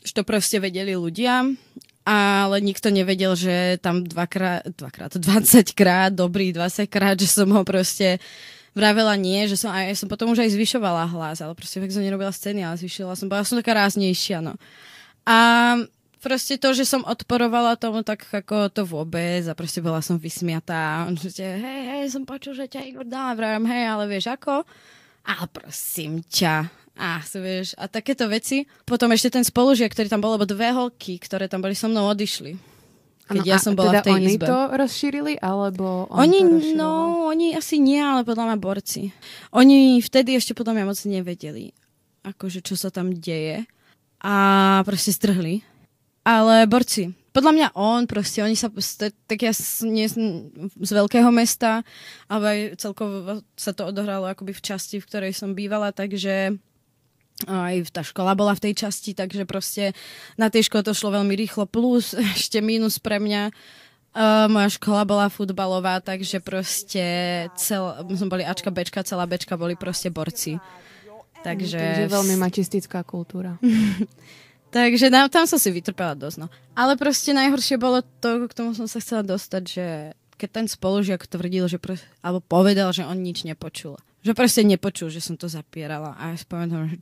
že 0.06 0.14
to 0.14 0.22
proste 0.22 0.62
vedeli 0.62 0.94
ľudia, 0.94 1.50
ale 2.08 2.64
nikto 2.64 2.88
nevedel, 2.88 3.36
že 3.36 3.76
tam 3.84 4.00
dvakrát, 4.00 4.64
dvakrát, 4.64 5.12
20 5.20 5.76
krát, 5.76 6.08
dobrý 6.08 6.56
20 6.56 6.88
krát, 6.88 7.20
že 7.20 7.28
som 7.28 7.52
ho 7.52 7.60
proste 7.68 8.16
vravela 8.72 9.12
nie, 9.20 9.44
že 9.44 9.60
som, 9.60 9.68
aj, 9.68 9.92
som 9.92 10.08
potom 10.08 10.32
už 10.32 10.40
aj 10.40 10.56
zvyšovala 10.56 11.04
hlas, 11.12 11.44
ale 11.44 11.52
proste 11.52 11.84
fakt 11.84 11.92
som 11.92 12.00
nerobila 12.00 12.32
scény, 12.32 12.64
ale 12.64 12.80
zvyšovala 12.80 13.12
som, 13.12 13.28
bola 13.28 13.44
som 13.44 13.60
taká 13.60 13.76
ráznejšia, 13.76 14.40
no. 14.40 14.56
A 15.28 15.36
proste 16.24 16.56
to, 16.56 16.72
že 16.72 16.88
som 16.88 17.04
odporovala 17.04 17.76
tomu 17.76 18.00
tak 18.00 18.24
ako 18.24 18.72
to 18.72 18.88
vôbec 18.88 19.44
a 19.44 19.52
proste 19.52 19.84
bola 19.84 20.00
som 20.00 20.16
vysmiatá. 20.16 21.04
Že 21.12 21.44
hej, 21.60 21.82
hej, 21.92 22.02
som 22.08 22.24
počul, 22.24 22.56
že 22.56 22.72
ťa 22.72 22.88
Igor 22.88 23.04
dal, 23.04 23.36
vravím, 23.36 23.68
hej, 23.68 23.84
ale 23.84 24.04
vieš 24.08 24.32
ako? 24.32 24.64
Ale 25.28 25.44
prosím 25.52 26.24
ťa. 26.24 26.87
A, 26.98 27.22
vieš, 27.22 27.78
a 27.78 27.86
takéto 27.86 28.26
veci. 28.26 28.66
Potom 28.82 29.14
ešte 29.14 29.38
ten 29.38 29.46
spolužiak, 29.46 29.94
ktorý 29.94 30.10
tam 30.10 30.18
bol, 30.18 30.34
lebo 30.34 30.50
dve 30.50 30.74
holky, 30.74 31.22
ktoré 31.22 31.46
tam 31.46 31.62
boli 31.62 31.78
so 31.78 31.86
mnou, 31.86 32.10
odišli. 32.10 32.58
Keď 33.28 33.44
Áno, 33.44 33.46
ja 33.46 33.56
som 33.60 33.76
bola 33.76 34.00
teda 34.00 34.02
v 34.02 34.06
tej 34.08 34.14
oni 34.16 34.32
izbe. 34.34 34.46
to 34.48 34.58
rozšírili, 34.72 35.34
alebo 35.38 36.08
on 36.08 36.26
Oni, 36.26 36.40
to 36.42 36.74
no, 36.74 36.90
oni 37.28 37.54
asi 37.54 37.76
nie, 37.76 38.00
ale 38.00 38.24
podľa 38.24 38.50
mňa 38.50 38.58
borci. 38.58 39.12
Oni 39.52 40.00
vtedy 40.00 40.32
ešte 40.32 40.56
podľa 40.56 40.80
mňa 40.80 40.84
moc 40.88 40.98
nevedeli, 41.04 41.76
akože 42.24 42.64
čo 42.64 42.74
sa 42.74 42.88
tam 42.88 43.12
deje. 43.12 43.68
A 44.24 44.34
proste 44.82 45.14
strhli. 45.14 45.62
Ale 46.24 46.66
borci. 46.66 47.14
Podľa 47.30 47.52
mňa 47.54 47.68
on 47.78 48.10
proste, 48.10 48.42
oni 48.42 48.58
sa, 48.58 48.72
tak 49.06 49.38
ja 49.38 49.52
nie 49.86 50.08
z 50.08 50.90
veľkého 50.90 51.30
mesta, 51.30 51.86
ale 52.26 52.44
aj 52.50 52.58
celkovo 52.82 53.44
sa 53.54 53.70
to 53.70 53.86
odohralo 53.86 54.26
akoby 54.26 54.56
v 54.56 54.64
časti, 54.64 54.98
v 54.98 55.06
ktorej 55.06 55.32
som 55.36 55.54
bývala, 55.54 55.94
takže 55.94 56.58
aj 57.46 57.94
tá 57.94 58.02
škola 58.02 58.34
bola 58.34 58.56
v 58.58 58.70
tej 58.70 58.86
časti, 58.86 59.14
takže 59.14 59.46
proste 59.46 59.94
na 60.34 60.50
tej 60.50 60.66
škole 60.66 60.82
to 60.82 60.96
šlo 60.96 61.14
veľmi 61.14 61.38
rýchlo, 61.38 61.70
plus 61.70 62.16
ešte 62.34 62.58
mínus 62.58 62.98
pre 62.98 63.22
mňa. 63.22 63.54
Uh, 64.18 64.50
moja 64.50 64.72
škola 64.72 65.06
bola 65.06 65.30
futbalová, 65.30 66.02
takže 66.02 66.42
proste 66.42 67.04
cel, 67.54 68.02
sme 68.08 68.32
boli 68.32 68.42
Ačka, 68.42 68.72
Bčka, 68.72 69.06
celá 69.06 69.28
Bčka 69.28 69.54
boli 69.54 69.78
proste 69.78 70.10
borci. 70.10 70.58
Takže, 71.46 71.78
Takže 71.78 72.04
veľmi 72.10 72.34
mačistická 72.34 73.06
kultúra. 73.06 73.62
takže 74.74 75.06
na, 75.06 75.30
tam 75.30 75.46
som 75.46 75.60
si 75.60 75.70
vytrpela 75.70 76.18
dosť. 76.18 76.36
No. 76.42 76.50
Ale 76.74 76.98
proste 76.98 77.30
najhoršie 77.30 77.78
bolo 77.78 78.02
to, 78.18 78.50
k 78.50 78.56
tomu 78.58 78.74
som 78.74 78.90
sa 78.90 78.98
chcela 78.98 79.22
dostať, 79.22 79.62
že 79.62 79.86
keď 80.38 80.48
ten 80.50 80.66
spolužiak 80.66 81.22
tvrdil, 81.26 81.70
že 81.70 81.78
pro, 81.78 81.94
alebo 82.22 82.42
povedal, 82.42 82.90
že 82.90 83.06
on 83.06 83.18
nič 83.18 83.46
nepočul. 83.46 83.98
Že 84.22 84.32
proste 84.34 84.62
nepočul, 84.66 85.10
že 85.14 85.22
som 85.22 85.38
to 85.38 85.46
zapierala. 85.46 86.18
A 86.18 86.34
ja 86.34 86.36
si 86.38 86.46
pamätám, 86.46 86.90
že 86.90 86.98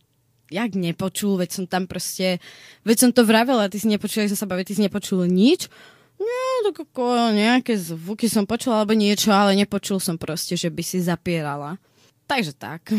jak 0.51 0.75
nepočul, 0.79 1.37
veď 1.37 1.51
som 1.53 1.65
tam 1.67 1.87
proste, 1.91 2.39
veď 2.87 2.97
som 2.97 3.11
to 3.11 3.27
vravela, 3.27 3.71
ty 3.71 3.79
si 3.79 3.91
nepočul, 3.91 4.25
jak 4.25 4.33
som 4.35 4.47
sa 4.47 4.51
bavil, 4.51 4.67
ty 4.67 4.75
si 4.75 4.83
nepočul 4.85 5.27
nič. 5.27 5.71
Nie, 6.17 6.73
tak 6.73 6.89
ako 6.89 7.37
nejaké 7.37 7.77
zvuky 7.77 8.25
som 8.27 8.49
počula, 8.49 8.81
alebo 8.81 8.97
niečo, 8.97 9.29
ale 9.35 9.53
nepočul 9.53 10.01
som 10.01 10.17
proste, 10.17 10.57
že 10.57 10.73
by 10.73 10.81
si 10.81 11.05
zapierala. 11.05 11.77
Takže 12.25 12.57
tak. 12.57 12.89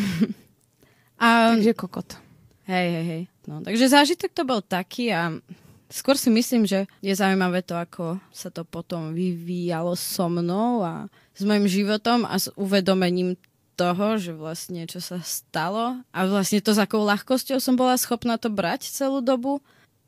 A, 1.18 1.58
Takže 1.58 1.74
kokot. 1.74 2.14
Hej, 2.70 2.88
hej, 2.94 3.06
hej. 3.10 3.24
No, 3.50 3.64
takže 3.66 3.90
zážitok 3.90 4.32
to 4.36 4.44
bol 4.46 4.62
taký 4.62 5.10
a 5.10 5.34
skôr 5.90 6.14
si 6.20 6.28
myslím, 6.30 6.68
že 6.68 6.86
je 7.00 7.16
zaujímavé 7.16 7.64
to, 7.64 7.74
ako 7.74 8.20
sa 8.30 8.52
to 8.52 8.68
potom 8.68 9.16
vyvíjalo 9.16 9.96
so 9.96 10.28
mnou 10.28 10.84
a 10.84 11.08
s 11.34 11.42
mojim 11.48 11.66
životom 11.66 12.28
a 12.28 12.36
s 12.36 12.52
uvedomením 12.60 13.40
toho, 13.78 14.18
že 14.18 14.34
vlastne 14.34 14.90
čo 14.90 14.98
sa 14.98 15.22
stalo 15.22 16.02
a 16.10 16.20
vlastne 16.26 16.58
to, 16.60 16.74
s 16.74 16.82
akou 16.82 17.06
ľahkosťou 17.06 17.62
som 17.62 17.78
bola 17.78 17.94
schopná 17.94 18.42
to 18.42 18.50
brať 18.50 18.90
celú 18.90 19.22
dobu, 19.22 19.62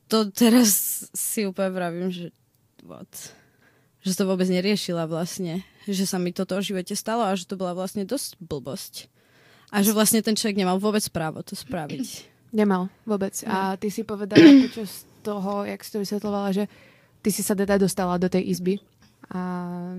to 0.09 0.33
teraz 0.33 1.05
si 1.13 1.45
úplne 1.45 1.69
vravím, 1.69 2.09
že 2.09 2.33
what? 2.81 3.37
že 3.99 4.15
to 4.15 4.23
vôbec 4.27 4.47
neriešila 4.47 5.05
vlastne, 5.05 5.61
že 5.83 6.07
sa 6.07 6.17
mi 6.17 6.31
toto 6.31 6.55
v 6.57 6.67
živote 6.73 6.95
stalo 6.95 7.27
a 7.27 7.35
že 7.35 7.45
to 7.45 7.59
bola 7.59 7.75
vlastne 7.75 8.07
dosť 8.07 8.39
blbosť. 8.39 9.11
A 9.69 9.85
že 9.85 9.93
vlastne 9.93 10.23
ten 10.23 10.33
človek 10.33 10.57
nemal 10.57 10.81
vôbec 10.81 11.03
právo 11.11 11.43
to 11.45 11.53
spraviť. 11.53 12.25
Nemal 12.49 12.89
vôbec. 13.05 13.37
No. 13.45 13.53
A 13.53 13.57
ty 13.77 13.93
si 13.93 14.01
povedala 14.01 14.41
počas 14.65 15.05
toho, 15.21 15.69
jak 15.69 15.85
si 15.85 15.89
to 15.93 16.01
vysvetlovala, 16.01 16.49
že 16.49 16.65
ty 17.21 17.29
si 17.29 17.45
sa 17.45 17.53
teda 17.53 17.77
dostala 17.77 18.17
do 18.17 18.25
tej 18.25 18.49
izby 18.49 18.81
a 19.29 19.37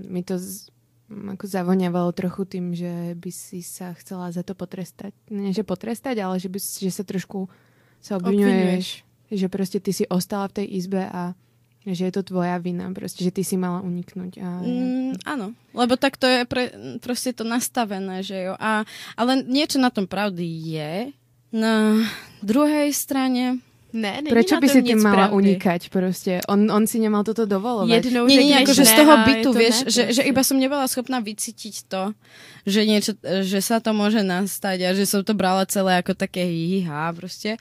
mi 0.03 0.19
to 0.19 0.35
z, 0.35 0.67
ako 1.11 1.45
zavoniavalo 1.45 2.15
trochu 2.15 2.47
tým, 2.47 2.71
že 2.71 3.13
by 3.19 3.31
si 3.31 3.59
sa 3.59 3.91
chcela 3.99 4.31
za 4.31 4.41
to 4.41 4.55
potrestať. 4.55 5.11
Nie, 5.27 5.51
že 5.51 5.67
potrestať, 5.67 6.15
ale 6.23 6.39
že, 6.39 6.47
by, 6.47 6.59
že 6.59 6.91
sa 6.91 7.03
trošku 7.03 7.51
sa 8.01 8.17
obvinuješ, 8.17 9.03
že 9.29 9.47
proste 9.51 9.77
ty 9.77 9.91
si 9.93 10.07
ostala 10.09 10.49
v 10.49 10.63
tej 10.63 10.67
izbe 10.81 11.03
a 11.05 11.37
že 11.81 12.09
je 12.09 12.13
to 12.13 12.21
tvoja 12.21 12.61
vina, 12.61 12.85
proste, 12.93 13.25
že 13.25 13.33
ty 13.33 13.41
si 13.41 13.57
mala 13.57 13.81
uniknúť. 13.81 14.37
A... 14.37 14.49
Mm, 14.61 15.13
áno, 15.25 15.57
lebo 15.73 15.97
tak 15.97 16.13
to 16.13 16.29
je 16.29 16.45
pre, 16.45 16.69
proste 17.01 17.33
to 17.33 17.41
nastavené, 17.41 18.21
že 18.21 18.37
jo. 18.37 18.53
A, 18.61 18.85
ale 19.17 19.41
niečo 19.41 19.81
na 19.81 19.89
tom 19.89 20.05
pravdy 20.05 20.45
je. 20.45 20.93
Na 21.49 22.05
druhej 22.45 22.93
strane... 22.93 23.65
Ne, 23.91 24.23
není 24.23 24.31
Prečo 24.31 24.55
by 24.55 24.67
si 24.71 24.79
tým 24.79 24.95
nic 24.95 25.03
mala 25.03 25.27
pravdy. 25.27 25.35
unikať 25.35 25.81
proste? 25.91 26.33
On, 26.47 26.59
on 26.71 26.83
si 26.87 26.97
nemal 27.03 27.27
toto 27.27 27.43
dovolovať. 27.43 28.07
Jednou 28.07 28.23
Nie, 28.23 28.39
nie, 28.47 28.55
akože 28.63 28.87
z 28.87 28.93
toho 28.95 29.13
bytu, 29.27 29.49
to 29.51 29.59
vieš, 29.59 29.77
ne, 29.83 29.91
že, 29.91 30.03
že 30.15 30.21
iba 30.23 30.41
som 30.47 30.55
nebola 30.55 30.87
schopná 30.87 31.19
vycítiť 31.19 31.91
to, 31.91 32.15
že, 32.63 32.87
niečo, 32.87 33.11
že 33.23 33.59
sa 33.59 33.83
to 33.83 33.91
môže 33.91 34.23
nastať 34.23 34.77
a 34.87 34.89
že 34.95 35.03
som 35.03 35.27
to 35.27 35.35
brala 35.35 35.67
celé 35.67 35.99
ako 35.99 36.15
také 36.15 36.47
hiha 36.47 37.11
proste. 37.11 37.59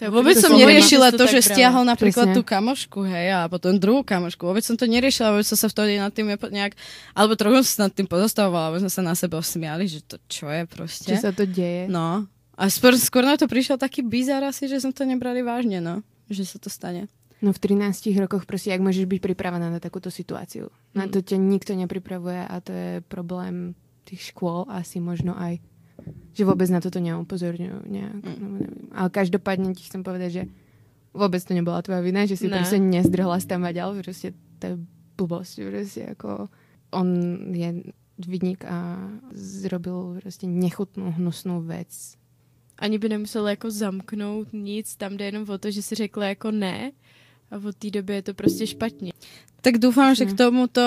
To 0.00 0.08
Vôbec 0.08 0.32
som 0.40 0.56
to 0.56 0.56
neriešila 0.56 1.12
to, 1.12 1.28
že 1.28 1.44
stiahol 1.44 1.84
napríklad 1.84 2.32
Presne. 2.32 2.36
tú 2.38 2.40
kamošku, 2.40 3.04
hej, 3.04 3.36
a 3.36 3.44
potom 3.52 3.76
druhú 3.76 4.00
kamošku. 4.00 4.48
Vôbec 4.48 4.64
som 4.64 4.72
to 4.72 4.88
neriešila, 4.88 5.36
vôbec 5.36 5.44
som 5.44 5.60
sa 5.60 5.68
vtedy 5.68 6.00
nad 6.00 6.08
tým 6.08 6.32
nejak, 6.32 6.72
alebo 7.12 7.36
trochu 7.36 7.60
som 7.68 7.68
sa 7.68 7.80
nad 7.84 7.92
tým 7.92 8.08
pozostavovala, 8.08 8.72
alebo 8.72 8.80
sme 8.80 8.88
sa 8.88 9.04
na 9.04 9.12
sebe 9.12 9.36
smiali, 9.44 9.84
že 9.84 10.00
to 10.00 10.16
čo 10.24 10.48
je 10.48 10.64
proste. 10.64 11.12
Či 11.12 11.20
sa 11.20 11.36
to 11.36 11.44
deje. 11.44 11.84
No. 11.92 12.24
A 12.60 12.68
skôr, 12.68 12.92
skôr 13.00 13.24
na 13.24 13.40
to 13.40 13.48
prišiel 13.48 13.80
taký 13.80 14.04
bizar 14.04 14.44
asi, 14.44 14.68
že 14.68 14.84
sme 14.84 14.92
to 14.92 15.08
nebrali 15.08 15.40
vážne, 15.40 15.80
no. 15.80 16.04
Že 16.28 16.44
sa 16.44 16.58
to 16.60 16.68
stane. 16.68 17.08
No 17.40 17.56
v 17.56 17.58
13 17.58 18.20
rokoch 18.20 18.44
proste, 18.44 18.68
jak 18.68 18.84
môžeš 18.84 19.08
byť 19.08 19.20
pripravená 19.24 19.72
na 19.72 19.80
takúto 19.80 20.12
situáciu. 20.12 20.68
Na 20.92 21.08
Mm. 21.08 21.12
to 21.16 21.18
ťa 21.24 21.36
nikto 21.40 21.72
nepripravuje 21.72 22.44
a 22.44 22.60
to 22.60 22.72
je 22.76 22.90
problém 23.08 23.72
tých 24.04 24.28
škôl 24.36 24.68
asi 24.68 25.00
možno 25.00 25.32
aj, 25.40 25.56
že 26.36 26.44
vôbec 26.44 26.68
na 26.68 26.84
toto 26.84 27.00
neupozorňujú 27.00 27.88
nejak. 27.88 28.20
Mm. 28.20 28.36
No, 28.36 28.46
neviem. 28.60 28.92
Ale 28.92 29.08
každopádne 29.08 29.72
ti 29.72 29.88
chcem 29.88 30.04
povedať, 30.04 30.30
že 30.30 30.44
Vôbec 31.10 31.42
to 31.42 31.58
nebola 31.58 31.82
tvoja 31.82 32.06
vina, 32.06 32.22
že 32.22 32.38
si 32.38 32.46
Ne. 32.46 32.62
proste 32.62 32.78
nezdrhla 32.78 33.42
tam 33.42 33.66
a 33.66 33.74
ďal, 33.74 33.98
proste 33.98 34.30
to 34.62 34.66
je 34.66 34.74
blbosť, 35.18 35.54
proste 35.66 36.02
ako 36.14 36.46
on 36.94 37.08
je 37.50 37.82
vidník 38.22 38.62
a 38.64 38.94
zrobil 39.34 40.18
prostě 40.22 40.46
nechutnou, 40.46 41.10
hnusnou 41.10 41.60
věc. 41.66 42.14
Ani 42.80 42.96
by 42.98 43.08
nemusel 43.08 43.48
jako 43.48 43.70
zamknout 43.70 44.52
nic, 44.52 44.96
tam 44.96 45.16
jde 45.16 45.24
jenom 45.24 45.44
o 45.44 45.58
to, 45.58 45.70
že 45.70 45.82
si 45.82 45.94
řekla 45.94 46.26
jako 46.26 46.50
ne 46.50 46.92
a 47.50 47.56
od 47.56 47.76
té 47.76 47.90
doby 47.90 48.14
je 48.14 48.22
to 48.22 48.34
prostě 48.34 48.66
špatně. 48.66 49.12
Tak 49.60 49.76
dúfam, 49.76 50.16
že 50.16 50.24
k 50.24 50.32
tomuto 50.32 50.80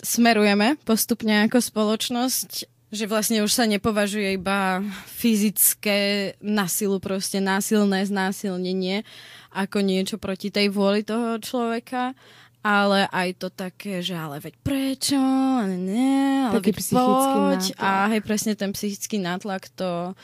smerujeme 0.00 0.80
postupne 0.88 1.44
ako 1.44 1.60
spoločnosť, 1.60 2.50
že 2.88 3.04
vlastne 3.04 3.44
už 3.44 3.52
sa 3.52 3.68
nepovažuje 3.68 4.40
iba 4.40 4.80
fyzické 5.04 6.32
nasilu, 6.40 6.96
proste 7.04 7.36
násilné 7.36 8.08
znásilnenie 8.08 9.04
ako 9.52 9.84
niečo 9.84 10.16
proti 10.16 10.48
tej 10.48 10.72
vôli 10.72 11.04
toho 11.04 11.36
človeka, 11.36 12.16
ale 12.64 13.04
aj 13.12 13.28
to 13.44 13.48
také, 13.52 14.00
že 14.00 14.16
ale 14.16 14.40
veď 14.40 14.54
prečo, 14.64 15.20
ale 15.20 15.76
nie, 15.76 16.48
ale 16.48 16.56
Taký 16.56 16.72
veď 16.72 16.80
psychický 16.80 17.36
poď. 17.36 17.62
nátlak. 17.76 17.84
A 17.84 17.90
hej, 18.08 18.20
presne 18.24 18.52
ten 18.56 18.70
psychický 18.72 19.16
nátlak, 19.20 19.68
to 19.76 20.16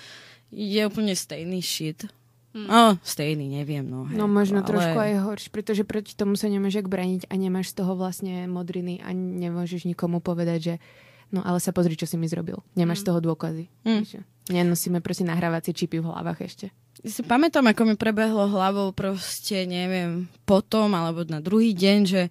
je 0.53 0.81
úplne 0.85 1.17
stejný 1.17 1.65
shit. 1.65 2.05
Hmm. 2.53 2.69
No, 2.69 2.83
stejný, 3.01 3.49
neviem, 3.49 3.81
no. 3.81 4.05
Hej, 4.05 4.21
No 4.21 4.29
možno 4.29 4.61
ale... 4.61 4.69
trošku 4.69 4.99
aj 5.01 5.25
horší, 5.25 5.49
pretože 5.49 5.83
proti 5.89 6.13
tomu 6.13 6.37
sa 6.37 6.53
nemáš 6.53 6.85
jak 6.85 6.89
braniť 6.93 7.33
a 7.33 7.35
nemáš 7.41 7.73
z 7.73 7.81
toho 7.81 7.97
vlastne 7.97 8.45
modriny 8.45 9.01
a 9.01 9.17
nemôžeš 9.17 9.89
nikomu 9.89 10.21
povedať, 10.21 10.59
že 10.61 10.75
no 11.33 11.41
ale 11.41 11.65
sa 11.65 11.73
pozri, 11.73 11.97
čo 11.97 12.05
si 12.05 12.21
mi 12.21 12.29
zrobil. 12.29 12.61
Nemáš 12.77 13.09
z 13.09 13.09
toho 13.09 13.25
dôkazy. 13.25 13.73
Mm. 13.89 14.05
Nenosíme 14.53 15.01
proste 15.01 15.25
nahrávacie 15.25 15.73
čipy 15.73 16.05
v 16.05 16.13
hlavách 16.13 16.45
ešte. 16.45 16.67
Ja 17.01 17.09
si 17.09 17.25
pamätám, 17.25 17.65
ako 17.73 17.89
mi 17.89 17.97
prebehlo 17.97 18.45
hlavou 18.53 18.93
proste, 18.93 19.65
neviem, 19.65 20.29
potom 20.45 20.93
alebo 20.93 21.25
na 21.25 21.41
druhý 21.41 21.73
deň, 21.73 21.99
že 22.05 22.29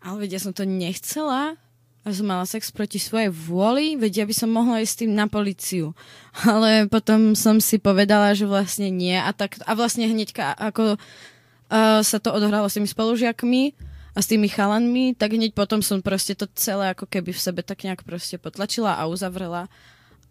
ale 0.00 0.24
veď 0.24 0.38
ja 0.38 0.40
som 0.46 0.54
to 0.54 0.62
nechcela 0.62 1.58
a 2.00 2.16
som 2.16 2.24
mala 2.24 2.48
sex 2.48 2.72
proti 2.72 2.96
svojej 2.96 3.28
vôli, 3.28 3.92
veď 3.92 4.24
ja 4.24 4.26
by 4.26 4.34
som 4.34 4.48
mohla 4.48 4.80
ísť 4.80 4.92
s 4.96 5.00
tým 5.04 5.12
na 5.12 5.28
policiu. 5.28 5.92
Ale 6.48 6.88
potom 6.88 7.36
som 7.36 7.60
si 7.60 7.76
povedala, 7.76 8.32
že 8.32 8.48
vlastne 8.48 8.88
nie 8.88 9.20
a, 9.20 9.28
tak, 9.36 9.60
a 9.68 9.76
vlastne 9.76 10.08
hneď 10.08 10.32
ako 10.56 10.96
uh, 10.96 12.00
sa 12.00 12.18
to 12.18 12.32
odohralo 12.32 12.72
s 12.72 12.80
tými 12.80 12.88
spolužiakmi 12.88 13.76
a 14.16 14.18
s 14.18 14.26
tými 14.32 14.48
chalanmi, 14.48 15.12
tak 15.12 15.36
hneď 15.36 15.52
potom 15.52 15.84
som 15.84 16.00
proste 16.00 16.32
to 16.32 16.48
celé 16.56 16.96
ako 16.96 17.04
keby 17.04 17.36
v 17.36 17.44
sebe 17.44 17.60
tak 17.60 17.84
nejak 17.84 18.00
proste 18.00 18.40
potlačila 18.40 18.96
a 18.96 19.04
uzavrela 19.04 19.68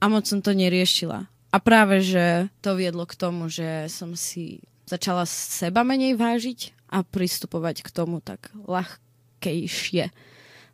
a 0.02 0.06
moc 0.10 0.26
som 0.26 0.42
to 0.42 0.58
neriešila. 0.58 1.30
A 1.50 1.58
práve, 1.62 2.02
že 2.02 2.50
to 2.66 2.74
viedlo 2.78 3.06
k 3.06 3.18
tomu, 3.18 3.46
že 3.46 3.90
som 3.94 4.18
si 4.18 4.66
začala 4.90 5.30
seba 5.30 5.86
menej 5.86 6.18
vážiť 6.18 6.74
a 6.90 7.06
pristupovať 7.06 7.86
k 7.86 7.90
tomu 7.94 8.26
tak 8.26 8.50
ľahkejšie. 8.66 10.10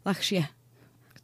Ľahšie 0.08 0.56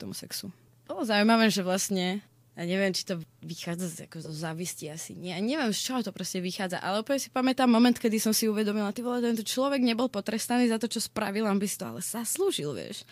tomu 0.01 0.17
sexu. 0.17 0.49
Bolo 0.89 1.05
zaujímavé, 1.05 1.53
že 1.53 1.61
vlastne 1.61 2.25
ja 2.51 2.67
neviem, 2.67 2.91
či 2.91 3.07
to 3.07 3.15
vychádza 3.39 3.87
z, 3.87 3.97
ako 4.11 4.27
zo 4.27 4.33
závisti 4.35 4.91
asi 4.91 5.15
nie. 5.15 5.31
Neviem, 5.39 5.71
z 5.71 5.87
čoho 5.87 6.03
to 6.03 6.11
proste 6.11 6.43
vychádza, 6.43 6.83
ale 6.83 6.99
úplne 6.99 7.15
si 7.15 7.31
pamätám 7.31 7.71
moment, 7.71 7.95
kedy 7.95 8.19
som 8.19 8.35
si 8.35 8.51
uvedomila, 8.51 8.91
ty 8.91 8.99
vole, 8.99 9.23
tento 9.23 9.39
človek 9.39 9.79
nebol 9.79 10.11
potrestaný 10.11 10.67
za 10.67 10.75
to, 10.75 10.91
čo 10.91 10.99
spravil, 10.99 11.47
on 11.47 11.55
by 11.55 11.67
si 11.69 11.79
to 11.79 11.87
ale 11.87 12.03
zaslúžil, 12.03 12.75
vieš. 12.75 13.07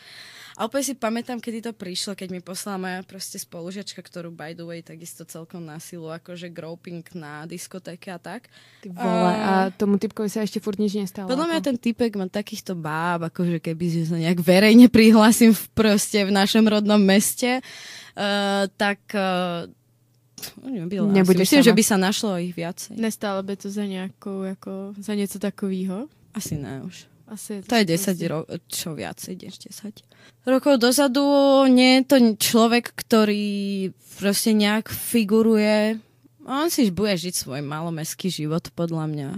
A 0.59 0.67
úplne 0.67 0.83
si 0.83 0.91
pamätám, 0.91 1.39
kedy 1.39 1.63
to 1.63 1.71
prišlo, 1.71 2.19
keď 2.19 2.35
mi 2.35 2.43
poslala 2.43 2.75
moja 2.75 2.99
proste 3.07 3.39
spolužiačka, 3.39 4.03
ktorú 4.03 4.27
by 4.35 4.51
the 4.59 4.67
way 4.67 4.83
takisto 4.83 5.23
celkom 5.23 5.63
násilu, 5.63 6.11
akože 6.11 6.51
groping 6.51 6.99
na 7.15 7.47
diskotéke 7.47 8.11
a 8.11 8.19
tak. 8.19 8.51
Ty 8.83 8.91
vole, 8.91 9.31
A- 9.31 9.39
a 9.39 9.53
tomu 9.71 9.95
typkovi 9.95 10.27
sa 10.27 10.43
ešte 10.43 10.59
furt 10.59 10.75
nič 10.75 10.99
nestalo. 10.99 11.31
Podľa 11.31 11.47
mňa 11.47 11.59
ako. 11.63 11.67
ten 11.71 11.77
typek 11.79 12.11
má 12.19 12.27
takýchto 12.27 12.75
báb, 12.75 13.31
akože 13.31 13.63
keby 13.63 14.03
sa 14.03 14.19
nejak 14.19 14.43
verejne 14.43 14.91
prihlásim 14.91 15.55
v, 15.55 15.63
proste 15.71 16.27
v 16.27 16.35
našom 16.35 16.67
rodnom 16.67 16.99
meste, 16.99 17.63
uh, 17.63 18.67
tak 18.75 18.99
uh, 19.15 19.63
nebyla. 20.59 21.07
Nebudeš 21.07 21.47
Myslím, 21.47 21.63
sama. 21.63 21.67
že 21.71 21.77
by 21.79 21.83
sa 21.87 21.95
našlo 21.95 22.35
ich 22.35 22.51
viacej. 22.51 22.99
Nestálo 22.99 23.39
by 23.47 23.55
to 23.55 23.71
za 23.71 23.85
nějakou, 23.87 24.43
jako, 24.43 24.71
za 24.99 25.15
něco 25.15 25.39
takového? 25.39 26.07
Asi 26.35 26.59
ne 26.59 26.83
už. 26.83 27.07
Asi 27.29 27.61
To 27.61 27.77
je 27.77 27.85
10 27.85 28.17
rokov, 28.25 28.57
čo 28.65 28.97
viacej, 28.97 29.33
než 29.37 29.61
10 29.69 30.49
rokov 30.49 30.81
dozadu. 30.81 31.21
Nie 31.69 32.01
je 32.01 32.09
to 32.09 32.17
človek, 32.41 32.89
ktorý 32.97 33.89
proste 34.17 34.57
nejak 34.57 34.89
figuruje. 34.89 36.01
On 36.49 36.65
si 36.73 36.89
bude 36.89 37.13
žiť 37.13 37.45
svoj 37.45 37.61
malomestský 37.61 38.33
život, 38.33 38.73
podľa 38.73 39.05
mňa. 39.05 39.29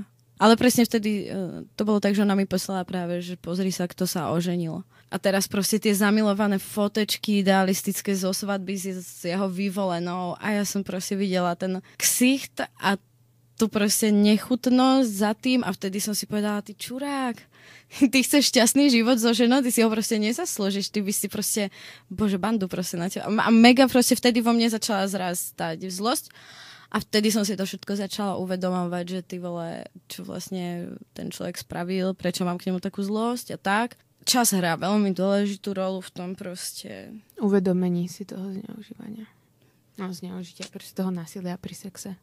Ale 0.42 0.58
presne 0.58 0.88
vtedy 0.88 1.28
eh, 1.28 1.68
to 1.78 1.84
bolo 1.86 2.02
tak, 2.02 2.18
že 2.18 2.24
ona 2.24 2.34
mi 2.34 2.50
poslala 2.50 2.82
práve, 2.88 3.22
že 3.22 3.38
pozri 3.38 3.70
sa, 3.70 3.86
kto 3.86 4.10
sa 4.10 4.34
oženil. 4.34 4.82
A 5.12 5.20
teraz 5.20 5.46
proste 5.46 5.76
tie 5.76 5.92
zamilované 5.92 6.56
fotečky 6.56 7.44
idealistické 7.44 8.16
zo 8.16 8.32
svadby 8.32 8.80
s, 8.80 8.88
s 8.96 9.28
jeho 9.28 9.52
vyvolenou 9.52 10.40
a 10.40 10.56
ja 10.56 10.64
som 10.64 10.88
proste 10.88 11.20
videla 11.20 11.52
ten 11.60 11.84
ksicht 12.00 12.64
a 12.80 12.96
tú 13.62 13.70
proste 13.70 14.10
nechutnosť 14.10 15.06
za 15.06 15.38
tým 15.38 15.62
a 15.62 15.70
vtedy 15.70 16.02
som 16.02 16.18
si 16.18 16.26
povedala, 16.26 16.66
ty 16.66 16.74
čurák, 16.74 17.38
ty 18.14 18.18
chceš 18.26 18.50
šťastný 18.50 18.90
život 18.90 19.22
so 19.22 19.30
ženou, 19.30 19.62
ty 19.62 19.70
si 19.70 19.86
ho 19.86 19.90
proste 19.94 20.18
nezaslúžiš, 20.18 20.90
ty 20.90 21.06
by 21.06 21.14
si 21.14 21.30
proste, 21.30 21.70
bože, 22.10 22.42
bandu 22.42 22.66
proste 22.66 22.98
na 22.98 23.06
teba. 23.06 23.30
A 23.30 23.54
mega 23.54 23.86
proste 23.86 24.18
vtedy 24.18 24.42
vo 24.42 24.50
mne 24.50 24.66
začala 24.74 25.06
zrastať 25.06 25.86
zlosť 25.94 26.34
a 26.90 26.98
vtedy 26.98 27.30
som 27.30 27.46
si 27.46 27.54
to 27.54 27.70
všetko 27.70 28.02
začala 28.02 28.42
uvedomovať, 28.42 29.06
že 29.06 29.20
ty 29.22 29.38
vole, 29.38 29.86
čo 30.10 30.26
vlastne 30.26 30.98
ten 31.14 31.30
človek 31.30 31.62
spravil, 31.62 32.18
prečo 32.18 32.42
mám 32.42 32.58
k 32.58 32.74
nemu 32.74 32.82
takú 32.82 33.06
zlosť 33.06 33.54
a 33.54 33.58
tak. 33.62 34.02
Čas 34.26 34.58
hrá 34.58 34.74
veľmi 34.78 35.14
dôležitú 35.14 35.78
rolu 35.78 36.02
v 36.02 36.14
tom 36.14 36.30
proste. 36.34 37.14
Uvedomení 37.38 38.10
si 38.10 38.26
toho 38.26 38.54
zneužívania. 38.54 39.30
No, 40.02 40.10
zneužitia, 40.10 40.66
proste 40.74 40.98
toho 40.98 41.14
násilia 41.14 41.58
pri 41.62 41.74
sexe. 41.78 42.18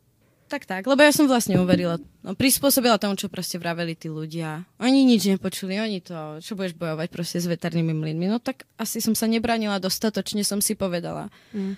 Tak, 0.48 0.64
tak, 0.64 0.88
lebo 0.88 1.04
ja 1.04 1.12
som 1.12 1.28
vlastne 1.28 1.60
uverila, 1.60 2.00
no, 2.24 2.32
prispôsobila 2.32 2.96
tomu, 2.96 3.20
čo 3.20 3.28
proste 3.28 3.60
vraveli 3.60 3.92
tí 3.92 4.08
ľudia. 4.08 4.64
Oni 4.80 5.04
nič 5.04 5.28
nepočuli, 5.28 5.76
oni 5.76 6.00
to, 6.00 6.40
čo 6.40 6.56
budeš 6.56 6.72
bojovať 6.72 7.08
proste 7.12 7.36
s 7.36 7.44
veternými 7.44 7.92
mlynmi. 7.92 8.32
No 8.32 8.40
tak 8.40 8.64
asi 8.80 9.04
som 9.04 9.12
sa 9.12 9.28
nebranila 9.28 9.76
dostatočne, 9.76 10.40
som 10.48 10.64
si 10.64 10.72
povedala. 10.72 11.28
Mm. 11.52 11.76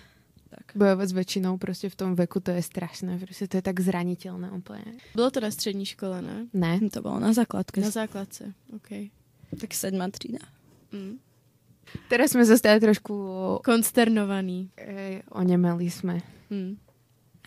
Tak. 0.51 0.65
Bojovať 0.75 1.07
s 1.07 1.15
väčšinou 1.15 1.53
proste 1.59 1.87
v 1.91 1.95
tom 1.99 2.11
veku, 2.15 2.39
to 2.39 2.55
je 2.55 2.63
strašné. 2.63 3.19
Proste 3.19 3.51
to 3.51 3.59
je 3.59 3.63
tak 3.63 3.75
zraniteľné 3.79 4.51
úplne. 4.55 4.99
Bylo 5.15 5.31
to 5.31 5.43
na 5.43 5.51
střední 5.51 5.83
škole, 5.83 6.23
ne? 6.23 6.47
Ne. 6.55 6.79
To 6.95 7.03
bolo 7.03 7.19
na 7.19 7.35
základke. 7.35 7.83
Na 7.83 7.91
základce, 7.91 8.55
OK. 8.71 9.11
Tak 9.59 9.71
sedma 9.75 10.07
trída. 10.07 10.43
Mm. 10.95 11.19
Teraz 12.07 12.31
sme 12.31 12.47
zostali 12.47 12.79
trošku... 12.79 13.11
Konsternovaný. 13.67 14.71
Ej, 14.79 15.27
onemeli 15.35 15.91
sme. 15.91 16.23
Mm. 16.47 16.79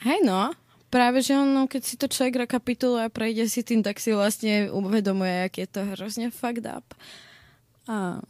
Hej 0.05 0.20
no, 0.25 0.53
práve 0.95 1.18
že 1.18 1.34
ono, 1.34 1.66
keď 1.66 1.82
si 1.82 1.99
to 1.99 2.07
človek 2.07 2.47
rekapituluje 2.47 3.03
a 3.03 3.11
prejde 3.11 3.51
si 3.51 3.61
tým, 3.61 3.82
tak 3.82 3.99
si 3.99 4.14
vlastne 4.14 4.70
uvedomuje, 4.70 5.51
ak 5.51 5.55
je 5.59 5.66
to 5.66 5.80
hrozne 5.92 6.30
fucked 6.30 6.62
up. 6.64 6.86
A, 7.84 8.22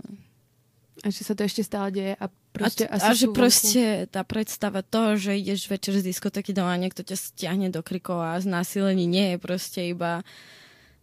A 0.96 1.08
že 1.08 1.20
sa 1.20 1.36
to 1.36 1.44
ešte 1.44 1.60
stále 1.60 1.92
deje 1.92 2.12
a 2.16 2.24
a, 2.24 2.32
proste 2.54 2.86
t- 2.86 2.90
asi 2.90 3.04
a 3.04 3.10
že 3.12 3.26
proste 3.28 3.82
tá 4.08 4.22
predstava 4.22 4.80
toho, 4.80 5.14
že 5.14 5.34
ideš 5.34 5.66
večer 5.66 5.92
z 5.92 6.06
diskotéky 6.06 6.50
doma 6.50 6.72
a 6.72 6.80
niekto 6.80 7.02
ťa 7.02 7.18
stiahne 7.18 7.68
do 7.68 7.82
krikov 7.82 8.16
a 8.16 8.38
znásilení 8.38 9.04
nie 9.04 9.34
je 9.34 9.38
proste 9.38 9.80
iba 9.84 10.22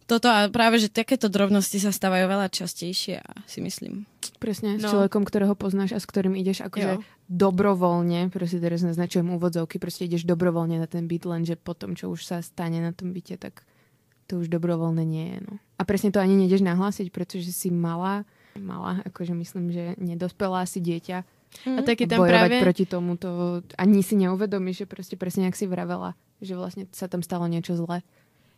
toto 0.02 0.26
a 0.26 0.50
práve, 0.50 0.76
že 0.76 0.90
takéto 0.90 1.30
drobnosti 1.30 1.78
sa 1.78 1.88
stávajú 1.88 2.26
veľa 2.26 2.50
častejšie, 2.50 3.22
si 3.46 3.58
myslím. 3.62 4.04
Presne, 4.36 4.76
s 4.76 4.82
No. 4.82 4.90
človekom, 4.90 5.22
ktorého 5.22 5.54
poznáš 5.54 5.94
a 5.94 6.00
s 6.00 6.08
ktorým 6.10 6.34
ideš 6.34 6.66
akože 6.66 6.98
Jo. 6.98 7.04
Dobrovoľne, 7.32 8.28
proste 8.28 8.60
teraz 8.60 8.84
naznačujem 8.84 9.32
úvodzovky, 9.32 9.80
proste 9.80 10.04
ideš 10.04 10.28
dobrovoľne 10.28 10.76
na 10.76 10.84
ten 10.84 11.08
byt, 11.08 11.24
lenže 11.24 11.56
potom, 11.56 11.96
čo 11.96 12.12
už 12.12 12.28
sa 12.28 12.44
stane 12.44 12.84
na 12.84 12.92
tom 12.92 13.16
byte, 13.16 13.40
tak 13.40 13.64
to 14.28 14.44
už 14.44 14.52
dobrovoľné 14.52 15.02
nie 15.08 15.26
je. 15.32 15.38
No. 15.48 15.54
A 15.80 15.82
presne 15.88 16.12
to 16.12 16.20
ani 16.20 16.36
nejdeš 16.36 16.60
nahlásiť, 16.60 17.08
pretože 17.08 17.48
si 17.56 17.72
malá, 17.72 18.28
malá, 18.60 19.00
akože 19.08 19.32
myslím, 19.32 19.72
že 19.72 19.96
nedospelá 19.96 20.68
si 20.68 20.84
dieťa. 20.84 21.24
A 21.78 21.80
taky 21.84 22.06
tam 22.06 22.24
právě... 22.26 22.60
proti 22.60 22.86
tomu, 22.86 23.16
to 23.16 23.28
ani 23.78 24.02
si 24.02 24.16
neuvedomíš, 24.16 24.76
že 24.76 24.86
proste 24.86 25.16
presne, 25.16 25.44
jak 25.44 25.56
si 25.56 25.68
vravela, 25.68 26.16
že 26.40 26.56
vlastne 26.56 26.88
sa 26.96 27.12
tam 27.12 27.20
stalo 27.20 27.44
niečo 27.44 27.76
zlé. 27.76 28.00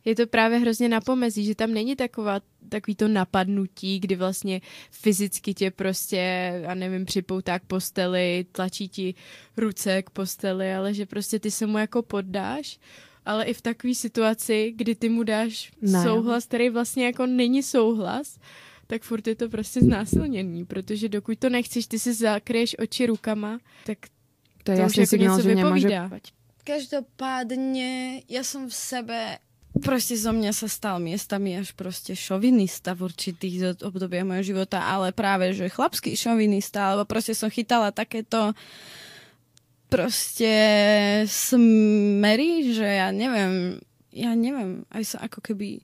Je 0.05 0.15
to 0.15 0.27
právě 0.27 0.59
hrozně 0.59 0.89
na 0.89 1.01
pomezí, 1.01 1.45
že 1.45 1.55
tam 1.55 1.73
není 1.75 1.97
taková, 1.97 2.41
takový 2.69 2.95
to 2.95 3.09
napadnutí, 3.09 4.01
kdy 4.01 4.17
vlastně 4.17 4.61
fyzicky 4.91 5.55
tě 5.55 5.71
prostě, 5.71 6.17
já 6.63 6.75
nevím, 6.75 7.05
připoutá 7.05 7.59
k 7.59 7.65
posteli, 7.65 8.47
tlačí 8.53 8.89
ti 8.89 9.15
ruce 9.57 10.03
k 10.03 10.11
posteli, 10.11 10.75
ale 10.75 10.95
že 10.95 11.07
prostě 11.07 11.39
ty 11.39 11.51
se 11.51 11.67
mu 11.67 11.79
jako 11.79 12.03
poddáš, 12.03 12.79
ale 13.27 13.45
i 13.45 13.55
v 13.55 13.63
takové 13.63 13.95
situaci, 13.95 14.73
kdy 14.77 14.95
ty 14.95 15.09
mu 15.09 15.23
dáš 15.23 15.73
Ne. 15.83 16.03
souhlas, 16.03 16.45
který 16.45 16.69
vlastně 16.71 17.07
jako 17.07 17.27
není 17.27 17.63
souhlas, 17.63 18.39
tak 18.87 19.03
furt 19.03 19.27
je 19.27 19.35
to 19.35 19.49
prostě 19.49 19.81
znásilnění, 19.81 20.65
protože 20.65 21.09
dokud 21.09 21.39
to 21.39 21.49
nechceš, 21.49 21.87
ty 21.87 21.99
si 21.99 22.15
zakryješ 22.15 22.77
oči 22.79 23.07
rukama, 23.07 23.59
tak 23.87 23.99
To 24.65 24.73
je 24.73 24.77
to 24.77 24.87
už 24.87 24.97
jasný 24.97 25.01
jako 25.01 25.11
signál, 25.11 25.37
něco 25.37 25.49
že 25.49 25.55
nemôže 25.55 25.89
vypovídá. 25.89 26.11
Každopádne, 26.65 28.25
ja 28.25 28.41
som 28.41 28.65
v 28.65 28.73
sebe 28.73 29.21
proste 29.83 30.15
zo 30.15 30.31
mňa 30.31 30.53
sa 30.55 30.71
stal 30.71 31.03
miestami 31.03 31.59
až 31.59 31.75
proste 31.75 32.15
šovinista 32.15 32.95
v 32.95 33.11
určitých 33.11 33.83
obdobiach 33.83 34.27
mojho 34.27 34.55
života, 34.55 34.85
ale 34.87 35.11
práve, 35.11 35.51
že 35.51 35.73
chlapský 35.73 36.15
šovinista, 36.15 36.95
alebo 36.95 37.09
proste 37.09 37.35
som 37.35 37.51
chytala 37.51 37.91
takéto 37.91 38.55
proste 39.91 40.55
smery, 41.27 42.75
že 42.75 42.87
ja 42.87 43.09
neviem, 43.11 43.79
ja 44.15 44.35
neviem, 44.35 44.87
aj 44.95 45.03
sa 45.15 45.19
ako 45.27 45.39
keby 45.43 45.83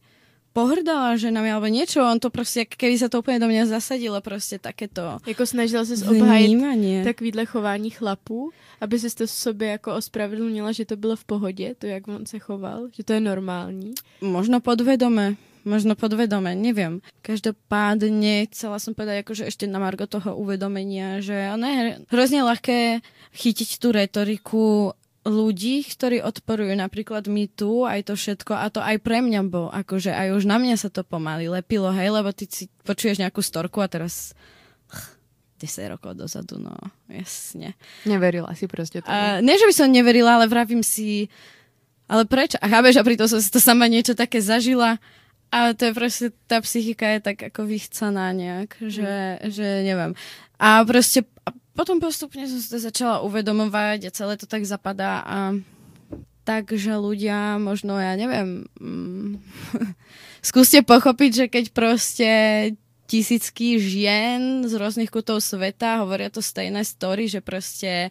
pohrdala 0.51 1.15
ženami 1.15 1.49
alebo 1.51 1.71
niečo, 1.71 2.03
on 2.03 2.19
to 2.19 2.31
proste, 2.31 2.67
keby 2.67 2.99
sa 2.99 3.07
to 3.07 3.23
úplne 3.23 3.39
do 3.39 3.47
mňa 3.47 3.71
zasadilo, 3.71 4.19
proste 4.21 4.59
takéto 4.59 5.23
Jako 5.27 5.47
snažila 5.47 5.85
se 5.85 5.95
obhájit 6.07 7.05
takovýhle 7.05 7.47
chování 7.47 7.91
chlapů, 7.91 8.51
aby 8.81 8.99
si 8.99 9.15
to 9.15 9.27
sobě 9.27 9.69
jako 9.69 9.95
ospravedlnila, 9.95 10.73
že 10.73 10.85
to 10.85 10.97
bylo 10.97 11.17
v 11.17 11.25
pohodě, 11.25 11.75
to, 11.79 11.87
jak 11.87 12.09
on 12.09 12.27
se 12.27 12.39
choval, 12.39 12.89
že 12.93 13.05
to 13.05 13.13
je 13.13 13.21
normální. 13.21 13.95
Možno 14.21 14.61
podvedome, 14.61 15.37
možno 15.65 15.95
podvedome, 15.95 16.57
neviem. 16.57 17.05
Každopádne 17.21 18.49
chcela 18.49 18.81
som 18.81 18.97
povedať 18.97 19.25
akože 19.25 19.45
ešte 19.49 19.65
na 19.69 19.77
margo 19.77 20.09
toho 20.09 20.37
uvedomenia, 20.37 21.21
že 21.21 21.37
ono 21.53 21.67
je 21.69 21.81
hrozne 22.09 22.41
ľahké 22.45 23.05
chytiť 23.37 23.71
tú 23.79 23.93
retoriku 23.93 24.93
ľudí, 25.25 25.85
ktorí 25.85 26.25
odporujú 26.25 26.73
napríklad 26.73 27.29
my 27.29 27.45
tu, 27.53 27.85
aj 27.85 28.09
to 28.09 28.15
všetko, 28.17 28.53
a 28.57 28.67
to 28.73 28.81
aj 28.81 28.97
pre 29.05 29.21
mňa 29.21 29.41
bol, 29.53 29.69
akože 29.69 30.13
aj 30.13 30.41
už 30.41 30.49
na 30.49 30.57
mňa 30.57 30.77
sa 30.81 30.89
to 30.89 31.05
pomaly 31.05 31.53
lepilo, 31.53 31.93
hej, 31.93 32.09
lebo 32.09 32.33
ty 32.33 32.49
si 32.49 32.73
počuješ 32.89 33.21
nejakú 33.21 33.45
storku 33.45 33.85
a 33.85 33.89
teraz 33.93 34.33
10 35.61 35.93
rokov 35.93 36.17
dozadu, 36.17 36.57
no 36.57 36.73
jasne. 37.13 37.77
Neverila 38.09 38.57
si 38.57 38.65
proste 38.65 39.05
to. 39.05 39.09
Uh, 39.13 39.45
nie, 39.45 39.61
že 39.61 39.69
by 39.69 39.75
som 39.77 39.93
neverila, 39.93 40.41
ale 40.41 40.49
vravím 40.49 40.81
si, 40.81 41.29
ale 42.09 42.25
prečo? 42.25 42.57
A 42.65 42.67
chápeš, 42.73 42.97
a 42.97 43.05
pritom 43.05 43.29
som 43.29 43.45
si 43.45 43.53
to 43.53 43.61
sama 43.61 43.85
niečo 43.93 44.17
také 44.17 44.41
zažila 44.41 44.97
a 45.51 45.75
to 45.75 45.91
je 45.91 45.93
proste, 45.93 46.27
tá 46.47 46.63
psychika 46.63 47.19
je 47.19 47.21
tak 47.27 47.39
ako 47.51 47.67
vychcaná 47.67 48.31
nejak, 48.31 48.79
že, 48.87 49.43
mm. 49.43 49.51
že 49.51 49.67
neviem. 49.83 50.13
A 50.63 50.87
proste 50.87 51.27
potom 51.75 52.03
postupne 52.03 52.45
som 52.51 52.59
to 52.59 52.79
začala 52.83 53.23
uvedomovať 53.23 54.07
a 54.07 54.15
celé 54.15 54.35
to 54.35 54.47
tak 54.51 54.67
zapadá 54.67 55.23
a 55.23 55.39
takže 56.43 56.99
ľudia 56.99 57.63
možno, 57.63 57.95
ja 57.95 58.19
neviem, 58.19 58.67
mm, 58.81 59.39
skúste 60.49 60.83
pochopiť, 60.83 61.31
že 61.31 61.47
keď 61.47 61.65
proste 61.71 62.31
tisícky 63.07 63.79
žien 63.79 64.67
z 64.67 64.73
rôznych 64.75 65.11
kutov 65.11 65.43
sveta 65.43 66.03
hovoria 66.03 66.31
to 66.31 66.43
stejné 66.43 66.87
story, 66.87 67.27
že 67.27 67.43
proste 67.43 68.11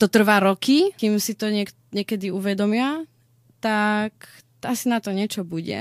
to 0.00 0.08
trvá 0.08 0.40
roky, 0.40 0.92
kým 0.96 1.20
si 1.20 1.36
to 1.36 1.52
niek- 1.52 1.76
niekedy 1.92 2.32
uvedomia, 2.32 3.04
tak 3.60 4.12
asi 4.64 4.88
na 4.88 5.00
to 5.00 5.12
niečo 5.12 5.44
bude. 5.44 5.76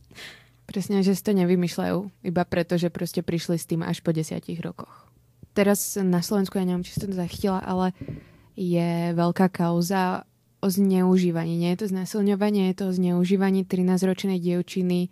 Presne, 0.70 1.02
že 1.02 1.18
si 1.18 1.22
to 1.26 1.34
nevymýšľajú, 1.34 2.26
iba 2.30 2.42
preto, 2.46 2.78
že 2.78 2.94
proste 2.94 3.26
prišli 3.26 3.58
s 3.58 3.66
tým 3.66 3.82
až 3.82 4.02
po 4.02 4.14
desiatich 4.14 4.62
rokoch 4.62 5.09
teraz 5.54 5.98
na 6.00 6.20
Slovensku, 6.22 6.58
ja 6.58 6.66
neviem, 6.66 6.86
či 6.86 6.96
som 6.96 7.10
to 7.10 7.16
zachytila, 7.16 7.60
ale 7.62 7.92
je 8.54 9.14
veľká 9.16 9.48
kauza 9.50 10.26
o 10.60 10.68
zneužívaní. 10.68 11.56
Nie 11.56 11.72
je 11.74 11.86
to 11.86 11.92
znásilňovanie, 11.96 12.70
je 12.72 12.76
to 12.76 12.84
o 12.92 12.96
zneužívaní 12.96 13.64
13-ročnej 13.64 14.36
dievčiny 14.36 15.08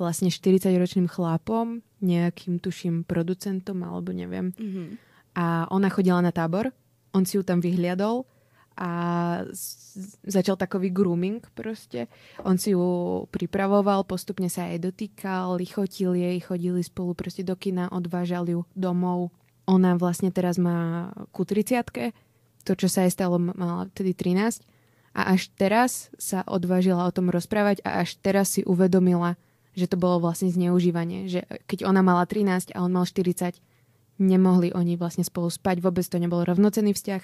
vlastne 0.00 0.32
40-ročným 0.32 1.04
chlapom, 1.12 1.84
nejakým 2.00 2.56
tuším 2.56 3.04
producentom 3.04 3.84
alebo 3.84 4.16
neviem. 4.16 4.56
Mm-hmm. 4.56 4.88
A 5.36 5.68
ona 5.68 5.92
chodila 5.92 6.24
na 6.24 6.32
tábor, 6.32 6.72
on 7.12 7.28
si 7.28 7.36
ju 7.36 7.44
tam 7.44 7.60
vyhliadol 7.60 8.24
a 8.80 8.90
začal 10.24 10.56
takový 10.56 10.88
grooming 10.88 11.44
proste. 11.52 12.08
On 12.48 12.56
si 12.56 12.72
ju 12.72 12.80
pripravoval, 13.28 14.08
postupne 14.08 14.48
sa 14.48 14.72
jej 14.72 14.80
dotýkal, 14.80 15.60
lichotil 15.60 16.16
jej, 16.16 16.40
chodili 16.40 16.80
spolu 16.80 17.12
proste 17.12 17.44
do 17.44 17.52
kina, 17.60 17.92
odvážali 17.92 18.56
ju 18.56 18.64
domov 18.72 19.28
ona 19.70 19.94
vlastne 19.94 20.34
teraz 20.34 20.58
má 20.58 21.10
ku 21.30 21.46
30 21.46 22.10
to, 22.66 22.72
čo 22.74 22.90
sa 22.90 23.06
jej 23.06 23.12
stalo, 23.14 23.38
mala 23.38 23.86
vtedy 23.94 24.12
13 24.12 24.66
a 25.14 25.20
až 25.34 25.50
teraz 25.54 26.10
sa 26.18 26.42
odvážila 26.44 27.06
o 27.06 27.14
tom 27.14 27.30
rozprávať 27.30 27.82
a 27.86 28.02
až 28.02 28.18
teraz 28.18 28.58
si 28.58 28.66
uvedomila, 28.66 29.38
že 29.78 29.86
to 29.86 29.96
bolo 29.96 30.18
vlastne 30.22 30.50
zneužívanie, 30.50 31.30
že 31.30 31.46
keď 31.70 31.86
ona 31.86 32.02
mala 32.02 32.26
13 32.26 32.74
a 32.74 32.78
on 32.82 32.92
mal 32.92 33.06
40, 33.06 33.58
nemohli 34.20 34.74
oni 34.74 34.98
vlastne 34.98 35.24
spolu 35.24 35.48
spať, 35.48 35.80
vôbec 35.80 36.04
to 36.04 36.20
nebol 36.20 36.42
rovnocenný 36.42 36.92
vzťah 36.92 37.22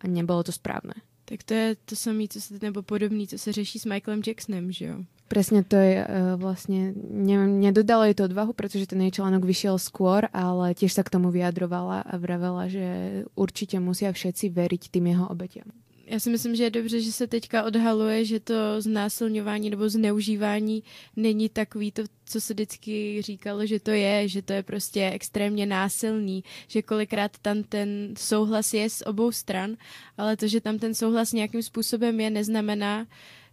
a 0.00 0.04
nebolo 0.06 0.46
to 0.46 0.52
správne. 0.54 1.00
Tak 1.26 1.42
to 1.42 1.54
je 1.54 1.76
to 1.84 1.94
samé, 1.98 2.30
co 2.30 2.40
se, 2.40 2.54
nebo 2.62 2.82
podobný, 2.82 3.26
co 3.26 3.38
se 3.38 3.52
řeší 3.52 3.78
s 3.78 3.84
Michaelem 3.84 4.22
Jacksonem, 4.26 4.72
že 4.72 4.84
jo? 4.84 4.96
Presne 5.26 5.66
to 5.66 5.74
je 5.74 6.06
uh, 6.06 6.38
vlastne, 6.38 6.94
ne, 7.10 7.50
nedodalo 7.50 8.06
jej 8.06 8.14
to 8.14 8.30
odvahu, 8.30 8.54
pretože 8.54 8.86
ten 8.86 9.02
jej 9.02 9.18
článok 9.18 9.42
vyšiel 9.42 9.74
skôr, 9.74 10.30
ale 10.30 10.70
tiež 10.70 10.94
sa 10.94 11.02
k 11.02 11.10
tomu 11.10 11.34
vyjadrovala 11.34 12.06
a 12.06 12.14
vravela, 12.14 12.70
že 12.70 12.86
určite 13.34 13.82
musia 13.82 14.14
všetci 14.14 14.54
veriť 14.54 14.82
tým 14.86 15.10
jeho 15.10 15.26
obetiam. 15.26 15.66
Já 16.08 16.20
si 16.20 16.30
myslím, 16.30 16.56
že 16.56 16.64
je 16.64 16.70
dobře, 16.70 17.00
že 17.00 17.12
se 17.12 17.26
teďka 17.26 17.62
odhaluje, 17.62 18.24
že 18.24 18.40
to 18.40 18.54
znásilňování 18.78 19.70
nebo 19.70 19.88
zneužívání 19.88 20.82
není 21.16 21.48
takový 21.48 21.92
to, 21.92 22.02
co 22.24 22.40
se 22.40 22.54
vždycky 22.54 23.22
říkalo, 23.22 23.66
že 23.66 23.80
to 23.80 23.90
je, 23.90 24.28
že 24.28 24.42
to 24.42 24.52
je 24.52 24.62
prostě 24.62 25.10
extrémně 25.10 25.66
násilný, 25.66 26.44
že 26.68 26.82
kolikrát 26.82 27.38
tam 27.42 27.62
ten 27.62 28.14
souhlas 28.18 28.74
je 28.74 28.90
z 28.90 29.02
obou 29.06 29.32
stran, 29.32 29.76
ale 30.18 30.36
to, 30.36 30.48
že 30.48 30.60
tam 30.60 30.78
ten 30.78 30.94
souhlas 30.94 31.32
nějakým 31.32 31.62
způsobem 31.62 32.20
je, 32.20 32.30
neznamená, 32.30 33.06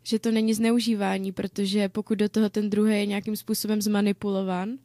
že 0.04 0.20
to 0.20 0.32
není 0.32 0.54
zneužívání, 0.54 1.32
protože 1.32 1.90
pokud 1.90 2.16
do 2.16 2.30
toho 2.30 2.50
ten 2.50 2.70
druhý 2.70 2.94
je 3.00 3.06
nějakým 3.06 3.36
způsobem 3.36 3.82
zmanipulovan, 3.82 4.78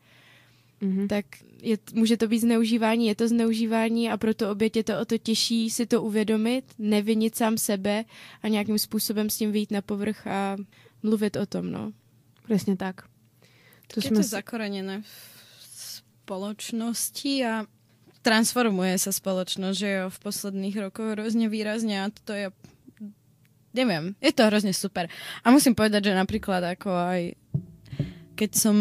mm-hmm. 0.82 1.06
tak 1.08 1.24
je, 1.62 1.78
může 1.92 2.16
to 2.16 2.28
být 2.28 2.38
zneužívání, 2.38 3.06
je 3.06 3.14
to 3.14 3.28
zneužívání 3.28 4.10
a 4.10 4.16
proto 4.16 4.50
oběť 4.50 4.76
je 4.76 4.84
to 4.84 5.00
o 5.00 5.04
to 5.04 5.18
těžší 5.18 5.70
si 5.70 5.86
to 5.86 6.02
uvědomit, 6.02 6.64
nevinit 6.78 7.36
sám 7.36 7.58
sebe 7.58 8.04
a 8.42 8.48
nějakým 8.48 8.78
způsobem 8.78 9.30
s 9.30 9.36
tím 9.36 9.52
vyjít 9.52 9.70
na 9.70 9.82
povrch 9.82 10.26
a 10.26 10.56
mluvit 11.02 11.36
o 11.36 11.46
tom, 11.46 11.72
no. 11.72 11.92
Přesně 12.44 12.76
tak. 12.76 13.02
To 13.94 14.00
je 14.04 14.10
to 14.10 14.22
zakorenené 14.22 15.02
v 15.02 15.08
spoločnosti 16.28 17.44
a 17.44 17.64
transformuje 18.20 19.00
sa 19.00 19.08
spoločnosť, 19.08 19.76
že 19.78 19.88
jo, 19.88 20.06
v 20.12 20.18
posledných 20.20 20.76
rokoch 20.76 21.16
hrozne 21.16 21.48
výrazne 21.48 22.04
a 22.04 22.12
to 22.12 22.36
je 22.36 22.52
neviem, 23.72 24.12
je 24.20 24.32
to 24.36 24.44
hrozne 24.44 24.76
super. 24.76 25.08
A 25.40 25.48
musím 25.48 25.72
povedať, 25.72 26.12
že 26.12 26.20
napríklad 26.20 26.60
ako 26.76 26.92
aj 26.92 27.32
keď 28.36 28.50
som 28.54 28.76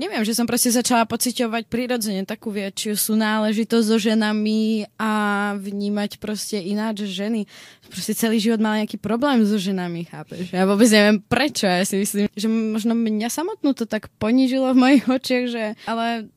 neviem, 0.00 0.24
že 0.24 0.32
som 0.32 0.48
proste 0.48 0.72
začala 0.72 1.04
pociťovať 1.04 1.68
prirodzene 1.68 2.24
takú 2.24 2.48
väčšiu 2.48 2.96
súnáležitosť 2.96 3.84
so 3.84 4.00
ženami 4.00 4.88
a 4.96 5.12
vnímať 5.60 6.16
proste 6.16 6.56
ináč 6.56 7.04
ženy. 7.04 7.44
Proste 7.92 8.16
celý 8.16 8.40
život 8.40 8.64
mal 8.64 8.80
nejaký 8.80 8.96
problém 8.96 9.44
so 9.44 9.60
ženami, 9.60 10.08
chápeš? 10.08 10.56
Ja 10.56 10.64
vôbec 10.64 10.88
neviem 10.88 11.20
prečo. 11.20 11.68
Ja 11.68 11.84
si 11.84 12.00
myslím, 12.00 12.32
že 12.32 12.48
možno 12.48 12.96
mňa 12.96 13.28
samotnú 13.28 13.76
to 13.76 13.84
tak 13.84 14.08
ponížilo 14.16 14.72
v 14.72 14.80
mojich 14.80 15.04
očiach, 15.04 15.44
že... 15.52 15.64
Ale 15.84 16.32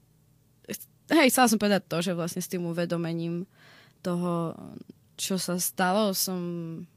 hej, 1.16 1.32
chcela 1.32 1.48
som 1.48 1.58
povedať 1.58 1.88
to, 1.88 2.04
že 2.04 2.12
vlastne 2.12 2.44
s 2.44 2.52
tým 2.52 2.68
uvedomením 2.68 3.48
toho 4.04 4.52
čo 5.14 5.38
sa 5.38 5.62
stalo, 5.62 6.12
som 6.18 6.40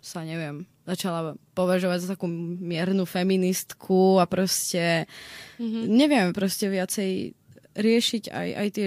sa, 0.01 0.25
neviem, 0.25 0.65
začala 0.87 1.35
považovať 1.59 1.99
za 2.01 2.09
takú 2.15 2.31
miernu 2.31 3.03
feministku 3.05 4.23
a 4.23 4.25
proste, 4.31 5.11
mm-hmm. 5.59 5.85
neviem, 5.91 6.27
proste 6.31 6.71
viacej 6.71 7.35
riešiť 7.75 8.31
aj, 8.31 8.49
aj 8.55 8.69
tie 8.73 8.87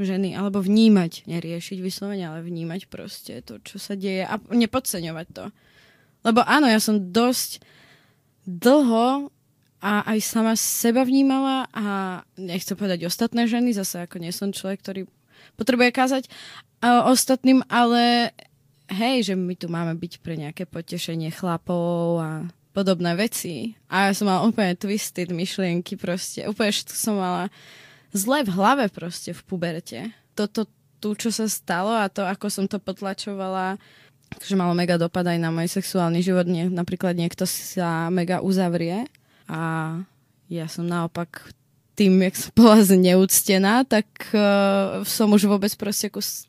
ženy, 0.00 0.32
alebo 0.32 0.64
vnímať, 0.64 1.28
neriešiť 1.28 1.78
vyslovene, 1.78 2.24
ale 2.24 2.40
vnímať 2.40 2.88
proste 2.88 3.44
to, 3.44 3.60
čo 3.60 3.76
sa 3.76 3.94
deje 3.94 4.24
a 4.24 4.40
nepodceňovať 4.40 5.26
to. 5.30 5.44
Lebo 6.24 6.40
áno, 6.44 6.66
ja 6.66 6.80
som 6.80 7.12
dosť 7.12 7.60
dlho 8.48 9.28
a 9.80 9.92
aj 10.08 10.18
sama 10.20 10.56
seba 10.56 11.04
vnímala 11.04 11.68
a 11.72 11.84
nechcem 12.36 12.76
povedať 12.76 13.04
ostatné 13.08 13.48
ženy, 13.48 13.72
zase 13.72 14.04
ako 14.04 14.20
nie 14.20 14.32
som 14.32 14.52
človek, 14.52 14.80
ktorý 14.80 15.02
potrebuje 15.56 15.90
kázať 15.92 16.24
a 16.80 17.08
ostatným, 17.08 17.64
ale 17.68 18.32
hej, 18.90 19.32
že 19.32 19.34
my 19.38 19.54
tu 19.54 19.70
máme 19.70 19.94
byť 19.94 20.12
pre 20.20 20.34
nejaké 20.34 20.66
potešenie 20.66 21.30
chlapov 21.30 22.20
a 22.20 22.30
podobné 22.70 23.14
veci. 23.18 23.74
A 23.90 24.10
ja 24.10 24.12
som 24.14 24.30
mala 24.30 24.46
úplne 24.46 24.74
twisted 24.78 25.30
myšlienky 25.30 25.98
proste. 25.98 26.46
Úplne 26.46 26.70
všetko 26.70 26.94
som 26.94 27.18
mala 27.18 27.50
zle 28.10 28.42
v 28.46 28.50
hlave 28.54 28.86
proste 28.90 29.34
v 29.34 29.42
puberte. 29.46 30.00
Toto 30.34 30.66
tu, 31.00 31.16
čo 31.16 31.32
sa 31.32 31.48
stalo 31.48 31.96
a 31.96 32.12
to, 32.12 32.22
ako 32.22 32.46
som 32.52 32.68
to 32.68 32.76
potlačovala, 32.76 33.80
že 34.38 34.54
malo 34.54 34.76
mega 34.76 35.00
dopad 35.00 35.26
aj 35.26 35.38
na 35.40 35.50
môj 35.50 35.66
sexuálny 35.66 36.20
život. 36.20 36.46
Nie, 36.46 36.68
napríklad 36.68 37.16
niekto 37.16 37.48
sa 37.48 38.12
mega 38.12 38.44
uzavrie 38.44 39.08
a 39.50 39.60
ja 40.46 40.66
som 40.66 40.86
naopak 40.86 41.50
tým, 41.98 42.20
jak 42.24 42.36
som 42.36 42.52
bola 42.60 42.78
zneúctená, 42.84 43.82
tak 43.88 44.06
uh, 44.36 45.02
som 45.02 45.32
už 45.32 45.48
vôbec 45.50 45.72
proste 45.74 46.12
kus, 46.12 46.46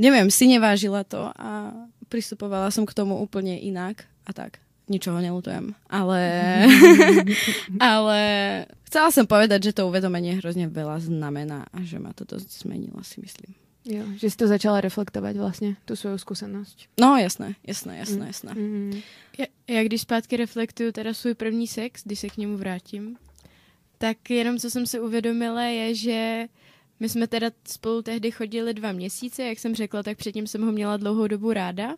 neviem, 0.00 0.32
si 0.32 0.48
nevážila 0.48 1.04
to 1.04 1.28
a 1.36 1.76
pristupovala 2.08 2.72
som 2.72 2.88
k 2.88 2.96
tomu 2.96 3.20
úplne 3.20 3.60
inak 3.60 4.08
a 4.24 4.32
tak. 4.32 4.58
ničoho 4.90 5.22
nelutujem. 5.22 5.70
Ale, 5.86 6.22
ale 7.78 8.20
chcela 8.90 9.14
som 9.14 9.22
povedať, 9.22 9.70
že 9.70 9.76
to 9.78 9.86
uvedomenie 9.86 10.42
hrozne 10.42 10.66
veľa 10.66 10.98
znamená 10.98 11.70
a 11.70 11.78
že 11.86 12.02
ma 12.02 12.10
to 12.10 12.26
dosť 12.26 12.66
zmenilo, 12.66 12.98
si 13.06 13.22
myslím. 13.22 13.54
Jo, 13.86 14.04
že 14.18 14.28
si 14.28 14.36
to 14.36 14.44
začala 14.44 14.84
reflektovať 14.84 15.40
vlastne, 15.40 15.70
tú 15.88 15.96
svoju 15.96 16.20
skúsenosť. 16.20 17.00
No 17.00 17.16
jasné, 17.16 17.56
jasné, 17.64 17.96
jasné, 17.96 18.28
jasné. 18.28 18.52
Mm. 18.52 19.00
Já, 19.38 19.46
já 19.68 19.80
když 19.82 20.00
zpátky 20.00 20.36
reflektuju 20.36 20.92
teda 20.92 21.14
svůj 21.14 21.34
první 21.34 21.66
sex, 21.66 22.02
když 22.04 22.18
se 22.18 22.28
k 22.28 22.36
němu 22.36 22.56
vrátím, 22.56 23.16
tak 23.98 24.30
jenom 24.30 24.58
co 24.58 24.70
jsem 24.70 24.86
si 24.86 25.00
uvědomila 25.00 25.62
je, 25.62 25.94
že 25.94 26.48
my 27.00 27.08
jsme 27.08 27.26
teda 27.26 27.50
spolu 27.68 28.02
tehdy 28.02 28.30
chodili 28.30 28.74
dva 28.74 28.92
měsíce, 28.92 29.42
jak 29.42 29.58
jsem 29.58 29.74
řekla, 29.74 30.02
tak 30.02 30.18
předtím 30.18 30.46
jsem 30.46 30.62
ho 30.62 30.72
měla 30.72 30.96
dlouhou 30.96 31.26
dobu 31.26 31.52
ráda. 31.52 31.96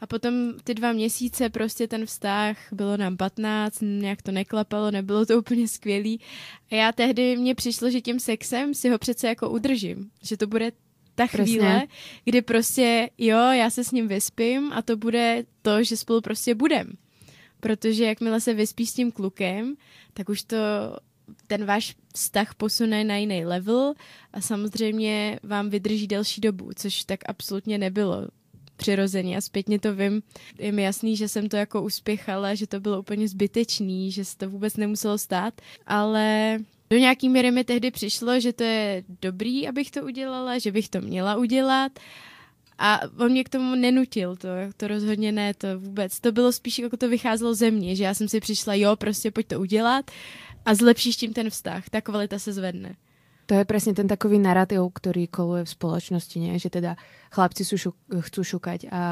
A 0.00 0.06
potom 0.06 0.34
ty 0.64 0.74
dva 0.74 0.92
měsíce 0.92 1.48
prostě 1.48 1.88
ten 1.88 2.06
vztah, 2.06 2.56
bylo 2.72 2.96
nám 2.96 3.16
15, 3.16 3.78
nějak 3.80 4.22
to 4.22 4.32
neklapalo, 4.32 4.90
nebylo 4.90 5.26
to 5.26 5.38
úplně 5.38 5.68
skvělý. 5.68 6.20
A 6.70 6.74
já 6.74 6.92
tehdy 6.92 7.36
mně 7.36 7.54
přišlo, 7.54 7.90
že 7.90 8.00
tím 8.00 8.20
sexem 8.20 8.74
si 8.74 8.88
ho 8.88 8.98
přece 8.98 9.26
jako 9.28 9.50
udržím. 9.50 10.10
Že 10.22 10.36
to 10.36 10.46
bude 10.46 10.72
ta 11.14 11.26
chvíle, 11.26 11.86
kdy 12.24 12.42
prostě 12.42 13.10
jo, 13.18 13.38
já 13.38 13.70
se 13.70 13.84
s 13.84 13.90
ním 13.90 14.08
vyspím 14.08 14.72
a 14.72 14.82
to 14.82 14.96
bude 14.96 15.44
to, 15.62 15.82
že 15.82 15.96
spolu 15.96 16.20
prostě 16.20 16.54
budem. 16.54 16.92
Protože 17.60 18.04
jakmile 18.04 18.40
se 18.40 18.54
vyspíš 18.54 18.90
s 18.90 18.94
tím 18.94 19.12
klukem, 19.12 19.74
tak 20.14 20.28
už 20.28 20.42
to 20.42 20.56
ten 21.46 21.64
váš 21.64 21.96
vztah 22.14 22.54
posune 22.54 23.04
na 23.04 23.16
jiný 23.16 23.44
level 23.44 23.94
a 24.32 24.40
samozřejmě 24.40 25.40
vám 25.42 25.70
vydrží 25.70 26.06
delší 26.06 26.40
dobu, 26.40 26.70
což 26.76 27.04
tak 27.04 27.20
absolutně 27.26 27.78
nebylo 27.78 28.28
přirozeně 28.76 29.36
a 29.36 29.40
zpětně 29.40 29.78
to 29.78 29.94
vím. 29.94 30.22
Je 30.58 30.72
mi 30.72 30.82
jasný, 30.82 31.16
že 31.16 31.28
jsem 31.28 31.48
to 31.48 31.56
jako 31.56 31.82
uspěchala, 31.82 32.54
že 32.54 32.66
to 32.66 32.80
bylo 32.80 33.00
úplně 33.00 33.28
zbytečný, 33.28 34.12
že 34.12 34.24
se 34.24 34.36
to 34.36 34.50
vůbec 34.50 34.76
nemuselo 34.76 35.18
stát, 35.18 35.54
ale 35.86 36.58
do 36.90 36.96
nějaký 36.96 37.28
míry 37.28 37.50
mi 37.50 37.64
tehdy 37.64 37.90
přišlo, 37.90 38.40
že 38.40 38.52
to 38.52 38.62
je 38.62 39.04
dobrý, 39.22 39.68
abych 39.68 39.90
to 39.90 40.02
udělala, 40.02 40.58
že 40.58 40.72
bych 40.72 40.88
to 40.88 41.00
měla 41.00 41.36
udělat 41.36 41.92
a 42.78 43.00
on 43.18 43.30
mě 43.30 43.44
k 43.44 43.48
tomu 43.48 43.74
nenutil, 43.74 44.36
to, 44.36 44.48
to 44.76 44.88
rozhodně 44.88 45.32
ne, 45.32 45.54
to 45.54 45.80
vůbec. 45.80 46.20
To 46.20 46.32
bylo 46.32 46.52
spíš, 46.52 46.78
jako 46.78 46.96
to 46.96 47.08
vycházelo 47.08 47.54
ze 47.54 47.70
mě, 47.70 47.96
že 47.96 48.04
já 48.04 48.14
jsem 48.14 48.28
si 48.28 48.40
přišla, 48.40 48.74
jo, 48.74 48.96
prostě 48.96 49.30
pojď 49.30 49.46
to 49.46 49.60
udělat 49.60 50.10
a 50.64 50.70
zlepšíš 50.70 51.16
tím 51.16 51.32
ten 51.32 51.46
vztah, 51.46 51.84
ta 51.86 52.00
kvalita 52.00 52.38
se 52.38 52.52
zvedne. 52.52 52.96
To 53.44 53.52
je 53.52 53.64
presne 53.64 53.92
ten 53.92 54.08
takový 54.08 54.40
narratív, 54.40 54.88
ktorý 54.88 55.28
koluje 55.28 55.62
v 55.62 55.70
spoločnosti, 55.70 56.36
nie? 56.38 56.56
že 56.56 56.72
teda 56.72 56.96
chlapci 57.28 57.60
sú 57.60 57.76
šuk- 57.78 58.00
chcú 58.24 58.40
šukať 58.42 58.88
a 58.88 59.02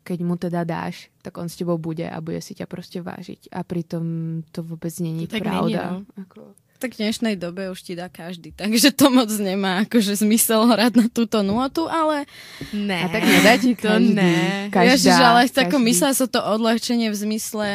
keď 0.00 0.18
mu 0.22 0.34
teda 0.34 0.62
dáš, 0.62 1.10
tak 1.20 1.36
on 1.36 1.44
s 1.44 1.58
tebou 1.58 1.76
bude 1.76 2.00
a 2.02 2.16
bude 2.18 2.38
si 2.38 2.54
ťa 2.54 2.64
proste 2.64 2.96
vážiť. 2.98 3.50
A 3.50 3.60
pritom 3.60 4.04
to 4.48 4.62
vôbec 4.62 4.94
není 4.96 5.26
To 5.26 5.34
tak 5.34 5.44
pravda. 5.44 5.66
není, 5.92 6.06
no. 6.06 6.22
Ako... 6.22 6.40
Tak 6.78 6.94
v 6.94 7.02
dnešnej 7.02 7.34
dobe 7.34 7.66
už 7.68 7.82
ti 7.82 7.92
dá 7.92 8.06
každý, 8.06 8.54
takže 8.54 8.94
to 8.94 9.10
moc 9.10 9.26
nemá 9.34 9.82
akože 9.82 10.14
zmysel 10.16 10.62
hrať 10.64 10.92
na 10.94 11.06
túto 11.10 11.42
nôtu, 11.42 11.90
ale 11.90 12.22
Ne, 12.70 13.02
A 13.02 13.10
tak 13.10 13.26
nedá 13.26 13.58
ti 13.58 13.74
to 13.74 13.90
každý. 13.90 14.14
ne. 14.14 14.70
Každá, 14.70 14.94
Ježiš, 14.94 15.16
ale 15.18 15.40
tako 15.50 15.74
každý. 15.74 15.86
myslela 15.90 16.14
sa 16.14 16.26
to 16.26 16.38
odľahčenie 16.38 17.10
v 17.10 17.18
zmysle 17.18 17.68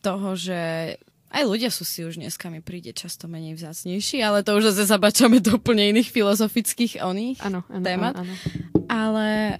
toho, 0.00 0.28
že 0.32 0.60
aj 1.30 1.42
ľudia 1.42 1.70
sú 1.74 1.82
si 1.82 2.06
už 2.06 2.16
dneska 2.22 2.48
mi 2.48 2.62
príde 2.62 2.94
často 2.94 3.26
menej 3.26 3.58
vzácnejší, 3.58 4.22
ale 4.22 4.46
to 4.46 4.54
už 4.54 4.72
zase 4.72 4.88
zabačame 4.88 5.42
do 5.42 5.58
úplne 5.58 5.90
iných 5.90 6.10
filozofických 6.14 7.02
oných. 7.02 7.42
Áno, 7.42 7.66
áno, 7.66 7.84
Témat. 7.84 8.14
áno, 8.16 8.30
áno. 8.30 8.34
Ale 8.86 9.58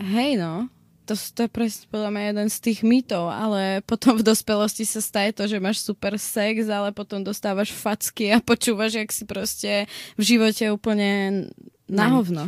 hej 0.00 0.40
no, 0.40 0.72
to, 1.06 1.14
to 1.14 1.46
je 1.46 1.50
presne 1.52 1.86
podľa 1.86 2.10
mňa 2.10 2.22
jeden 2.34 2.48
z 2.50 2.58
tých 2.58 2.80
mýtov, 2.82 3.30
ale 3.30 3.80
potom 3.86 4.18
v 4.18 4.26
dospelosti 4.26 4.82
sa 4.82 4.98
staje 4.98 5.30
to, 5.30 5.46
že 5.46 5.62
máš 5.62 5.86
super 5.86 6.18
sex, 6.18 6.66
ale 6.66 6.90
potom 6.90 7.22
dostávaš 7.22 7.70
facky 7.70 8.34
a 8.34 8.42
počúvaš, 8.42 8.98
jak 8.98 9.10
si 9.14 9.22
proste 9.22 9.86
v 10.18 10.22
živote 10.26 10.74
úplne 10.74 11.46
na 11.86 12.10
Na 12.10 12.18
hovno. 12.18 12.44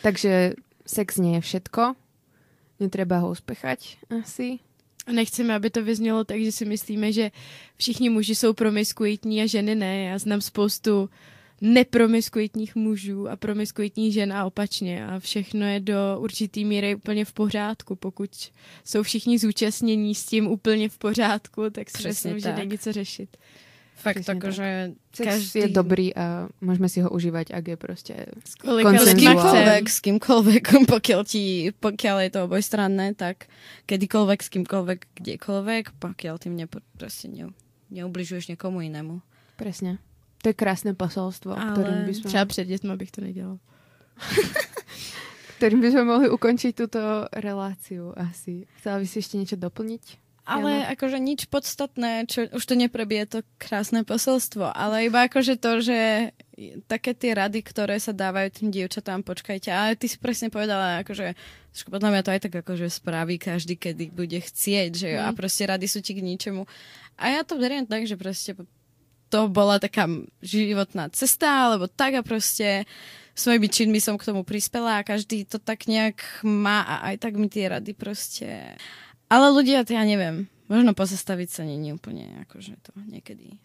Takže 0.00 0.56
sex 0.88 1.20
nie 1.20 1.38
je 1.38 1.42
všetko. 1.44 1.94
Netreba 2.80 3.22
ho 3.22 3.30
uspechať 3.30 4.00
asi. 4.08 4.64
Nechceme, 5.12 5.54
aby 5.54 5.70
to 5.70 5.84
vyznělo 5.84 6.24
tak, 6.24 6.40
že 6.40 6.52
si 6.52 6.64
myslíme, 6.64 7.12
že 7.12 7.30
všichni 7.76 8.08
muži 8.10 8.34
jsou 8.34 8.52
promiskuitní 8.52 9.42
a 9.42 9.46
ženy 9.46 9.74
ne. 9.74 10.04
Já 10.04 10.18
znám 10.18 10.40
spoustu 10.40 11.10
nepromiskuitních 11.60 12.76
mužů 12.76 13.28
a 13.28 13.36
promiskuitních 13.36 14.12
žen 14.14 14.32
a 14.32 14.44
opačně. 14.44 15.06
A 15.06 15.18
všechno 15.18 15.66
je 15.66 15.80
do 15.80 15.94
určitý 16.18 16.64
míry 16.64 16.94
úplně 16.94 17.24
v 17.24 17.32
pořádku. 17.32 17.96
Pokud 17.96 18.30
jsou 18.84 19.02
všichni 19.02 19.38
zúčastnění 19.38 20.14
s 20.14 20.26
tím 20.26 20.46
úplně 20.46 20.88
v 20.88 20.98
pořádku, 20.98 21.70
tak 21.70 21.90
si 21.90 21.98
Přesně 21.98 22.34
myslím, 22.34 22.50
že 22.52 22.56
není 22.56 22.78
co 22.78 22.92
řešit. 22.92 23.36
Fakt, 24.02 24.26
tak. 24.26 24.42
Sex 25.14 25.26
každý... 25.30 25.58
je 25.62 25.68
dobrý 25.70 26.10
a 26.10 26.50
môžeme 26.58 26.90
si 26.90 26.98
ho 26.98 27.06
užívať, 27.06 27.54
ak 27.54 27.64
je 27.70 27.76
proste... 27.78 28.14
Kolika 28.58 28.98
S 28.98 29.14
kýmkoľvek, 29.14 29.84
s 29.86 29.98
kýmkoľvek, 30.02 30.64
pokiaľ, 30.98 31.20
ti, 31.22 31.70
pokiaľ 31.70 32.16
je 32.26 32.30
to 32.34 32.40
obojstranné, 32.50 33.14
tak 33.14 33.46
kedykoľvek, 33.86 34.38
s 34.42 34.48
kýmkoľvek, 34.50 34.98
kdekoľvek, 35.22 35.84
pokiaľ 36.02 36.34
tým 36.42 36.54
nepo, 36.58 36.82
proste 36.98 37.30
ne, 37.30 37.54
neubližuješ 37.94 38.50
niekomu 38.50 38.82
inému. 38.82 39.22
Presne. 39.54 40.02
To 40.42 40.50
je 40.50 40.58
krásne 40.58 40.98
posolstvo, 40.98 41.54
Ale 41.54 41.70
ktorým 41.78 41.98
by 42.02 42.12
sme... 42.18 42.26
Třeba 42.26 42.44
před 42.44 42.66
dětma 42.66 42.96
bych 42.96 43.10
to 43.10 43.20
nedělal. 43.22 43.58
ktorým 45.62 45.78
by 45.78 45.88
sme 45.94 46.02
mohli 46.02 46.26
ukončiť 46.26 46.74
túto 46.74 46.98
reláciu 47.30 48.10
asi. 48.18 48.66
Chcela 48.82 48.98
by 48.98 49.06
si 49.06 49.22
ešte 49.22 49.38
niečo 49.38 49.54
doplniť? 49.54 50.21
Ale 50.42 50.90
akože 50.90 51.22
nič 51.22 51.46
podstatné, 51.46 52.26
čo, 52.26 52.50
už 52.50 52.66
to 52.66 52.74
neprebie 52.74 53.22
to 53.30 53.46
krásne 53.62 54.02
posolstvo, 54.02 54.74
ale 54.74 55.06
iba 55.06 55.30
akože 55.30 55.54
to, 55.54 55.78
že 55.78 55.98
také 56.90 57.14
tie 57.14 57.38
rady, 57.38 57.62
ktoré 57.62 57.94
sa 58.02 58.10
dávajú 58.10 58.50
tým 58.50 58.68
dievčatám, 58.74 59.22
počkajte, 59.22 59.70
ale 59.70 59.94
ty 59.94 60.10
si 60.10 60.18
presne 60.18 60.50
povedala, 60.50 61.06
akože 61.06 61.38
podľa 61.86 62.10
mňa 62.10 62.22
to 62.26 62.32
aj 62.34 62.40
tak 62.42 62.54
akože 62.58 62.90
spraví 62.90 63.38
každý, 63.38 63.78
kedy 63.78 64.10
bude 64.10 64.34
chcieť, 64.42 64.90
že 64.90 65.08
jo, 65.14 65.20
a 65.22 65.30
proste 65.30 65.62
rady 65.62 65.86
sú 65.86 66.02
ti 66.02 66.18
k 66.18 66.26
ničemu. 66.26 66.66
A 67.22 67.38
ja 67.38 67.46
to 67.46 67.54
beriem 67.54 67.86
tak, 67.86 68.10
že 68.10 68.18
proste 68.18 68.58
to 69.30 69.46
bola 69.46 69.78
taká 69.78 70.10
životná 70.42 71.06
cesta, 71.14 71.70
alebo 71.70 71.86
tak 71.86 72.18
a 72.18 72.26
proste 72.26 72.82
svojimi 73.38 73.70
činmi 73.70 74.02
som 74.02 74.18
k 74.18 74.28
tomu 74.28 74.42
prispela 74.42 75.00
a 75.00 75.06
každý 75.06 75.46
to 75.46 75.56
tak 75.56 75.88
nejak 75.88 76.18
má 76.44 76.84
a 76.84 77.14
aj 77.14 77.16
tak 77.22 77.38
mi 77.38 77.46
tie 77.46 77.70
rady 77.70 77.94
proste... 77.94 78.74
Ale 79.32 79.48
ľudia, 79.48 79.80
to 79.88 79.96
ja 79.96 80.04
neviem, 80.04 80.44
možno 80.68 80.92
pozastaviť 80.92 81.48
sa 81.48 81.62
není 81.64 81.96
úplne 81.96 82.44
akože 82.44 82.76
to 82.84 82.92
niekedy. 83.08 83.56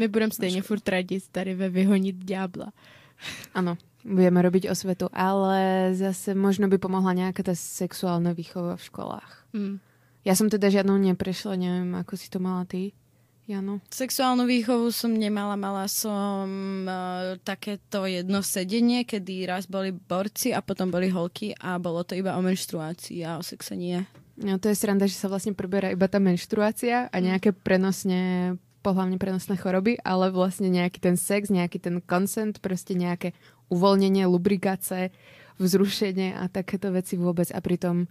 My 0.00 0.08
budeme 0.08 0.32
stejně 0.32 0.62
furt 0.62 0.88
radit 0.88 1.28
tady 1.28 1.54
ve 1.54 1.68
vyhonit 1.68 2.16
ďábla. 2.24 2.72
Áno, 3.54 3.76
budeme 4.02 4.42
robiť 4.42 4.72
osvetu, 4.72 5.06
ale 5.12 5.92
zase 5.94 6.34
možno 6.34 6.66
by 6.66 6.80
pomohla 6.80 7.12
nejaká 7.12 7.44
tá 7.44 7.54
sexuálna 7.54 8.34
výchova 8.34 8.74
v 8.80 8.86
školách. 8.88 9.30
Hmm. 9.54 9.78
Ja 10.26 10.34
som 10.34 10.50
teda 10.50 10.70
žiadnou 10.70 10.98
neprešla, 10.98 11.54
neviem, 11.54 11.92
ako 11.94 12.14
si 12.18 12.26
to 12.32 12.42
mala 12.42 12.66
ty, 12.66 12.96
Jano. 13.42 13.82
Sexuálnu 13.90 14.46
výchovu 14.46 14.94
som 14.94 15.10
nemala, 15.10 15.58
mala 15.58 15.90
som 15.90 16.46
uh, 16.86 17.34
takéto 17.42 18.06
jedno 18.06 18.38
sedenie, 18.38 19.02
kedy 19.02 19.50
raz 19.50 19.66
boli 19.66 19.90
borci 19.90 20.54
a 20.54 20.62
potom 20.62 20.94
boli 20.94 21.10
holky 21.10 21.50
a 21.58 21.74
bolo 21.82 22.06
to 22.06 22.14
iba 22.14 22.38
o 22.38 22.42
menštruácii 22.42 23.26
a 23.26 23.38
o 23.38 23.42
sexe 23.42 23.74
nie. 23.74 23.98
No 24.42 24.58
to 24.58 24.68
je 24.68 24.76
sranda, 24.76 25.06
že 25.06 25.14
sa 25.14 25.30
vlastne 25.30 25.54
preberá 25.54 25.94
iba 25.94 26.10
tá 26.10 26.18
menštruácia 26.18 27.06
a 27.08 27.16
nejaké 27.22 27.54
prenosne, 27.54 28.54
pohlavne 28.82 29.16
prenosné 29.16 29.54
choroby, 29.54 30.02
ale 30.02 30.34
vlastne 30.34 30.66
nejaký 30.66 30.98
ten 30.98 31.14
sex, 31.14 31.48
nejaký 31.48 31.78
ten 31.78 32.02
consent, 32.02 32.58
proste 32.58 32.98
nejaké 32.98 33.32
uvoľnenie, 33.70 34.26
lubrikáce, 34.26 35.14
vzrušenie 35.62 36.34
a 36.34 36.50
takéto 36.50 36.90
veci 36.90 37.14
vôbec. 37.14 37.48
A 37.54 37.62
pritom 37.62 38.10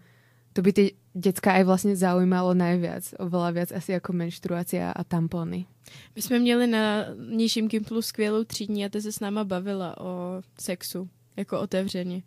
to 0.56 0.64
by 0.64 0.72
tie 0.72 0.96
decka 1.16 1.60
aj 1.60 1.64
vlastne 1.68 1.96
zaujímalo 1.96 2.56
najviac, 2.56 3.16
oveľa 3.20 3.50
viac 3.52 3.70
asi 3.76 3.96
ako 3.96 4.16
menštruácia 4.16 4.92
a 4.92 5.02
tampóny. 5.04 5.68
My 6.16 6.22
jsme 6.22 6.40
měli 6.40 6.68
na 6.68 7.06
nižším 7.30 7.68
Gimplu 7.68 8.02
skvělou 8.02 8.44
třídní 8.44 8.86
a 8.86 8.90
ta 8.90 9.02
se 9.02 9.12
s 9.12 9.20
náma 9.20 9.44
bavila 9.44 9.98
o 10.02 10.42
sexu, 10.60 11.10
jako 11.38 11.60
otevřeně. 11.60 12.22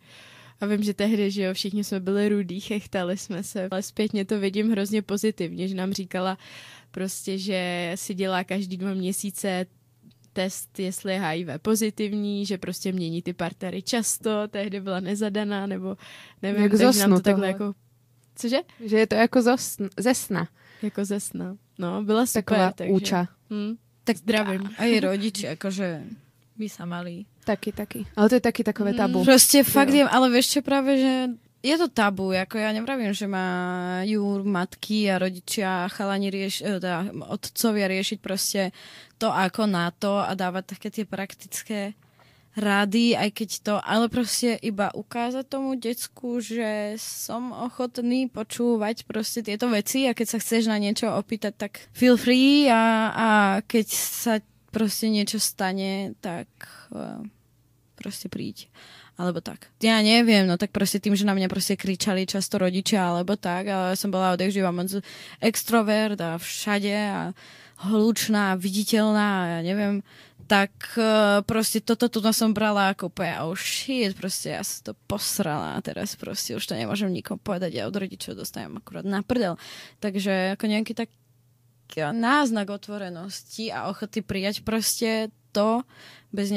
A 0.61 0.65
vím, 0.65 0.83
že 0.83 0.93
tehdy, 0.93 1.31
že 1.31 1.43
jo, 1.43 1.53
všichni 1.53 1.83
jsme 1.83 1.99
byli 1.99 2.29
rudí, 2.29 2.59
chechtali 2.59 3.17
jsme 3.17 3.43
se, 3.43 3.67
ale 3.71 3.81
zpětně 3.83 4.25
to 4.25 4.39
vidím 4.39 4.71
hrozně 4.71 5.01
pozitivně, 5.01 5.67
že 5.67 5.75
nám 5.75 5.93
říkala 5.93 6.37
prostě, 6.91 7.37
že 7.37 7.91
si 7.95 8.13
dělá 8.13 8.43
každý 8.43 8.77
dva 8.77 8.93
měsíce 8.93 9.65
test, 10.33 10.79
jestli 10.79 11.13
je 11.13 11.19
HIV 11.21 11.47
pozitivní, 11.61 12.45
že 12.45 12.57
prostě 12.57 12.91
mění 12.91 13.21
ty 13.21 13.33
partnery 13.33 13.81
často, 13.81 14.47
tehdy 14.47 14.81
byla 14.81 14.99
nezadaná, 14.99 15.67
nebo 15.67 15.97
nevím, 16.41 16.63
Jak 16.63 16.71
takže 16.71 16.99
nám 16.99 17.09
to 17.09 17.19
takhle 17.19 17.53
toho. 17.53 17.65
jako... 17.67 17.79
Cože? 18.35 18.57
Že 18.85 18.97
je 18.99 19.07
to 19.07 19.15
ako 19.19 19.41
zo 19.41 19.55
sn- 19.55 19.89
ze 19.97 20.13
sna, 20.13 20.47
Jako 20.81 21.05
ze 21.05 21.19
sna. 21.19 21.55
No, 21.79 22.03
byla 22.03 22.25
super. 22.25 22.43
taková 22.43 22.71
takže... 22.71 22.93
úča. 22.93 23.27
Hm, 23.49 23.75
tak 24.03 24.17
zdravím. 24.17 24.61
A 24.77 24.83
aj 24.83 24.99
rodiči, 24.99 25.47
akože 25.47 26.03
by 26.59 26.67
sa 26.75 26.83
mali. 26.85 27.25
Taký, 27.45 27.69
taký. 27.71 28.01
Ale 28.17 28.25
to 28.27 28.35
je 28.41 28.43
taký 28.43 28.61
takové 28.65 28.97
tabu. 28.97 29.21
Proste 29.21 29.61
fakt 29.61 29.93
Jo. 29.93 30.01
viem, 30.01 30.07
ale 30.09 30.33
vieš 30.33 30.57
čo 30.57 30.61
práve, 30.65 30.97
že 30.97 31.13
je 31.65 31.75
to 31.81 31.89
tabu, 31.89 32.29
ako 32.29 32.61
ja 32.61 32.69
nevravím, 32.69 33.09
že 33.09 33.25
majú 33.25 34.45
matky 34.45 35.09
a 35.09 35.17
rodičia 35.17 35.85
a 35.85 35.91
chalani 35.93 36.29
rieš, 36.29 36.61
e, 36.61 36.77
teda 36.77 37.09
otcovia 37.25 37.89
riešiť 37.89 38.17
proste 38.21 38.69
to 39.17 39.33
ako 39.33 39.65
na 39.65 39.89
to 39.89 40.21
a 40.21 40.33
dávať 40.37 40.77
také 40.77 40.87
tie 40.93 41.05
praktické 41.09 41.97
rady, 42.55 43.17
aj 43.19 43.29
keď 43.35 43.49
to, 43.67 43.75
ale 43.83 44.07
proste 44.07 44.55
iba 44.63 44.87
ukázať 44.93 45.43
tomu 45.43 45.75
decku, 45.75 46.39
že 46.39 46.95
som 47.01 47.51
ochotný 47.51 48.31
počúvať 48.31 49.03
proste 49.03 49.43
tieto 49.43 49.67
veci 49.67 50.07
a 50.07 50.15
keď 50.15 50.27
sa 50.27 50.37
chceš 50.39 50.71
na 50.71 50.79
niečo 50.79 51.11
opýtať, 51.11 51.53
tak 51.67 51.71
feel 51.91 52.15
free 52.15 52.71
a, 52.71 53.11
a 53.11 53.27
keď 53.67 53.87
sa 53.91 54.33
proste 54.71 55.11
niečo 55.11 55.39
stane, 55.39 56.15
tak 56.23 56.47
uh, 56.95 57.19
proste 58.05 58.29
príď. 58.29 58.69
Alebo 59.17 59.41
tak. 59.41 59.73
Ja 59.81 59.97
neviem, 60.05 60.45
no 60.45 60.61
tak 60.61 60.69
proste 60.69 61.01
tým, 61.01 61.17
že 61.17 61.25
na 61.25 61.33
mňa 61.33 61.49
proste 61.49 61.73
kričali 61.73 62.29
často 62.29 62.61
rodičia, 62.61 63.01
alebo 63.01 63.33
tak, 63.33 63.65
ale 63.65 63.97
som 63.97 64.13
bola 64.13 64.37
odek 64.37 64.53
živa 64.53 64.69
moc 64.69 64.93
extrovert 65.41 66.19
a 66.21 66.37
všade 66.37 66.93
a 66.93 67.33
hlučná, 67.89 68.53
viditeľná 68.55 69.57
ja 69.57 69.59
neviem, 69.65 70.05
tak 70.45 70.71
uh, 70.95 71.41
proste 71.41 71.81
toto 71.81 72.05
tu 72.05 72.21
som 72.29 72.53
brala 72.53 72.93
ako 72.93 73.09
úplne 73.09 73.33
oh 73.41 73.57
shit, 73.57 74.13
proste 74.13 74.53
ja 74.53 74.61
som 74.61 74.91
to 74.91 74.93
posrala 75.09 75.73
a 75.73 75.81
teraz 75.81 76.13
proste 76.13 76.53
už 76.53 76.63
to 76.69 76.77
nemôžem 76.77 77.09
nikomu 77.09 77.41
povedať, 77.41 77.81
ja 77.81 77.89
od 77.89 77.97
rodičov 77.97 78.37
dostajem 78.37 78.77
akurát 78.77 79.03
na 79.03 79.25
prdel. 79.25 79.57
Takže 79.99 80.53
ako 80.53 80.65
nejaký 80.69 80.93
tak 80.93 81.09
náznak 81.97 82.69
otvorenosti 82.69 83.73
a 83.73 83.89
ochoty 83.89 84.21
prijať 84.21 84.61
proste 84.61 85.33
to 85.55 85.81
bez 86.29 86.51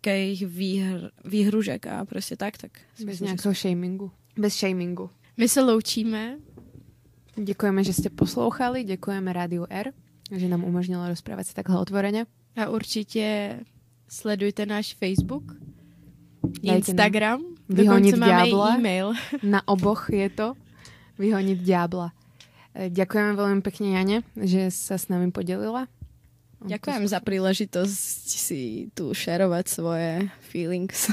nejakých 0.00 0.40
výhr, 0.48 1.00
výhružek 1.24 1.86
a 1.86 2.04
proste 2.04 2.36
tak, 2.36 2.56
tak. 2.56 2.72
Bez 3.04 3.20
nejakého 3.20 3.54
shamingu. 3.54 4.10
Bez 4.36 4.56
shamingu. 4.56 5.10
My 5.36 5.48
se 5.48 5.60
loučíme. 5.60 6.38
Děkujeme, 7.44 7.84
že 7.84 7.92
jste 7.92 8.10
poslouchali, 8.10 8.84
děkujeme 8.84 9.32
Rádiu 9.32 9.66
R, 9.70 9.92
že 10.32 10.48
nám 10.48 10.64
umožnilo 10.64 11.08
rozprávať 11.08 11.46
sa 11.46 11.54
takhle 11.62 11.78
otvorene. 11.80 12.26
A 12.56 12.68
určitě 12.68 13.56
sledujte 14.08 14.66
náš 14.66 14.94
Facebook, 14.94 15.54
Dajte 16.62 16.76
Instagram, 16.76 17.40
máme 17.68 18.08
i 18.08 18.12
diabla. 18.12 18.74
e-mail. 18.74 19.12
Na 19.42 19.68
oboch 19.68 20.10
je 20.10 20.28
to 20.30 20.56
vyhoniť 21.18 21.58
diabla. 21.60 22.12
E, 22.74 22.90
Ďakujeme 22.90 23.32
veľmi 23.36 23.60
pekne, 23.60 23.86
Jane, 23.94 24.18
že 24.36 24.72
sa 24.72 24.96
s 24.98 25.08
nami 25.08 25.30
podelila. 25.30 25.86
Ďakujem 26.60 27.04
za 27.08 27.18
príležitosť 27.24 28.28
si 28.28 28.92
tu 28.92 29.16
šerovať 29.16 29.64
svoje 29.64 30.28
feelings. 30.44 31.08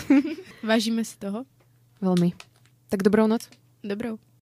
Vážíme 0.67 1.07
si 1.07 1.15
toho. 1.15 1.47
Veľmi. 2.03 2.35
Tak 2.91 2.99
dobrou 3.03 3.31
noc. 3.31 3.47
Dobrou. 3.79 4.19